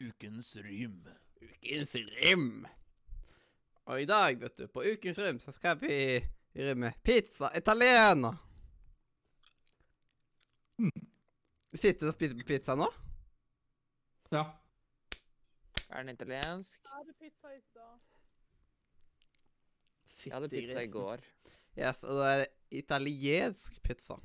[0.00, 1.04] Ukens rym.
[1.42, 2.66] Ukens rym.
[3.84, 6.20] Og i dag, vet du, på Ukens rym, så skal vi
[6.56, 8.32] rymme pizza italiena.
[10.78, 11.06] Mm.
[11.74, 12.88] sitter og spiser pizza nå?
[14.32, 14.44] ja.
[15.90, 16.80] Er den italiensk?
[16.82, 17.98] Jeg hadde pizza i stad.
[20.26, 21.20] Jeg hadde pizza i går.
[21.78, 24.16] Yes, og da er det italiensk pizza.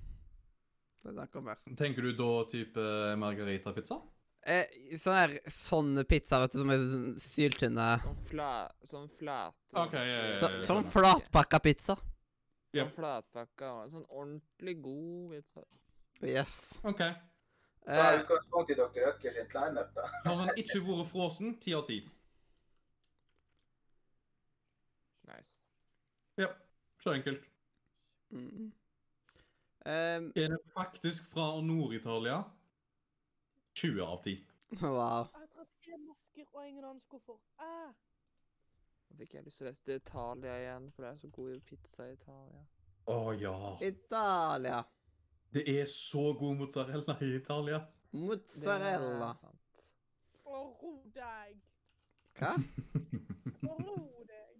[1.03, 1.61] Det er det kommer.
[1.77, 2.85] Tenker du da type
[3.21, 3.99] margarita-pizza?
[4.48, 4.66] Eh,
[4.98, 7.88] sånn her, sånn pizza, vet du, som er sånn syltynne.
[8.06, 8.52] Sånn fla...
[8.88, 9.57] Sånn flate...
[9.76, 9.94] OK.
[9.94, 11.98] ja, ja, Så, sånn flatpakka pizza.
[12.72, 12.86] Ja.
[12.86, 15.66] Sånn flatpakka sånn ordentlig god pizza.
[16.24, 16.61] Yes.
[16.88, 17.03] OK.
[17.90, 19.06] Eh, utgangspunkt i Dr.
[19.11, 20.07] Økker sitt lineup, da.
[20.26, 21.99] Har han ikke vært frossen, ti av ti.
[25.30, 25.60] Nice.
[26.40, 26.52] Ja.
[27.03, 27.44] Så enkelt.
[28.32, 28.72] mm.
[29.90, 32.44] Um, Er det faktisk fra Nord-Italia?
[33.80, 34.38] 20 av 10.
[34.81, 35.30] wow.
[35.34, 37.38] Jeg har tatt én masker og ingen annen skuffer.
[37.64, 37.91] Ah.
[39.19, 42.14] Fikk jeg lyst til å lese Italia igjen, for det er så god pizza i
[42.15, 42.61] Italia.
[43.10, 43.56] Å ja.
[43.88, 44.84] Italia.
[45.56, 47.80] Det er så god mozzarella i Italia.
[48.11, 49.31] Det Mozzarella.
[49.31, 49.89] er sant.
[50.45, 51.57] Å, ro deg.
[52.39, 52.53] Hva?
[52.53, 53.97] Å, ro
[54.30, 54.56] deg.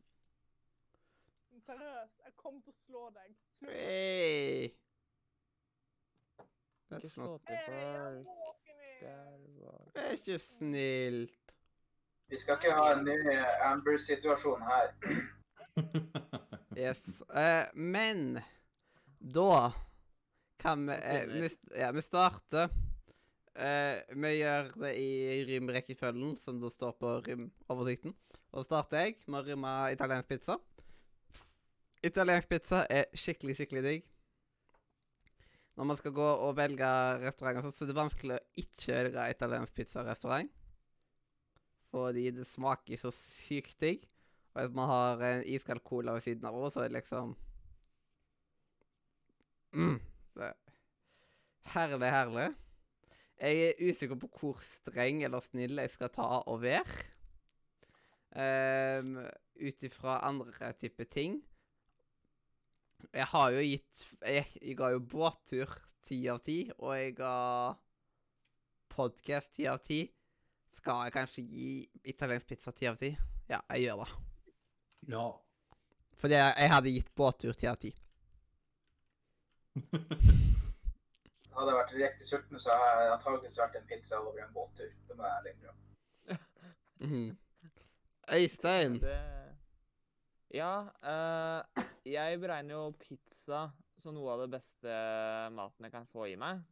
[1.70, 3.34] Seriøst, jeg kommer til å slå deg.
[3.60, 3.74] Slutt.
[3.76, 4.70] Hey.
[6.90, 8.24] That's not the Hey,
[9.00, 11.54] Der var Det er ikke snilt.
[12.30, 13.18] Vi skal ikke ha en ny
[13.72, 14.92] Amber-situasjon her.
[16.78, 17.22] Yes.
[17.36, 18.40] Eh, men
[19.20, 19.72] da
[20.60, 22.70] kan vi eh, vi, ja, vi starter
[23.56, 25.10] eh, Vi gjør det i
[25.50, 28.16] rimrekkefølgen, som det står på rimoversikten.
[28.52, 30.60] Og så starter jeg med å rimme italiensk pizza.
[32.06, 34.08] Italiensk pizza er skikkelig, skikkelig digg.
[35.80, 36.88] Når man skal gå og velge
[37.22, 40.50] restauranter, så er det vanskelig å ikke velge italiensk pizzarestaurant.
[41.88, 44.04] Fordi det smaker så sykt digg.
[44.52, 47.32] Og at man har en iskald cola ved siden av også, så er det liksom
[49.72, 49.96] mm,
[50.36, 50.58] det er
[51.70, 52.50] Herlig, herlig.
[53.40, 57.06] Jeg er usikker på hvor streng eller snill jeg skal ta og være.
[58.36, 59.16] Um,
[59.60, 61.40] Ut ifra andre typer ting.
[63.14, 65.72] Jeg har jo gitt Jeg, jeg ga jo båttur
[66.10, 67.34] ti av ti, og jeg ga
[68.90, 70.02] podkast ti av ti.
[70.80, 71.70] Skal jeg kanskje gi
[72.10, 73.12] italiensk pizza ti av ti?
[73.50, 74.10] Ja, jeg gjør det.
[75.14, 75.26] Ja.
[76.20, 77.92] Fordi jeg, jeg hadde gitt båttur ti av ti.
[81.60, 84.92] Hadde jeg vært riktig sulten, så hadde jeg antakeligvis vært en pizza over en båttur.
[85.10, 86.40] Det må jeg ærlig innrømme.
[87.00, 87.38] Mhm.
[88.36, 88.94] Øystein.
[89.02, 89.49] det
[90.50, 93.68] Ja, eh, jeg beregner jo pizza
[94.00, 94.94] som noe av det beste
[95.54, 96.64] maten jeg kan få i meg.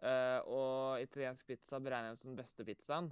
[0.00, 3.10] Eh, og italiensk pizza beregner jeg som den beste pizzaen.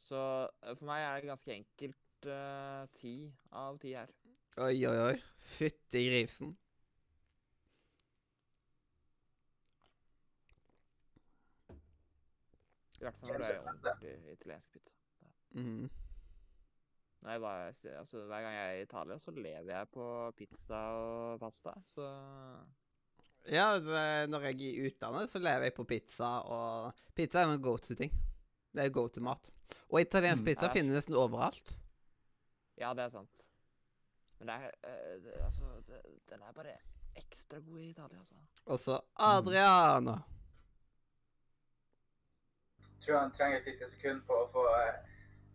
[0.00, 0.16] Så
[0.62, 3.14] eh, for meg er det ganske enkelt eh, ti
[3.52, 4.12] av ti her.
[4.62, 5.16] Oi, oi, oi.
[5.52, 6.56] Fytti grisen.
[13.02, 14.96] I hvert fall når det er italiensk pizza.
[15.58, 15.90] Mhm.
[17.22, 17.66] Når jeg bare,
[17.98, 21.74] altså, hver gang jeg er i Italia, så lever jeg på pizza og pasta.
[21.86, 22.06] Så
[23.50, 27.52] Ja, det, når jeg er i utlandet, så lever jeg på pizza, og pizza er
[27.54, 28.12] en go to-ting.
[28.74, 29.50] Det er go to-mat.
[29.90, 30.46] Og italiensk Mm.
[30.46, 30.72] pizza er...
[30.72, 31.76] finner nesten overalt.
[32.78, 33.42] ja, det er sant.
[34.38, 36.00] Men det er eh, det, Altså, det,
[36.30, 36.76] den er bare
[37.16, 38.34] ekstra god i Italia, altså.
[38.66, 40.18] Og så Adriana.
[43.06, 44.94] Tror han trenger et lite sekund på å få eh,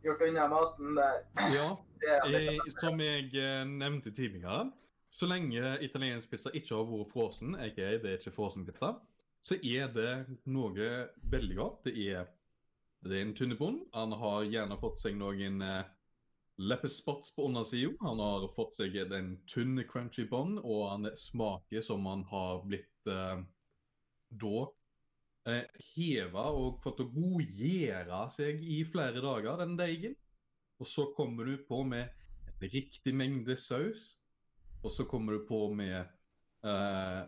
[0.07, 1.19] gjort unna maten der.
[1.53, 1.67] Ja,
[2.31, 4.67] det eh, som jeg eh, nevnte tidligere,
[5.11, 8.93] så lenge italiensk pizza ikke har vært frossen, aka det er ikke frossen pizza,
[9.41, 10.11] så er det
[10.49, 10.89] noe
[11.31, 11.85] veldig godt.
[11.87, 12.27] Det er,
[13.05, 13.83] det er en tunnebånd.
[13.95, 15.89] Han har gjerne fått seg noen eh,
[16.57, 17.93] leppespots på undersida.
[18.01, 23.09] Han har fått seg en tynn, crunchy bond, og han smaker som han har blitt
[23.11, 23.39] eh,
[24.41, 24.67] da
[25.93, 30.15] heva og fått å godgjøre seg i flere dager, den deigen.
[30.77, 32.09] Og så kommer du på med
[32.47, 34.15] en riktig mengde saus.
[34.83, 37.21] Og så kommer du på med eh,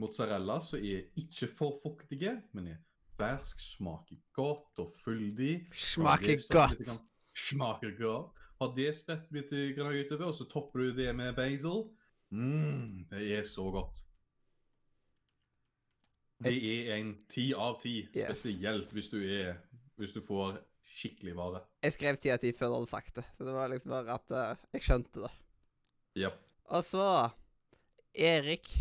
[0.00, 2.82] mozzarella som er ikke for fuktige, men er
[3.20, 5.54] fersk, smaker godt og fyldig.
[5.76, 6.92] Smaker godt.
[7.36, 8.36] Smaker godt.
[8.60, 11.86] Har det spredt litt grann utover, og så topper du det med basil.
[12.30, 14.04] Mm, det er så godt.
[16.40, 18.30] Det er en ti av ti, Yes.
[18.40, 19.58] spesielt hvis du, er,
[20.00, 20.56] hvis du får
[20.90, 21.60] skikkelig vare.
[21.84, 23.24] Jeg skrev ti av ti før du hadde sagt det.
[23.36, 25.30] Så det var liksom bare at uh, jeg skjønte det.
[26.22, 26.38] Yep.
[26.76, 27.04] Og så
[28.14, 28.72] Erik.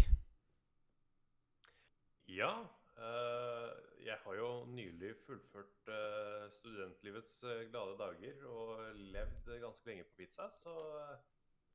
[2.30, 2.54] Ja,
[3.00, 3.70] Uh,
[4.04, 7.38] jeg har jo nylig fullført uh, studentlivets
[7.72, 8.82] glade dager og
[9.14, 10.74] levd ganske lenge på pizza, så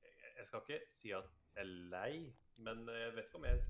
[0.05, 1.25] jeg- skal ikke si at
[1.57, 3.63] jeg er lei, men jeg vet ikke om jeg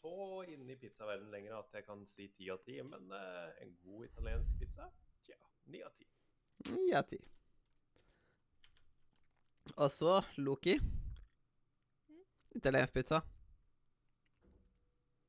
[0.00, 3.74] så inne i pizzaverdenen lenger at jeg kan si ti av ti, men uh, en
[3.84, 4.86] god italiensk pizza,
[5.26, 5.38] tja,
[5.72, 6.06] ni av ti.
[6.74, 7.18] Ni av ti.
[9.76, 10.78] Og så Loki.
[12.56, 13.20] Italiensk pizza.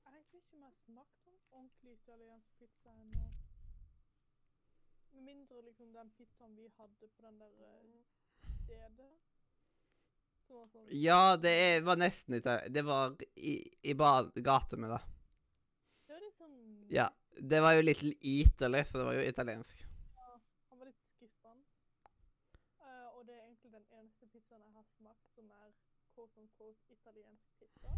[0.05, 3.25] Jeg vet ikke om jeg har smakt om ordentlig italiensk pizza ennå.
[5.11, 7.99] Med mindre liksom den pizzaen vi hadde på den der eh,
[8.63, 9.28] stedet.
[10.49, 12.73] Sånn Ja, det er, var nesten italiensk.
[12.73, 13.55] Det var i,
[13.91, 15.01] i ba- gate med det.
[16.07, 16.55] Det var litt sånn
[16.93, 17.07] Ja.
[17.39, 19.83] Det var jo litt Italy, så det var jo italiensk.
[20.17, 20.31] Ja,
[20.71, 21.63] Han var litt skuffende.
[22.81, 25.69] Uh, og det er egentlig den eneste pizzaen jeg har smakt som er
[26.15, 27.93] quote on quote italiensk pizza.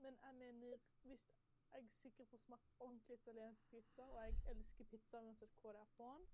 [0.00, 1.26] Men jeg mener, hvis
[1.74, 5.92] jeg sikkert får smakt ordentlig italiensk pizza, og jeg elsker pizza uansett hva det er
[5.98, 6.24] på den,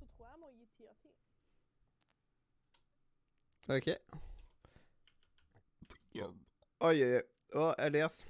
[0.00, 1.12] så tror jeg jeg må gi ti av ti.
[3.68, 3.88] OK.
[6.84, 7.22] Oi, oi,
[7.54, 7.74] oi.
[7.78, 8.24] Elias.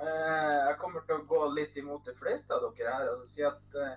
[0.00, 3.42] Eh, jeg kommer til å gå litt imot de fleste av dere her og si
[3.42, 3.96] at eh,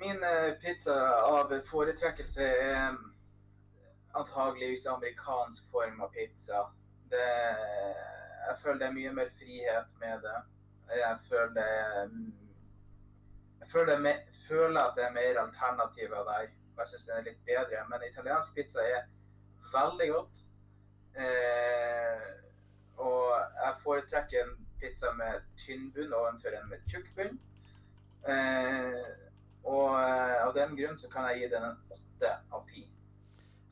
[0.00, 0.96] min eh, pizza
[1.28, 2.96] av foretrekkelse er eh,
[4.18, 6.64] antageligvis amerikansk form av pizza.
[7.12, 7.28] Det,
[8.48, 10.40] jeg føler det er mye mer frihet med det.
[10.98, 11.70] Jeg føler det
[12.16, 12.32] mm,
[13.60, 16.50] Jeg føler, det er føler at det er mer alternativer der.
[16.72, 17.82] Og Jeg syns den er litt bedre.
[17.90, 19.08] Men italiensk pizza er
[19.72, 20.42] veldig godt.
[21.22, 22.28] Eh,
[23.02, 27.38] og jeg foretrekker en pizza med tynn bunn overfor en med tjukk bunn.
[28.28, 29.12] Eh,
[29.64, 32.86] og eh, av den grunn så kan jeg gi den en åtte av ti.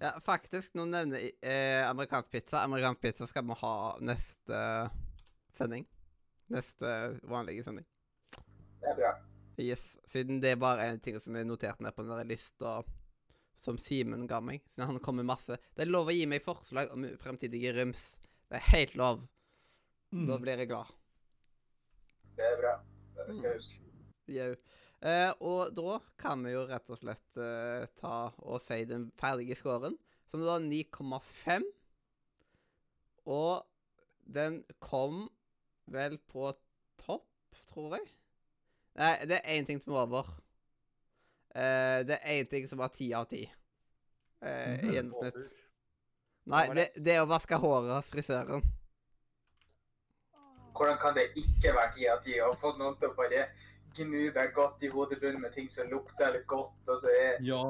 [0.00, 2.62] Ja, faktisk, nå nevner eh, amerikansk pizza.
[2.64, 4.60] Amerikansk pizza skal vi ha neste
[5.56, 5.84] sending.
[6.50, 6.94] Neste
[7.28, 7.86] vanlige sending.
[8.80, 9.12] Det er bra.
[9.60, 12.78] Yes, siden det er bare en ting som er notert ned på den der lista
[13.60, 14.62] som Simen ga meg.
[14.72, 18.04] Siden han kom med masse Det er lov å gi meg forslag om fremtidige rums.
[18.48, 19.26] Det er helt lov.
[20.10, 20.40] Da Mm.
[20.42, 20.88] blir jeg glad.
[22.36, 22.72] Det er bra.
[23.26, 23.76] Det skal jeg huske.
[24.34, 24.56] Jau.
[25.02, 29.56] Eh, og da kan vi jo rett og slett eh, ta og si den ferdige
[29.56, 29.94] scoren,
[30.30, 31.62] som da er 9,5.
[33.26, 33.62] Og
[34.26, 35.28] den kom
[35.90, 36.50] vel på
[37.00, 37.26] topp,
[37.72, 38.08] tror jeg.
[38.98, 40.28] Nei, det er én ting som er over.
[41.54, 43.44] Uh, det er én ting som var ti av ti.
[44.42, 45.56] Eh, I gjennomsnitt.
[46.50, 47.14] Nei, det, det?
[47.14, 48.62] er å vaske håret hos frisøren.
[50.74, 53.48] Hvordan kan det ikke være ti av ti å få noen til å bare
[53.98, 57.60] gnu deg godt i hodebunnen med ting som lukter litt godt, og så er Ja.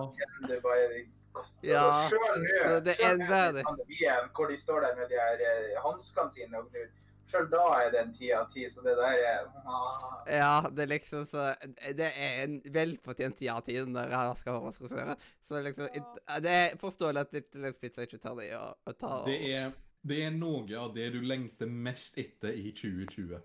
[0.46, 1.02] det bare
[1.32, 1.50] godt.
[1.62, 5.42] Ja, Sjøl nå, så det er en pandemien, hvor de står der med de her
[5.48, 6.88] eh, hanskene sine og gnur,
[7.30, 10.16] sjøl da er det en ti av ti, så det der er ah.
[10.28, 11.50] Ja, det er liksom så
[11.96, 15.28] Det er en velfortjent ti av ti, den der jeg skal frisøren.
[15.42, 16.40] Så er liksom ja.
[16.44, 20.22] Det er forståelig at italiensk pizza ikke tar det i å ta Det er, det
[20.26, 23.40] er noe av det du lengter mest etter i 2020.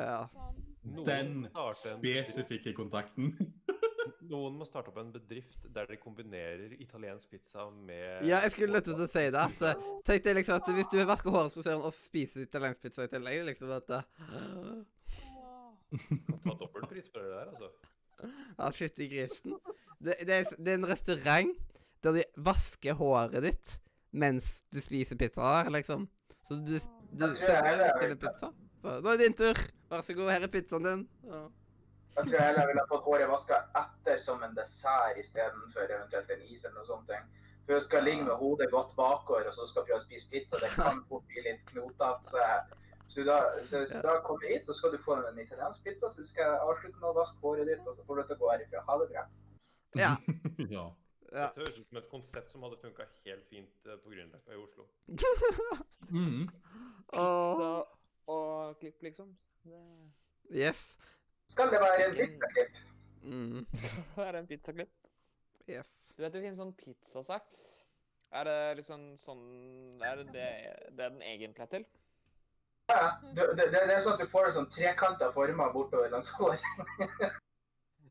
[0.00, 0.24] Ja.
[1.06, 1.46] Den
[1.76, 3.36] spesifikke kontakten.
[4.30, 8.74] Noen må starte opp en bedrift der de kombinerer italiensk pizza med ja, jeg skulle
[8.74, 9.44] nettopp til å si det.
[9.44, 12.82] At, eh, Tenk deg liksom at hvis du vasker håret hos frisøren og spiser italiensk
[12.82, 14.02] pizza i tillegg, liksom at eh,
[15.92, 17.70] Ta dobbeltpris for det der, altså.
[18.22, 19.56] Ja, fytti grisen.
[20.02, 21.54] Det, det, er, det er en restaurant
[22.02, 23.76] der de vasker håret ditt
[24.12, 26.08] mens du spiser pizza der, liksom.
[26.48, 28.52] Så du, du setter deg og bestiller pizza.
[28.82, 29.60] Så, nå er det din tur.
[29.92, 31.04] Vær så god, her er pizzaen din.
[31.28, 31.42] Ja.
[32.16, 36.42] Jeg tror jeg heller ville fått håret vaska etter som en dessert istedenfor eventuelt en
[36.44, 37.12] is eller noe sånt.
[37.64, 40.58] For du skal ligge med hodet godt bakover og så skal prøve å spise pizza.
[40.60, 42.46] Det kan fort bli litt knotete.
[43.12, 46.10] Så, da, så hvis du da kommer hit, så skal du få en italiensk pizza.
[46.12, 48.42] Så skal jeg avslutte med å vaske håret ditt, og så får du til å
[48.42, 48.84] gå herifra.
[48.88, 49.24] Ha det bra.
[50.00, 50.12] Ja.
[50.76, 50.86] ja.
[51.32, 51.48] ja.
[51.48, 54.60] Dette høres ut som et konsept som hadde funka helt fint eh, på Grünerløkka i
[54.60, 54.88] Oslo.
[56.12, 56.48] Mm.
[57.08, 57.68] Pizza
[58.28, 59.30] og klipp, liksom.
[59.64, 59.78] Det
[60.52, 60.98] Yes.
[61.52, 62.76] Skal det være en pizzaklipp?
[63.22, 63.66] Mm.
[63.76, 64.92] skal det være en pizzaklipp.
[65.68, 65.90] Yes.
[66.16, 67.58] Du vet det finnes sånn pizzasaks?
[68.32, 69.42] Er det liksom sånn
[70.02, 70.46] Er det det,
[70.96, 71.84] det den egentlig er til?
[72.90, 73.02] Ja,
[73.36, 76.64] det, det, det er sånn at du får sånn trekanta former bortover langs håret.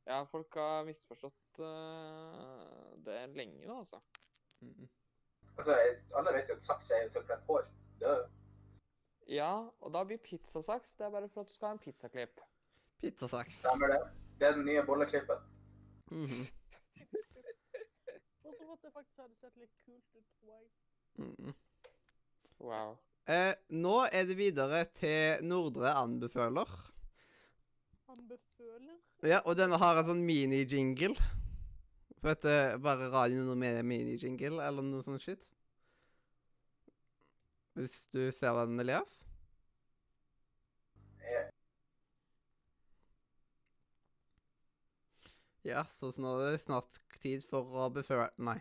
[0.10, 4.00] Ja, folk har misforstått uh, det lenge nå, altså.
[4.66, 4.88] Mm.
[5.54, 5.76] Altså,
[6.18, 7.68] alle vet jo at saks er jo til å klippe hår.
[8.02, 11.70] Det er jo Ja, og da blir pizzasaks det er bare for at du skal
[11.70, 12.42] ha en pizzaklipp.
[13.02, 13.60] Pizzasaks.
[13.64, 14.00] Stemmer det.
[14.40, 15.42] Det er den nye bolleklippen.
[16.12, 16.46] Mhm.
[18.44, 20.26] Bortsett fra at det faktisk hadde sett litt kult ut.
[20.42, 20.70] tror jeg.
[21.26, 21.54] Mhm.
[22.62, 22.98] Wow.
[23.28, 26.70] Eh, nå er det videre til Nordre anbefaler.
[28.10, 28.98] Anbefaler?
[29.24, 31.16] Ja, og denne har en sånn mini-jingle.
[32.22, 35.48] For dette er bare radioen med mini-jingle, eller noe sånt shit.
[37.78, 39.24] Hvis du ser den, Elias?
[45.62, 48.58] Ja, så nå er det snart tid for å beføre Nei.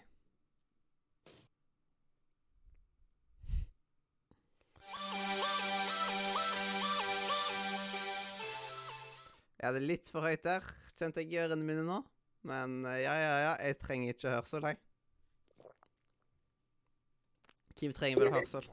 [9.61, 10.65] Jeg det er litt for høyt der,
[10.97, 11.99] kjente jeg i ørene mine nå.
[12.49, 14.79] Men eh, ja, ja, ja, jeg trenger ikke hørsel, jeg.
[17.81, 18.69] Hvem trenger vel hørsel?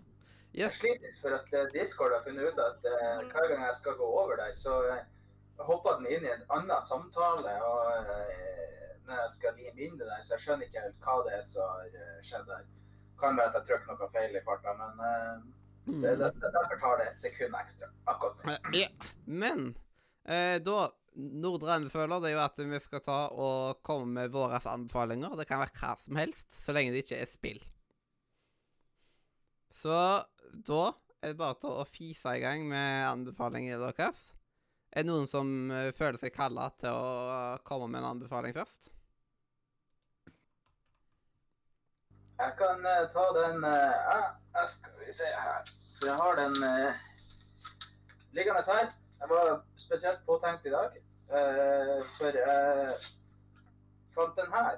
[0.55, 3.99] Jeg sliter for at eh, Discord har funnet ut at eh, hver gang jeg skal
[3.99, 4.79] gå over deg, så
[5.65, 7.53] hopper den inn i en annen samtale.
[7.65, 8.57] og eh,
[9.07, 11.45] når jeg skal lime inn det der, så jeg skjønner ikke helt hva det er
[11.47, 12.67] som har eh, skjedd der.
[13.17, 15.47] Kan være at jeg trykker noe feil i farta, men eh,
[15.87, 17.89] det, det, derfor tar det et sekund ekstra.
[18.11, 18.55] akkurat nå.
[18.75, 18.89] Ja,
[19.25, 19.67] men
[20.27, 25.33] eh, da Nordre anbefaler det jo at vi skal ta og komme med våre anbefalinger.
[25.39, 27.63] Det kan være hva som helst, så lenge det ikke er spill.
[29.73, 29.97] Så
[30.67, 30.83] da
[31.23, 34.27] er det bare til å fise i gang med anbefalingene deres.
[34.91, 38.89] Er det noen som eh, føler seg kalla til å komme med en anbefaling først?
[42.37, 45.69] Jeg kan uh, ta den uh, jeg Skal vi se her.
[45.97, 47.07] For jeg har den uh,
[48.37, 48.91] liggende her.
[49.19, 50.91] Jeg var spesielt påtenkt i dag.
[51.37, 52.95] eh, for jeg
[54.15, 54.77] fant den her.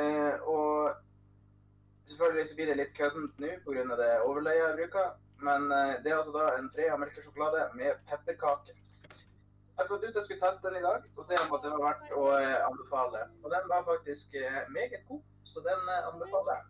[0.00, 0.94] Eh, og
[2.04, 3.96] selvfølgelig så blir det litt køddent nå pga.
[4.02, 5.08] det overleiet jeg bruker.
[5.42, 8.74] Men eh, det er altså da en Freia melkesjokolade med pepperkake.
[8.74, 11.70] Jeg har fått ut jeg skulle teste den i dag og se om at det
[11.72, 13.22] var verdt å eh, anbefale.
[13.40, 16.66] Og den var faktisk eh, meget god, så den anbefaler jeg.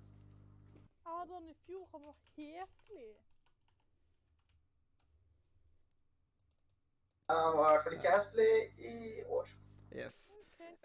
[1.11, 1.83] Adrian i fjor.
[1.93, 3.11] Han var heslig.
[7.31, 9.51] Han var i hvert fall ikke hestlig i år.
[9.91, 10.27] Yes.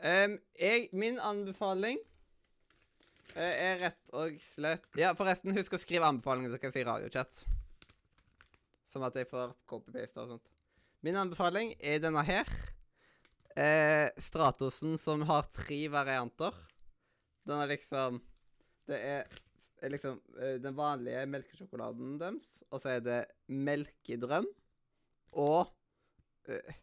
[0.02, 2.00] Um, jeg, min anbefaling
[3.36, 7.46] er rett og slett Ja, forresten, husk å skrive anbefalinger, så kan jeg si radiochat.
[8.96, 10.52] Sånn at jeg får copy-paste og sånt.
[11.04, 12.48] Min anbefaling er denne her.
[13.60, 16.56] Eh, Stratosen som har tre varianter.
[17.44, 18.22] Den er liksom
[18.88, 19.28] Det er,
[19.82, 24.46] er liksom eh, den vanlige melkesjokoladen deres, og så er det melkedrøm
[25.34, 25.72] og
[26.48, 26.76] eh,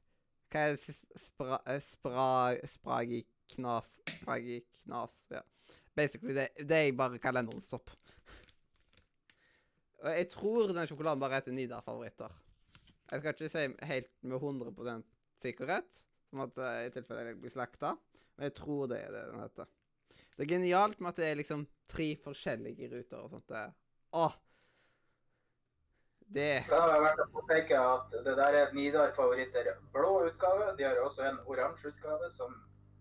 [0.50, 1.20] hva er det siste?
[1.22, 2.26] Spra, eh, spra,
[2.74, 5.44] spragiknas Spragiknas, ja.
[5.94, 7.94] Basically det, det jeg bare kaller Nonstop.
[10.02, 12.32] Og jeg tror den sjokoladen bare heter Nidar-favoritter.
[13.12, 15.04] Jeg skal ikke si helt med 100%
[15.42, 16.00] sikkerhet,
[16.30, 17.92] som at eh, i tilfelle jeg blir slakta,
[18.36, 19.68] men jeg tror det er det den heter.
[20.32, 23.46] Det er genialt med at det er liksom tre forskjellige ruter og sånt.
[23.52, 23.66] Det.
[24.18, 24.34] Åh!
[26.32, 30.72] Det Det har vært å påpeke at det der er Nidar favoritter blå utgave.
[30.78, 32.54] De har også en oransje utgave som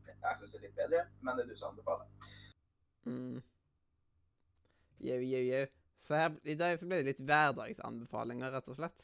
[0.05, 2.09] jeg syns er litt bedre, men det er du som anbefaler.
[3.07, 3.39] Mm.
[5.01, 5.67] Jau, jau, jau.
[6.11, 9.03] Så her, i dag så ble det litt hverdagsanbefalinger, rett og slett.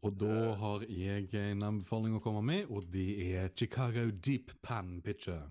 [0.00, 4.94] Og da har jeg en anbefaling å komme med, og det er Chicago Deep Pan
[5.04, 5.42] Pitcher.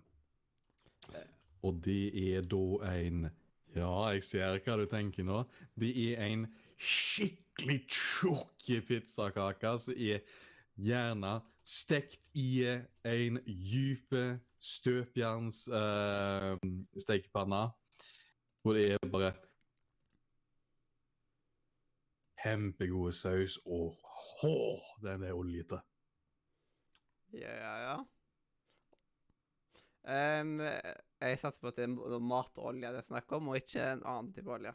[1.61, 2.63] Og det er da
[2.95, 3.29] en
[3.75, 5.43] Ja, jeg ser hva du tenker nå.
[5.77, 6.49] Det er en
[6.81, 10.25] skikkelig tjukk pizzakake som er
[10.81, 14.17] gjerne stekt i en dyp
[14.73, 16.55] støpjerns eh,
[17.05, 17.67] stekepanne.
[18.65, 19.27] Hvor det er bare
[22.41, 23.93] kjempegode saus, og
[24.39, 24.53] hå,
[25.03, 25.77] den er oljete.
[27.37, 27.97] Ja, ja, ja.
[30.41, 33.85] Um, jeg satser på at det er noe matolje det er snakk om, og ikke
[33.85, 34.73] en annen type olje.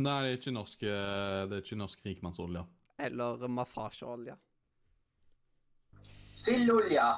[0.00, 2.64] Nei, det er ikke norsk, eh, det er ikke norsk rikmannsolje.
[3.10, 4.38] Eller massasjeolje.
[6.46, 7.12] Sildolje!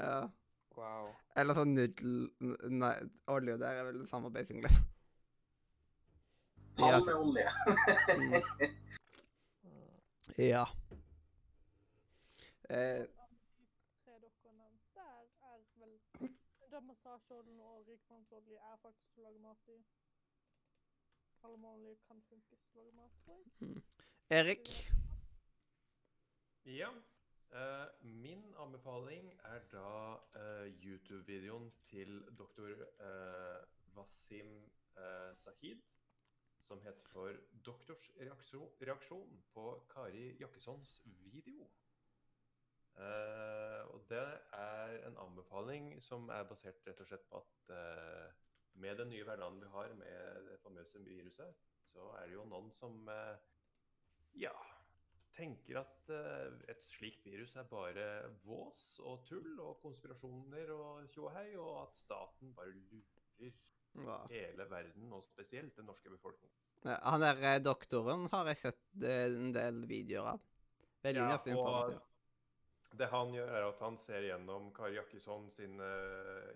[0.00, 0.16] Ja.
[0.76, 1.08] Wow.
[1.40, 2.16] Eller sånn nudel...
[2.68, 2.92] Nei,
[3.32, 4.68] olje der er vel det samme, basically.
[6.76, 7.48] Palmeolje.
[8.12, 8.34] Mm.
[10.36, 10.66] Ja.
[12.68, 14.18] Eh, er
[15.80, 15.98] vel
[16.70, 19.78] Da massasjeoljen og rikmannsolje er faktisk til å lage mat i.
[21.40, 23.44] Palmeolje kan funke til å lage mat, tror.
[24.36, 24.72] Erik?
[26.66, 26.90] Ja.
[27.52, 29.90] Eh, min anbefaling er da
[30.36, 34.50] uh, YouTube-videoen til doktor uh, Wasim
[34.96, 35.80] eh, Sahid,
[36.66, 37.32] som heter for
[37.64, 38.10] 'Doktors
[38.80, 41.68] reaksjon, på Kari Jakkessons video'.
[43.94, 47.72] Og det er en anbefaling som er basert rett og slett på at
[48.74, 51.54] med den nye hverdagen vi har med det famøse viruset,
[51.92, 53.10] så er det jo noen som
[54.34, 54.52] ja,
[55.36, 58.06] tenker at eh, et slikt virus er bare
[58.46, 63.52] vås og tull og konspirasjoner og tjohei, og at staten bare lurer
[63.96, 64.18] Ja.
[64.28, 66.56] hele verden, og spesielt den norske befolkningen.
[66.84, 70.42] Ja, Han der eh, doktoren har jeg sett eh, en del videoer av.
[71.04, 72.00] Veldig Ja, nesten informativ.
[72.98, 75.80] det han gjør, er at han ser gjennom Kari Jakkesson sin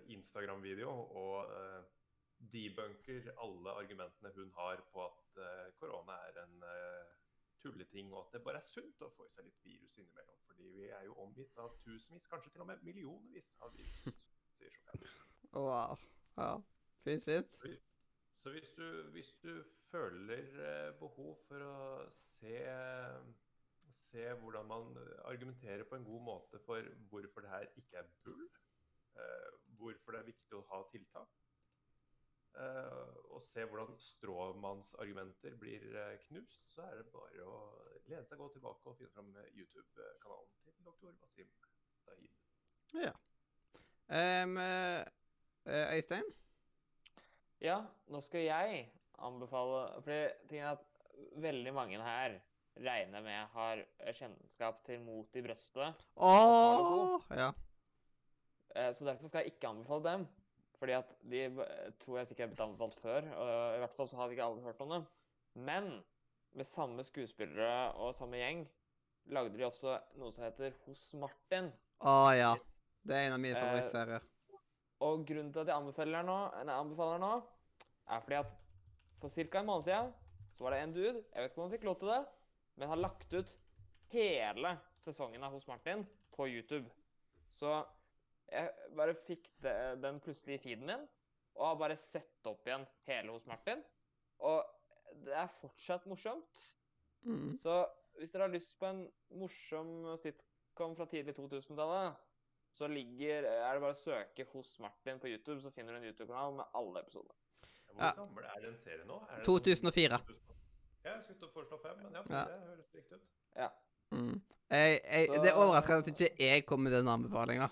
[0.09, 1.83] Instagram-video og uh,
[2.51, 5.41] debunker alle argumentene hun har på at
[5.79, 7.11] korona er en eh,
[7.63, 10.41] tulleting, og at det bare er sunt å få i seg litt virus innimellom.
[10.49, 14.19] Fordi vi er jo omgitt av tusenvis, kanskje til og med millionvis av virus.
[14.57, 15.07] sier Chopin.
[15.53, 15.97] Wow.
[16.37, 16.51] Ja.
[17.03, 17.57] Fint, fint.
[18.41, 21.75] Så hvis du, hvis du føler eh, behov for å
[22.15, 22.55] se,
[23.93, 24.95] se hvordan man
[25.29, 28.47] argumenterer på en god måte for hvorfor det her ikke er bull,
[29.13, 31.37] eh, hvorfor det er viktig å ha tiltak,
[33.31, 37.57] og se hvordan stråmannsargumenter blir eh, knust, så er det bare å
[38.09, 41.49] lene seg godt tilbake og finne fram YouTube-kanalen til doktor Wasim
[42.03, 42.29] Sahid.
[43.01, 43.13] Ja.
[44.11, 45.01] Um, eh,
[45.65, 46.27] eh, Øystein?
[47.61, 47.79] Ja,
[48.11, 48.87] nå skal jeg
[49.21, 50.87] anbefale For ting er at
[51.39, 52.39] veldig mange her
[52.81, 53.83] regner med har
[54.17, 56.05] kjennskap til Mot i brøstet.
[56.15, 57.51] Oh, Ja.
[58.75, 60.27] Eh, Så derfor skal jeg ikke anbefale dem.
[60.81, 61.41] Fordi at de
[62.01, 63.27] tror jeg sikkert er blitt anbefalt før.
[63.37, 65.03] Og I hvert fall så hadde ikke alle hørt om dem.
[65.53, 65.91] Men
[66.57, 68.63] med samme skuespillere og samme gjeng
[69.31, 71.69] lagde de også noe som heter Hos Martin.
[72.01, 72.55] Å ja.
[73.05, 74.25] Det er en av mine Eh, favorittserier.
[75.05, 77.31] Og grunnen til at jeg anbefaler nå, nei, anbefaler nå,
[78.09, 78.57] er fordi at
[79.21, 79.61] for ca.
[79.61, 80.11] en måned siden
[80.53, 82.19] så var det en dude, jeg vet ikke om han fikk lov til det,
[82.77, 83.55] men har lagt ut
[84.13, 86.03] hele sesongen av Hos Martin
[86.35, 86.89] på YouTube.
[87.49, 87.81] Så
[88.51, 91.07] jeg bare fikk det, den plutselig i feeden min,
[91.55, 93.81] og har bare sett opp igjen hele Hos Martin.
[94.39, 94.65] Og
[95.25, 96.61] det er fortsatt morsomt.
[97.27, 97.55] Mm.
[97.61, 97.75] Så
[98.17, 99.03] hvis dere har lyst på en
[99.39, 102.15] morsom sitcom fra tidlig 2000-tallet,
[102.71, 106.07] så ligger, er det bare å søke hos Martin på YouTube, så finner du en
[106.07, 107.35] YouTube-kanal med alle episodene.
[107.91, 108.13] Hvor Ja.
[108.15, 109.17] gammel er den serien nå?
[109.29, 110.19] Er det 2004.
[110.23, 110.37] sånn
[111.03, 112.45] Ja, jeg skulle foreslå fem, men ja, Ja.
[112.45, 113.27] det høres riktig ut.
[113.55, 113.69] Ja.
[114.11, 114.41] Mm.
[114.69, 117.67] Jeg, jeg, Det er overraskende at ikke jeg kom med den anbefalinga.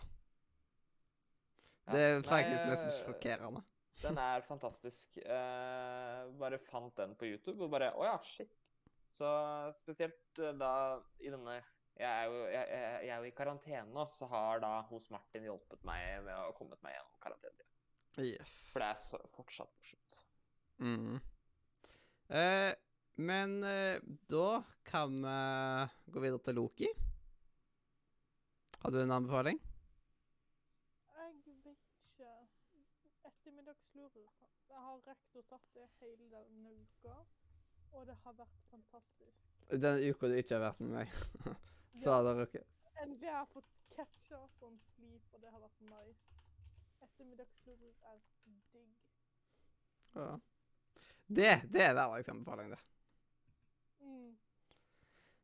[1.89, 3.63] Det er faktisk nesten eh, sjokkerende.
[3.99, 5.17] Den er fantastisk.
[5.23, 8.53] Eh, bare fant den på YouTube og bare Å ja, shit.
[9.17, 9.27] Så
[9.79, 10.71] spesielt eh, da
[11.19, 11.59] i denne
[11.99, 15.09] jeg er, jo, jeg, jeg, jeg er jo i karantene nå, så har da hos
[15.11, 17.67] Martin hjulpet meg med å komme meg gjennom karantenetida.
[18.23, 18.53] Yes.
[18.71, 20.19] For det er så, fortsatt morsomt.
[20.79, 21.17] Mm.
[22.39, 22.71] Eh,
[23.19, 23.99] men eh,
[24.31, 26.87] da kan vi gå videre til Loki.
[28.79, 29.59] Har du en anbefaling?
[31.19, 32.31] Jeg vet ikke.
[33.27, 34.15] Ettermiddagslur.
[34.15, 37.15] Jeg har rektor tatt det hele denne uka,
[37.91, 39.49] og det har vært fantastisk.
[39.69, 41.17] Den uka du ikke har vært med meg.
[42.03, 42.65] Så har dere ikke
[42.99, 46.41] Endelig har jeg fått catcha up on sleep, og det har vært nice.
[47.05, 48.17] Ettermiddagslur er
[48.73, 48.95] digg.
[50.15, 50.31] ja.
[51.29, 52.79] Det, det er hverdagsanbefaling, det.
[54.01, 54.31] Mm.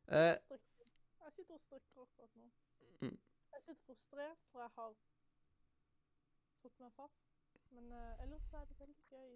[0.08, 0.34] Eh.
[0.50, 2.50] Jeg sitter og strikker akkurat nå.
[3.00, 3.14] Mm.
[3.52, 4.98] Jeg sitter frustrert, for jeg har
[6.64, 7.35] fått meg fast.
[7.74, 9.30] Men uh, ellers er det veldig gøy.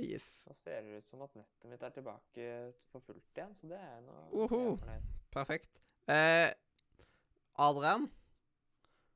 [0.00, 0.28] yes.
[0.48, 2.46] Nå ser det ut som at nettet mitt er tilbake
[2.92, 4.60] for fullt igjen, så det er noe Oho.
[4.60, 5.08] jeg er fornøyd.
[5.34, 5.80] Perfekt.
[6.10, 6.48] Eh,
[7.60, 8.06] Adrian,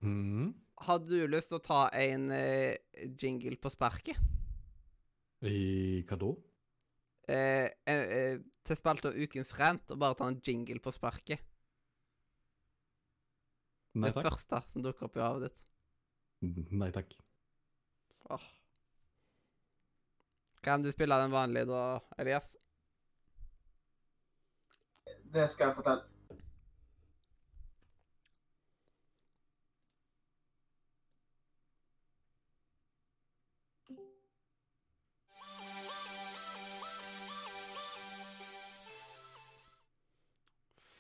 [0.05, 0.51] mm.
[0.87, 2.77] har du lyst til å ta en eh,
[3.21, 4.21] jingle på sparket?
[5.45, 6.31] I hva da?
[7.33, 11.41] eh, eh, eh, til spalta Ukens rant og bare ta en jingle på sparket?
[13.95, 14.29] Nei det takk.
[14.29, 15.65] første som dukker opp i havet ditt.
[16.75, 17.15] Nei takk.
[18.31, 18.41] Åh.
[20.65, 22.57] Kan du spille den vanlige da, Elias?
[25.35, 26.07] Det skal jeg fortelle.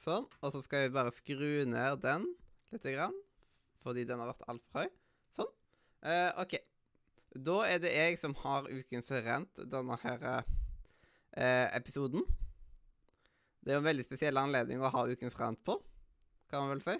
[0.04, 0.26] Sånn.
[0.44, 2.26] Og så skal vi bare skru ned den
[2.74, 3.14] litt, grann,
[3.86, 4.90] fordi den har vært altfor høy.
[5.38, 5.52] Sånn.
[6.04, 6.58] Eh, OK.
[7.34, 12.22] Da er det jeg som har ukens rent denne her eh, episoden.
[13.64, 15.74] Det er jo en veldig spesiell anledning å ha ukens rent på,
[16.52, 16.94] kan man vel si.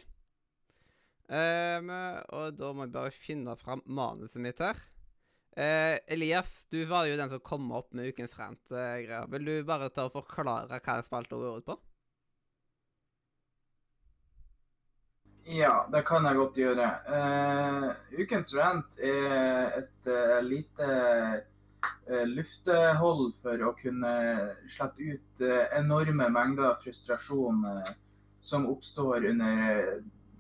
[1.24, 1.89] Um,
[2.36, 4.81] og da må jeg bare finne fram manuset mitt her.
[5.55, 9.28] Uh, Elias, du var jo den som kom opp med ukens rant-greier.
[9.32, 11.78] Vil du bare ta og forklare hva spalta går ut på?
[15.44, 16.86] Ja, det kan jeg godt gjøre.
[17.04, 20.86] Uh, ukens rant er et uh, lite
[22.08, 24.14] uh, luftehold for å kunne
[24.72, 25.44] slippe ut
[25.76, 27.60] enorme mengder frustrasjon
[28.44, 29.84] som oppstår under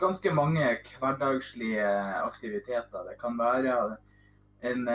[0.00, 1.92] ganske mange hverdagslige
[2.24, 3.04] aktiviteter.
[3.10, 3.76] Det kan være
[4.64, 4.88] en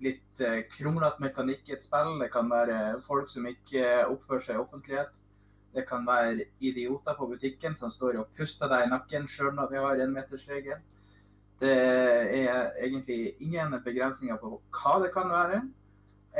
[0.00, 0.44] litt
[0.78, 2.16] kronglete mekanikk i et spill.
[2.20, 5.12] Det kan være folk som ikke oppfører seg i offentlighet.
[5.74, 9.70] Det kan være idioter på butikken som står og puster deg i nakken sjøl når
[9.70, 10.80] vi har enmetersregel.
[11.60, 15.62] Det er egentlig ingen begrensninger på hva det kan være.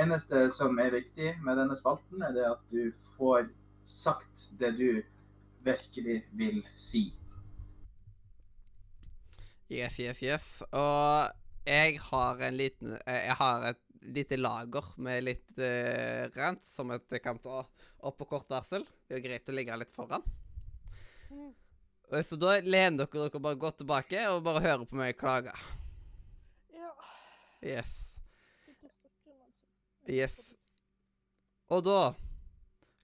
[0.00, 3.50] Eneste som er viktig med denne spalten, er det at du får
[3.84, 5.02] sagt det du
[5.66, 7.10] virkelig vil si.
[9.70, 10.62] Yes, yes, yes.
[10.72, 11.30] Og
[11.66, 17.18] jeg har en liten Jeg har et lite lager med litt uh, rent som et
[17.22, 17.62] kan ta
[18.00, 18.86] opp på kort varsel.
[19.06, 20.24] Det er jo greit å ligge litt foran.
[21.30, 21.50] Mm.
[22.12, 25.54] Eh, Så da lener dere dere bare godt tilbake og bare hører på meg klage.
[26.74, 26.94] Ja.
[27.62, 27.92] Yes.
[30.10, 30.56] Yes.
[31.70, 32.14] Og da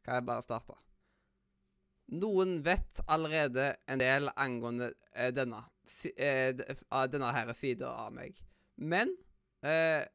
[0.03, 0.75] kan jeg bare starte.
[2.17, 5.63] Noen vet allerede en del angående eh, denne,
[6.15, 6.55] eh,
[7.11, 8.39] denne her sida av meg.
[8.77, 9.11] Men
[9.63, 10.07] eh,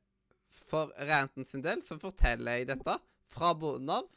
[0.72, 2.96] for ranten sin del så forteller jeg dette
[3.32, 4.08] fra bunnen av.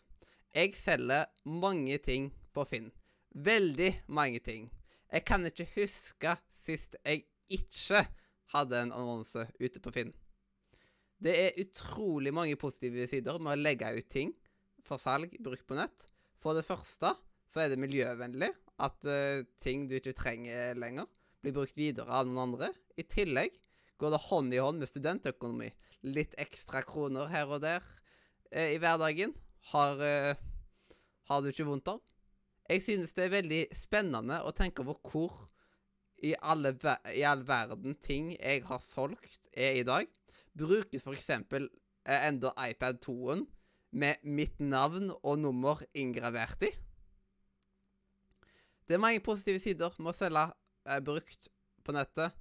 [0.55, 2.93] Jeg selger mange ting på Finn.
[3.35, 4.69] Veldig mange ting.
[5.11, 8.05] Jeg kan ikke huske sist jeg ikke
[8.55, 10.15] hadde en annonse ute på Finn.
[11.19, 14.35] Det er utrolig mange positive sider med å legge ut ting
[14.87, 16.07] for salg brukt på nett.
[16.43, 17.15] For det første
[17.51, 18.51] så er det miljøvennlig
[18.85, 21.07] at uh, ting du ikke trenger lenger,
[21.43, 22.71] blir brukt videre av noen andre.
[22.99, 23.55] I tillegg
[24.01, 25.71] går det hånd i hånd med studentøkonomi.
[26.05, 27.85] Litt ekstra kroner her og der
[28.51, 29.35] eh, i hverdagen
[29.73, 30.35] har, eh,
[31.31, 32.03] har du ikke vondt av.
[32.69, 35.49] Jeg synes det er veldig spennende å tenke over hvor
[36.25, 36.73] i, alle,
[37.13, 40.09] i all verden ting jeg har solgt, er i dag
[40.55, 41.31] Brukes f.eks.
[41.31, 43.47] Eh, enda iPad 2-en
[43.95, 46.71] med mitt navn og nummer inngravert i.
[48.85, 50.45] Det er mange positive sider med å selge
[50.87, 51.49] eh, brukt
[51.85, 52.37] på nettet,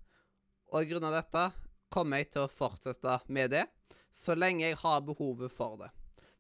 [0.73, 1.47] og grunnet dette
[1.93, 3.67] kommer jeg til å fortsette med det
[4.13, 5.89] så lenge jeg har behovet for det.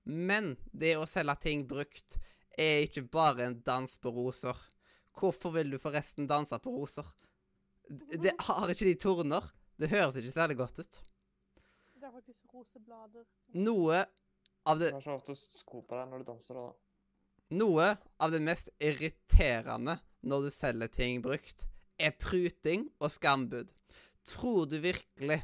[0.03, 2.17] Men det å selge ting brukt
[2.59, 4.57] er ikke bare en dans på roser.
[5.17, 7.07] Hvorfor vil du forresten danse på roser?
[7.89, 9.49] Det har ikke de torner.
[9.77, 10.99] Det høres ikke særlig godt ut.
[11.97, 13.25] Det er faktisk roseblader.
[13.57, 14.03] Noe
[14.69, 16.57] av det Du har så ofte sko på deg når du danser.
[16.57, 16.73] da.
[17.53, 17.87] Noe
[18.17, 21.65] av det mest irriterende når du selger ting brukt,
[21.99, 23.71] er pruting og skambud.
[24.27, 25.41] Tror du virkelig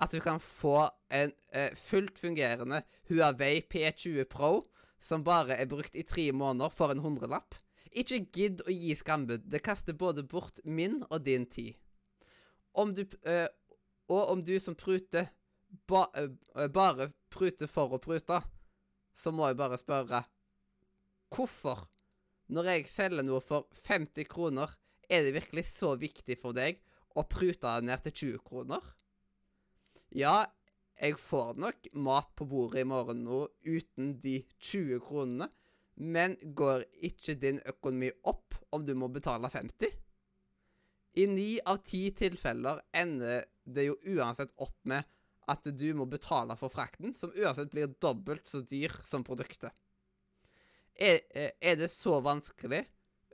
[0.00, 4.66] at du kan få en eh, fullt fungerende Huawei P20 Pro
[5.00, 7.54] som bare er brukt i tre måneder for en hundrelapp?
[7.94, 9.44] Ikke gidd å gi skambud.
[9.46, 11.76] Det kaster både bort min og din tid.
[12.74, 13.48] Om du eh,
[14.08, 15.30] Og om du som pruter
[15.88, 18.40] ba, eh, bare pruter for å prute,
[19.14, 20.24] så må jeg bare spørre
[21.34, 21.86] Hvorfor?
[22.52, 24.68] Når jeg selger noe for 50 kroner,
[25.08, 26.82] er det virkelig så viktig for deg
[27.14, 28.84] å pruta det ned til 20 kroner?
[30.14, 30.44] Ja,
[31.00, 35.50] jeg får nok mat på bordet i morgen nå uten de 20 kronene,
[35.94, 39.90] men går ikke din økonomi opp om du må betale 50?
[41.14, 45.06] I ni av ti tilfeller ender det jo uansett opp med
[45.50, 49.70] at du må betale for frakten, som uansett blir dobbelt så dyr som produktet.
[50.94, 51.20] Er,
[51.58, 52.84] er det så vanskelig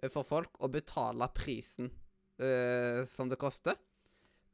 [0.08, 1.90] for folk å betale prisen
[2.40, 3.76] eh, som det koster?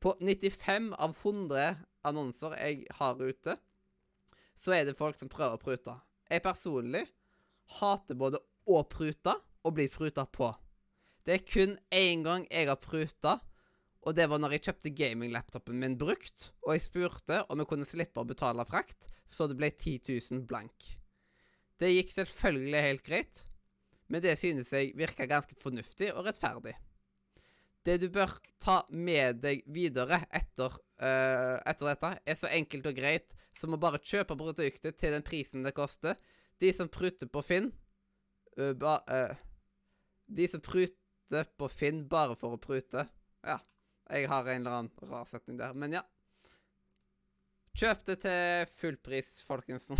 [0.02, 1.76] På 95 av 100
[2.06, 3.56] annonser jeg har ute,
[4.56, 5.94] så er det folk som prøver å prute.
[6.30, 7.06] jeg personlig
[7.80, 9.34] hater både å prute
[9.66, 10.52] og bli pruta på.
[11.26, 13.40] Det er kun én gang jeg har pruta,
[14.06, 17.88] og det var når jeg kjøpte gaming-laptopen min brukt, og jeg spurte om jeg kunne
[17.88, 20.92] slippe å betale frakt, så det ble 10 000 blank.
[21.82, 23.42] Det gikk selvfølgelig helt greit,
[24.06, 26.76] men det synes jeg virka ganske fornuftig og rettferdig.
[27.86, 32.96] Det du bør ta med deg videre etter, uh, etter dette, er så enkelt og
[32.98, 36.18] greit som å bare kjøpe produktet til den prisen det koster.
[36.58, 37.70] De som pruter på Finn
[38.58, 39.36] uh, ba, uh,
[40.26, 43.04] De som pruter på Finn bare for å prute
[43.44, 43.60] Ja,
[44.10, 46.02] jeg har en eller annen rar setning der, men ja.
[47.76, 49.92] Kjøp det til full pris, folkens.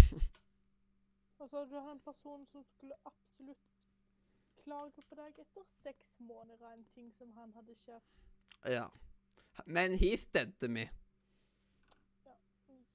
[1.36, 3.75] Altså, du har en person som skulle absolutt
[4.66, 8.22] klage på deg etter seks måneder av en ting som han hadde kjøpt.
[8.76, 8.86] ja.
[9.64, 10.88] Men he's dead to me.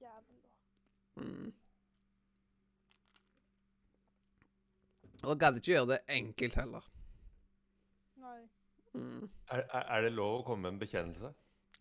[0.02, 1.22] Jævel, da.
[1.22, 1.52] Mm.
[5.22, 6.88] Og gadd ikke gjøre det enkelt heller.
[8.22, 8.40] Nei.
[8.94, 9.28] Mm.
[9.50, 11.30] Er, er, det lov å komme med en bekjennelse?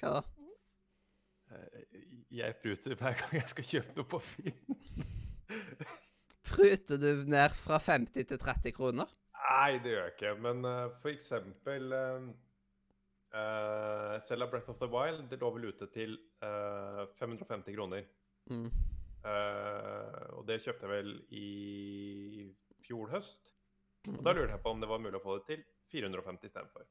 [0.01, 0.21] Hva da?
[1.51, 1.97] Eh,
[2.31, 4.77] Jeg pruter hver gang jeg skal kjøpe noe på Finn.
[6.51, 9.09] Pruter du ned fra 50 til 30 kroner?
[9.41, 10.33] Nei, det gjør jeg ikke.
[10.45, 12.29] Men uh, for eksempel uh,
[14.27, 18.07] Selda Breath of the Wild det lå vel ute til uh, 550 kroner.
[18.51, 18.69] Mm.
[19.21, 21.47] Uh, og det kjøpte jeg vel i
[22.85, 23.53] fjor høst.
[24.09, 26.87] Og da lurte jeg på om det var mulig å få det til 450 istedenfor.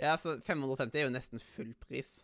[0.00, 2.20] Ja, altså 550 er jo nesten full pris.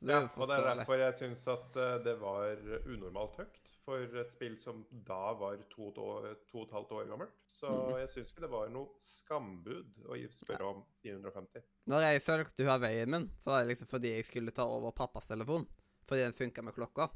[0.00, 2.56] Ja, og det er derfor jeg syns at eh, det var
[2.88, 7.08] unormalt høyt for et spill som da var to, et to og et halvt år
[7.10, 7.34] gammelt.
[7.60, 7.98] Så Mhm.
[7.98, 11.62] jeg syns ikke det var noe skambud å spørre om 450.
[11.92, 15.26] Når jeg solgte Huawei-en min, så var det liksom fordi jeg skulle ta over pappas
[15.26, 15.66] telefon.
[16.08, 17.10] Fordi den funka med klokka.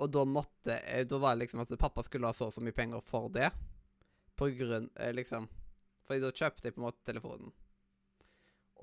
[0.00, 2.62] Og da måtte jeg, Da var det liksom at pappa skulle ha så og så
[2.62, 3.52] mye penger for det.
[4.36, 5.48] På grunn eh, liksom
[6.06, 7.52] Fordi da kjøpte jeg på en måte telefonen.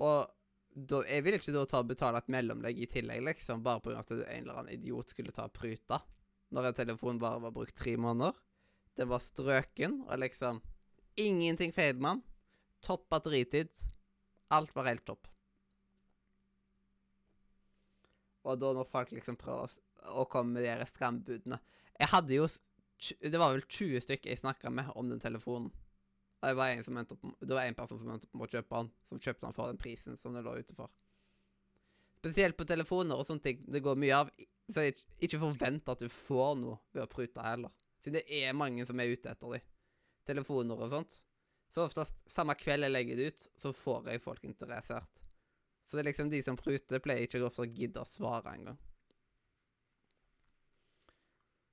[0.00, 0.30] Og
[0.70, 4.02] da, jeg vil ikke da ta betale et mellomlegg i tillegg, liksom, bare pga.
[4.02, 6.00] at en eller annen idiot skulle ta pruta.
[6.50, 8.38] Når en telefon bare var brukt tre måneder.
[8.98, 10.62] Den var strøken, og liksom
[11.18, 12.22] Ingenting feil med den.
[12.86, 13.74] Topp batteritid.
[14.54, 15.26] Alt var helt topp.
[18.46, 19.74] Og da når folk liksom prøver
[20.14, 21.58] å, komme med de skambudene
[21.98, 22.46] Jeg hadde jo
[23.20, 25.68] Det var vel 20 stykker jeg snakka med om den telefonen.
[26.40, 28.54] Det var en som endte opp, det var en person som endte opp med å
[28.54, 30.88] kjøpe han, som kjøpte han for den prisen som det lå ute for.
[32.20, 33.60] Spesielt på telefoner og sånne ting.
[33.68, 34.30] Det går mye av.
[34.70, 37.70] Så jeg ikke- forvent at du får noe ved å prute heller.
[38.02, 39.60] Siden det er mange som er ute etter de.
[40.26, 41.20] Telefoner og sånt.
[41.70, 45.22] Så oftest samme kveld jeg legger det ut, så får jeg folk interessert.
[45.86, 48.78] Så det er liksom de som pruter, pleier ikke ofte å gidde å svare engang.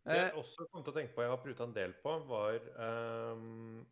[0.06, 2.14] Det Eh, jeg også kom til å tenke på jeg har pruta en del på,
[2.28, 3.86] var ehm,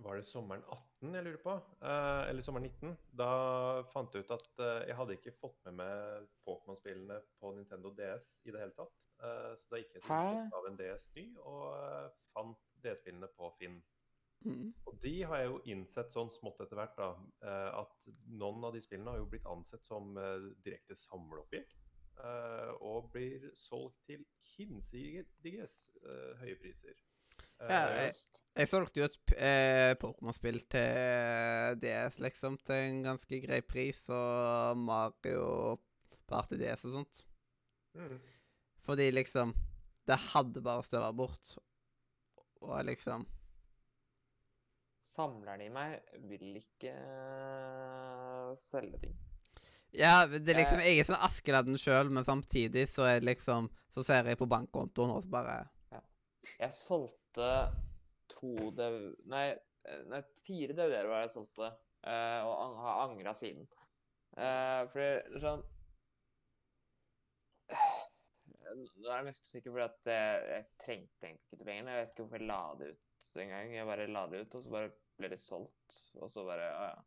[0.00, 1.52] Var det sommeren 18 jeg lurer på?
[1.84, 2.94] Eh, eller sommeren 19?
[3.20, 3.26] Da
[3.92, 8.30] fant jeg ut at eh, jeg hadde ikke fått med meg Pokémon-spillene på Nintendo DS
[8.48, 8.94] i det hele tatt.
[9.20, 13.50] Eh, så da gikk jeg til av en DS ny og eh, fant DS-spillene på
[13.58, 13.76] Finn.
[14.46, 17.10] mm, Og de har jeg jo innsett sånn smått etter hvert da,
[17.44, 18.08] eh, at
[18.40, 21.76] noen av de spillene har jo blitt ansett som eh, direkte samleobjekt.
[22.24, 24.24] eh, og blir solgt til
[24.56, 26.96] hinsides eh, høye priser.
[27.60, 28.14] Ja, Eh, jeg-
[28.56, 34.76] jeg solgte jo et eh, Pokémon-spill til DS, liksom, til en ganske grei pris, og
[34.78, 35.76] Mario
[36.26, 37.22] Party DS og sånt.
[37.94, 38.20] mm.
[38.82, 39.54] Fordi liksom
[40.08, 41.58] Det hadde bare støva bort.
[42.62, 43.26] Og liksom
[45.10, 49.16] Samleren i meg vil ikke eh, selge ting.
[49.92, 50.86] Ja, det er liksom Eh.
[50.86, 54.46] Jeg er sånn Askeladden sjøl, men samtidig så er det liksom Så ser jeg på
[54.48, 55.68] bankkontoen, og så bare
[56.60, 58.96] Jeg solgte to dev...
[59.30, 59.44] Nei,
[59.84, 61.70] eh, nei fire DVD-er var jeg solgte,
[62.06, 63.68] uh, og har angra siden.
[64.36, 65.62] Uh, fordi det sånn
[68.70, 71.94] Nå er jeg mest usikker fordi at jeg, jeg trengte egentlig ikke pengene.
[71.94, 73.72] Jeg vet ikke hvorfor jeg la det ut engang.
[73.74, 75.96] Jeg bare la det ut, og så bare ble det solgt.
[76.20, 77.00] Og så bare Ja, ja.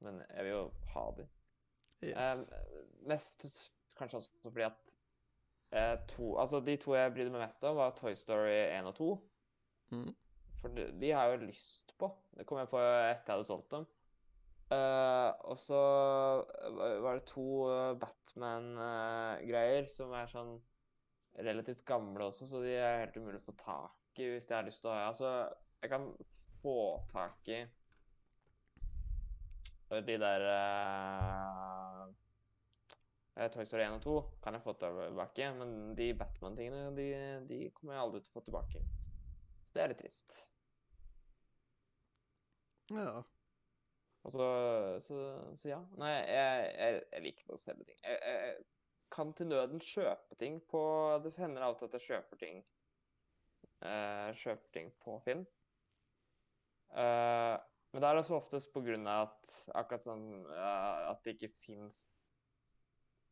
[0.00, 0.62] Men jeg vil jo
[0.94, 1.26] ha de.
[2.02, 2.16] yes.
[2.16, 3.44] Uh, mest
[3.98, 4.94] kanskje også fordi at
[5.76, 8.94] uh, to Altså, de to jeg brydde meg mest om, var Toy Story 1 og
[8.96, 9.10] 2.
[9.90, 10.10] Mm.
[10.60, 12.10] For de, de har jeg jo lyst på.
[12.36, 13.88] Det kom jeg på etter jeg hadde solgt dem.
[14.70, 15.78] Uh, og så
[16.76, 20.52] var var det to eh, Batman-greier som er sånn
[21.42, 24.68] relativt gamle også, så de er helt umulig å få tak i hvis jeg har
[24.68, 25.08] lyst til å ha.
[25.08, 25.32] Altså,
[25.82, 26.06] jeg kan
[26.60, 26.76] få
[27.10, 27.64] tak i
[29.90, 32.02] de der eh,
[33.34, 37.10] eh, Toy Story 1 og 2 kan jeg få tilbake, men de Batman-tingene de,
[37.50, 38.84] de kommer jeg aldri til å få tilbake.
[39.70, 40.40] Så det er litt trist.
[42.90, 43.20] Ja.
[44.20, 44.48] Og så,
[45.00, 45.20] så,
[45.56, 45.78] så ja.
[46.00, 48.02] Nei, jeg, jeg, jeg liker ikke å selge ting.
[48.02, 48.66] Jeg, jeg,
[49.10, 50.80] kan til nøden kjøpe ting på
[51.24, 52.60] Det hender av og til at jeg kjøper ting
[53.80, 55.46] Uh, Kjøper ting på Finn.
[56.92, 57.56] Uh,
[57.90, 61.54] men det er også oftest på grunn av at akkurat sånn uh, at det ikke
[61.64, 62.02] fins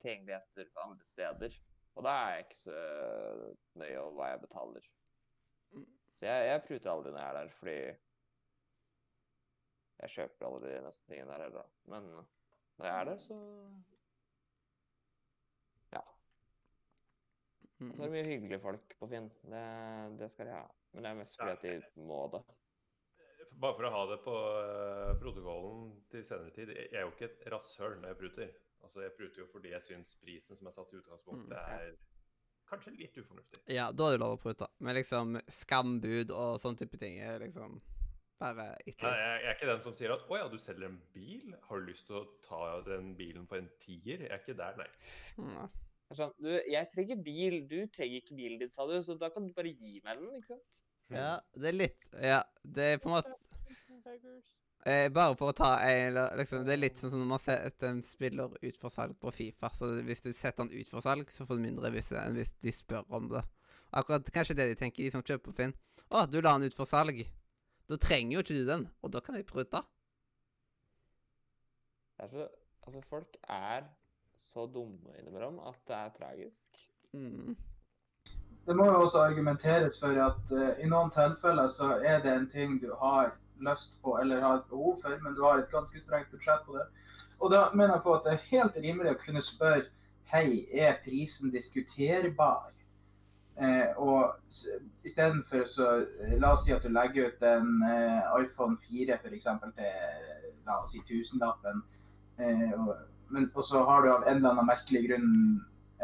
[0.00, 1.58] tilgjengeligheter andre steder.
[1.98, 2.78] Og da er jeg ikke så
[3.82, 4.88] nøye over hva jeg betaler.
[6.18, 7.76] Så jeg, jeg pruter aldri når jeg er der, fordi
[9.98, 11.68] jeg kjøper aldri nesten tingene der heller.
[11.90, 13.38] Men når jeg er der, så
[15.94, 16.02] Ja.
[17.80, 19.28] Og så er det mye hyggelige folk på Finn.
[19.46, 19.64] Det,
[20.18, 20.64] det skal de ha.
[20.92, 22.42] Men det er mest fordi at de må det.
[23.58, 26.70] Bare for å ha det på eh, protokollen til senere tid.
[26.74, 28.52] Jeg jeg er jo ikke et rasshøl når jeg pruter.
[28.82, 31.72] Altså, Jeg pruter jo fordi jeg syns prisen som er satt i utgangspunktet, Mm.
[31.78, 31.96] er
[32.70, 33.60] kanskje litt ufornuftig.
[33.74, 34.68] ja, da er det lov å prute.
[34.84, 37.80] Men liksom skambud og sånne type ting er liksom
[38.38, 40.86] bare ikke Nei, jeg, jeg er ikke den som sier at 'Å ja, du selger
[40.86, 41.56] en bil.
[41.66, 44.78] Har du lyst til å ta den bilen for en tier?' Jeg er ikke der,
[44.78, 44.88] nei.
[46.08, 49.28] Er Sånn, du, jeg trenger bil, du trenger ikke bilen din, sa du, så da
[49.34, 50.78] kan du bare gi meg den, ikke sant?
[51.12, 53.34] ja, det er litt Ja, det er på en måte.
[54.88, 57.44] Eh, Bare for å ta en eller- liksom, Det er litt sånn som når man
[57.44, 59.70] setter en spiller ut for salg på Fifa.
[59.76, 62.54] Så hvis du setter han ut for salg, så får du mindre hvis, enn hvis
[62.62, 63.44] de spør om det.
[63.92, 65.74] Akkurat kanskje det de tenker, de som kjøper på Finn.
[66.10, 67.22] Å, du la den ut for salg.
[67.88, 69.80] Da trenger jo ikke du den, og da kan de prute.
[72.18, 72.48] Det er så,
[72.82, 73.88] altså, folk er
[74.36, 76.78] så dumme innimellom at det er tragisk.
[77.12, 77.56] Mm.
[78.66, 82.48] Det må jo også argumenteres for at uh, i noen tilfeller så er det en
[82.52, 83.32] ting du har
[83.64, 86.76] lyst på eller har et behov for, men du har et ganske strengt budsjett på
[86.76, 86.86] det.
[87.38, 89.86] Og da mener jeg på at det er helt rimelig å kunne spørre
[90.32, 92.72] hei, er prisen diskuterbar?
[93.58, 94.36] Eh, og
[95.06, 95.86] istedenfor så
[96.22, 99.48] eh, La oss si at du legger ut en eh, iPhone 4 f.eks.
[99.78, 101.80] til la oss si tusenlappen.
[102.38, 102.92] Eh, og,
[103.34, 105.32] men, og så har du av en eller annen merkelig grunn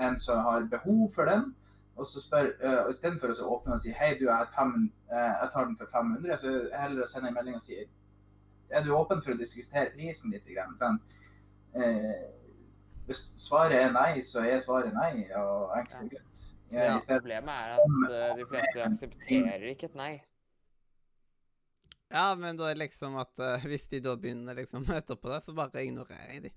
[0.03, 1.53] en som har behov for den.
[1.95, 5.53] Og så spør, uh, Istedenfor å åpne og si hei, du, jeg, fem, uh, jeg
[5.53, 7.79] tar den for 500, så er det heller å sende en melding og si
[8.75, 10.47] er du åpen for å diskutere prisen litt?
[10.49, 10.99] Grann, sånn.
[11.75, 12.27] Eh,
[13.09, 15.27] hvis svaret er nei, så er svaret nei.
[15.39, 16.45] og enkelt og greit.
[16.73, 16.85] Ja.
[16.89, 20.13] Ja, Problemet er at eh, de fleste aksepterer ikke et nei.
[22.15, 25.55] Ja, men da er liksom at uh, hvis de da begynner liksom etterpå det, så
[25.57, 26.55] bare ignorerer jeg de.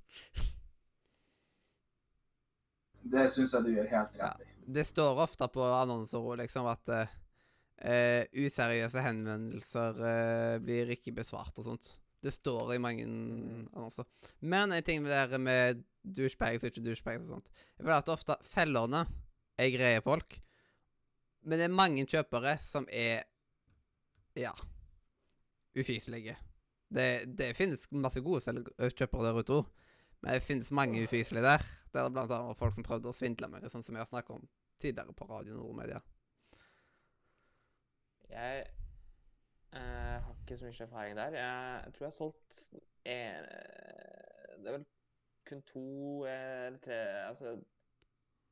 [3.07, 4.56] Det syns jeg du gjør helt rett i.
[4.67, 11.69] Det står ofte på annonser liksom at eh, useriøse henvendelser uh, blir ikke besvart og
[11.69, 11.87] sånt.
[12.23, 14.07] Det står i mange annonser.
[14.39, 17.97] Men en ting med det der med douchebags og ikke douchebags og sånt Jeg føler
[17.97, 19.05] at ofte selgerne
[19.57, 20.37] er greie folk,
[21.47, 23.23] men det er mange kjøpere som er
[24.37, 24.51] ja
[25.77, 26.35] ufyselige.
[26.89, 27.07] Det,
[27.37, 29.71] det finnes masse gode kjøpere der ute òg,
[30.21, 31.65] men det finnes mange ufyselige der.
[31.97, 34.35] Der det blant annet folk som prøvde å svindle meg, sånn som jeg har snakket
[34.35, 34.43] om
[34.77, 36.01] tidligere på Radio Nordmedia.
[38.29, 38.67] Jeg
[39.73, 41.37] eh, har ikke så mye erfaring der.
[41.39, 42.59] Jeg, tror jeg har solgt
[43.07, 43.49] en,
[44.57, 44.85] Det er vel
[45.47, 45.87] kun to
[46.27, 47.55] eh, eller tre Altså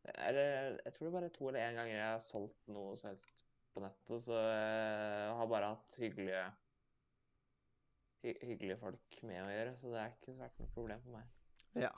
[0.05, 3.11] eller, Jeg tror det er bare to eller én ganger jeg har solgt noe som
[3.11, 3.45] helst
[3.75, 4.23] på nettet.
[4.25, 6.43] Så jeg har bare hatt hyggelige
[8.25, 11.33] hy hyggelige folk med å gjøre, så det er ikke vært noe problem for meg.
[11.77, 11.91] Ja.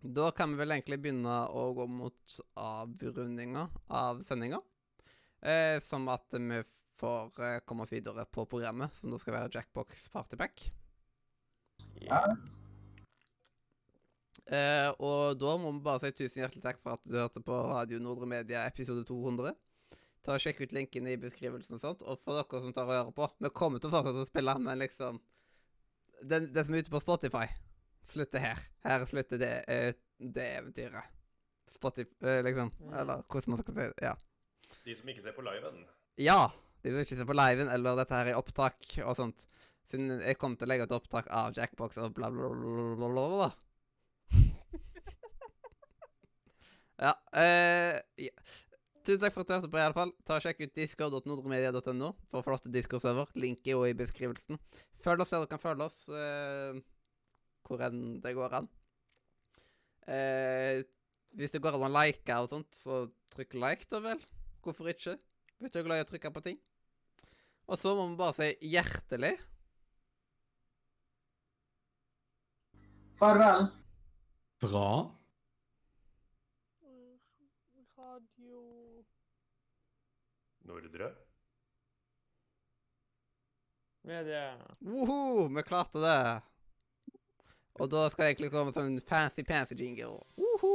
[0.00, 4.60] Da kan vi vel egentlig begynne å gå mot avrundinga av sendinga.
[5.40, 6.62] Eh, som at vi
[6.96, 10.68] får eh, komme oss videre på programmet, som da skal være Jackbox Partypack.
[12.02, 12.22] Ja.
[14.46, 17.60] Eh, og da må vi bare si tusen hjertelig takk for at du hørte på
[17.66, 19.54] Radio Nordre Media episode 200.
[20.26, 22.04] Ta og Sjekk ut linkene i beskrivelsen og sånt.
[22.06, 24.58] Og for dere som tar og hører på, vi kommer til å fortsette å spille,
[24.62, 25.22] men liksom
[26.24, 27.44] Den, det som er ute på Spotify,
[28.12, 28.62] slutter her.
[28.86, 31.12] Her slutter det, eh, det eventyret.
[31.72, 32.72] Spotify, eh, liksom.
[32.92, 33.92] Eller hvordan man skal si det.
[34.02, 34.14] Ja.
[34.86, 35.84] De som ikke ser på liven.
[36.18, 36.50] Ja!
[36.82, 39.46] De som ikke ser på liven, eller dette her i opptak og sånt.
[39.90, 43.26] Siden jeg kom til å legge et opptak av Jackbox og bla, bla, bla, bla,
[43.36, 43.50] bla,
[47.06, 48.32] ja, eh, ja.
[49.06, 50.10] Tusen takk for at du hørte på, i alle fall.
[50.26, 53.30] Ta og Sjekk ut discord.nordremedia.no for flotte Discord-server.
[53.38, 54.58] Link er jo i beskrivelsen.
[55.04, 56.80] Følg oss der du kan følge oss, eh,
[57.66, 58.68] hvor enn det går an.
[60.06, 60.84] Eh,
[61.36, 64.22] hvis det går an å like og sånt, så trykk like, da vel.
[64.64, 65.16] Hvorfor ikke?
[65.60, 66.58] Hvis du er glad i å trykke på ting.
[67.66, 69.34] Og så må vi bare si hjertelig
[73.16, 73.70] Farvel.
[74.60, 74.88] Bra.
[77.96, 78.60] Radio
[80.68, 81.08] Nordre.
[84.04, 84.44] Media.
[84.84, 86.42] Woho, vi klarte det!
[87.78, 90.22] Og da skal det egentlig komme sånn fancy-pansy jingle.
[90.40, 90.72] Uhu.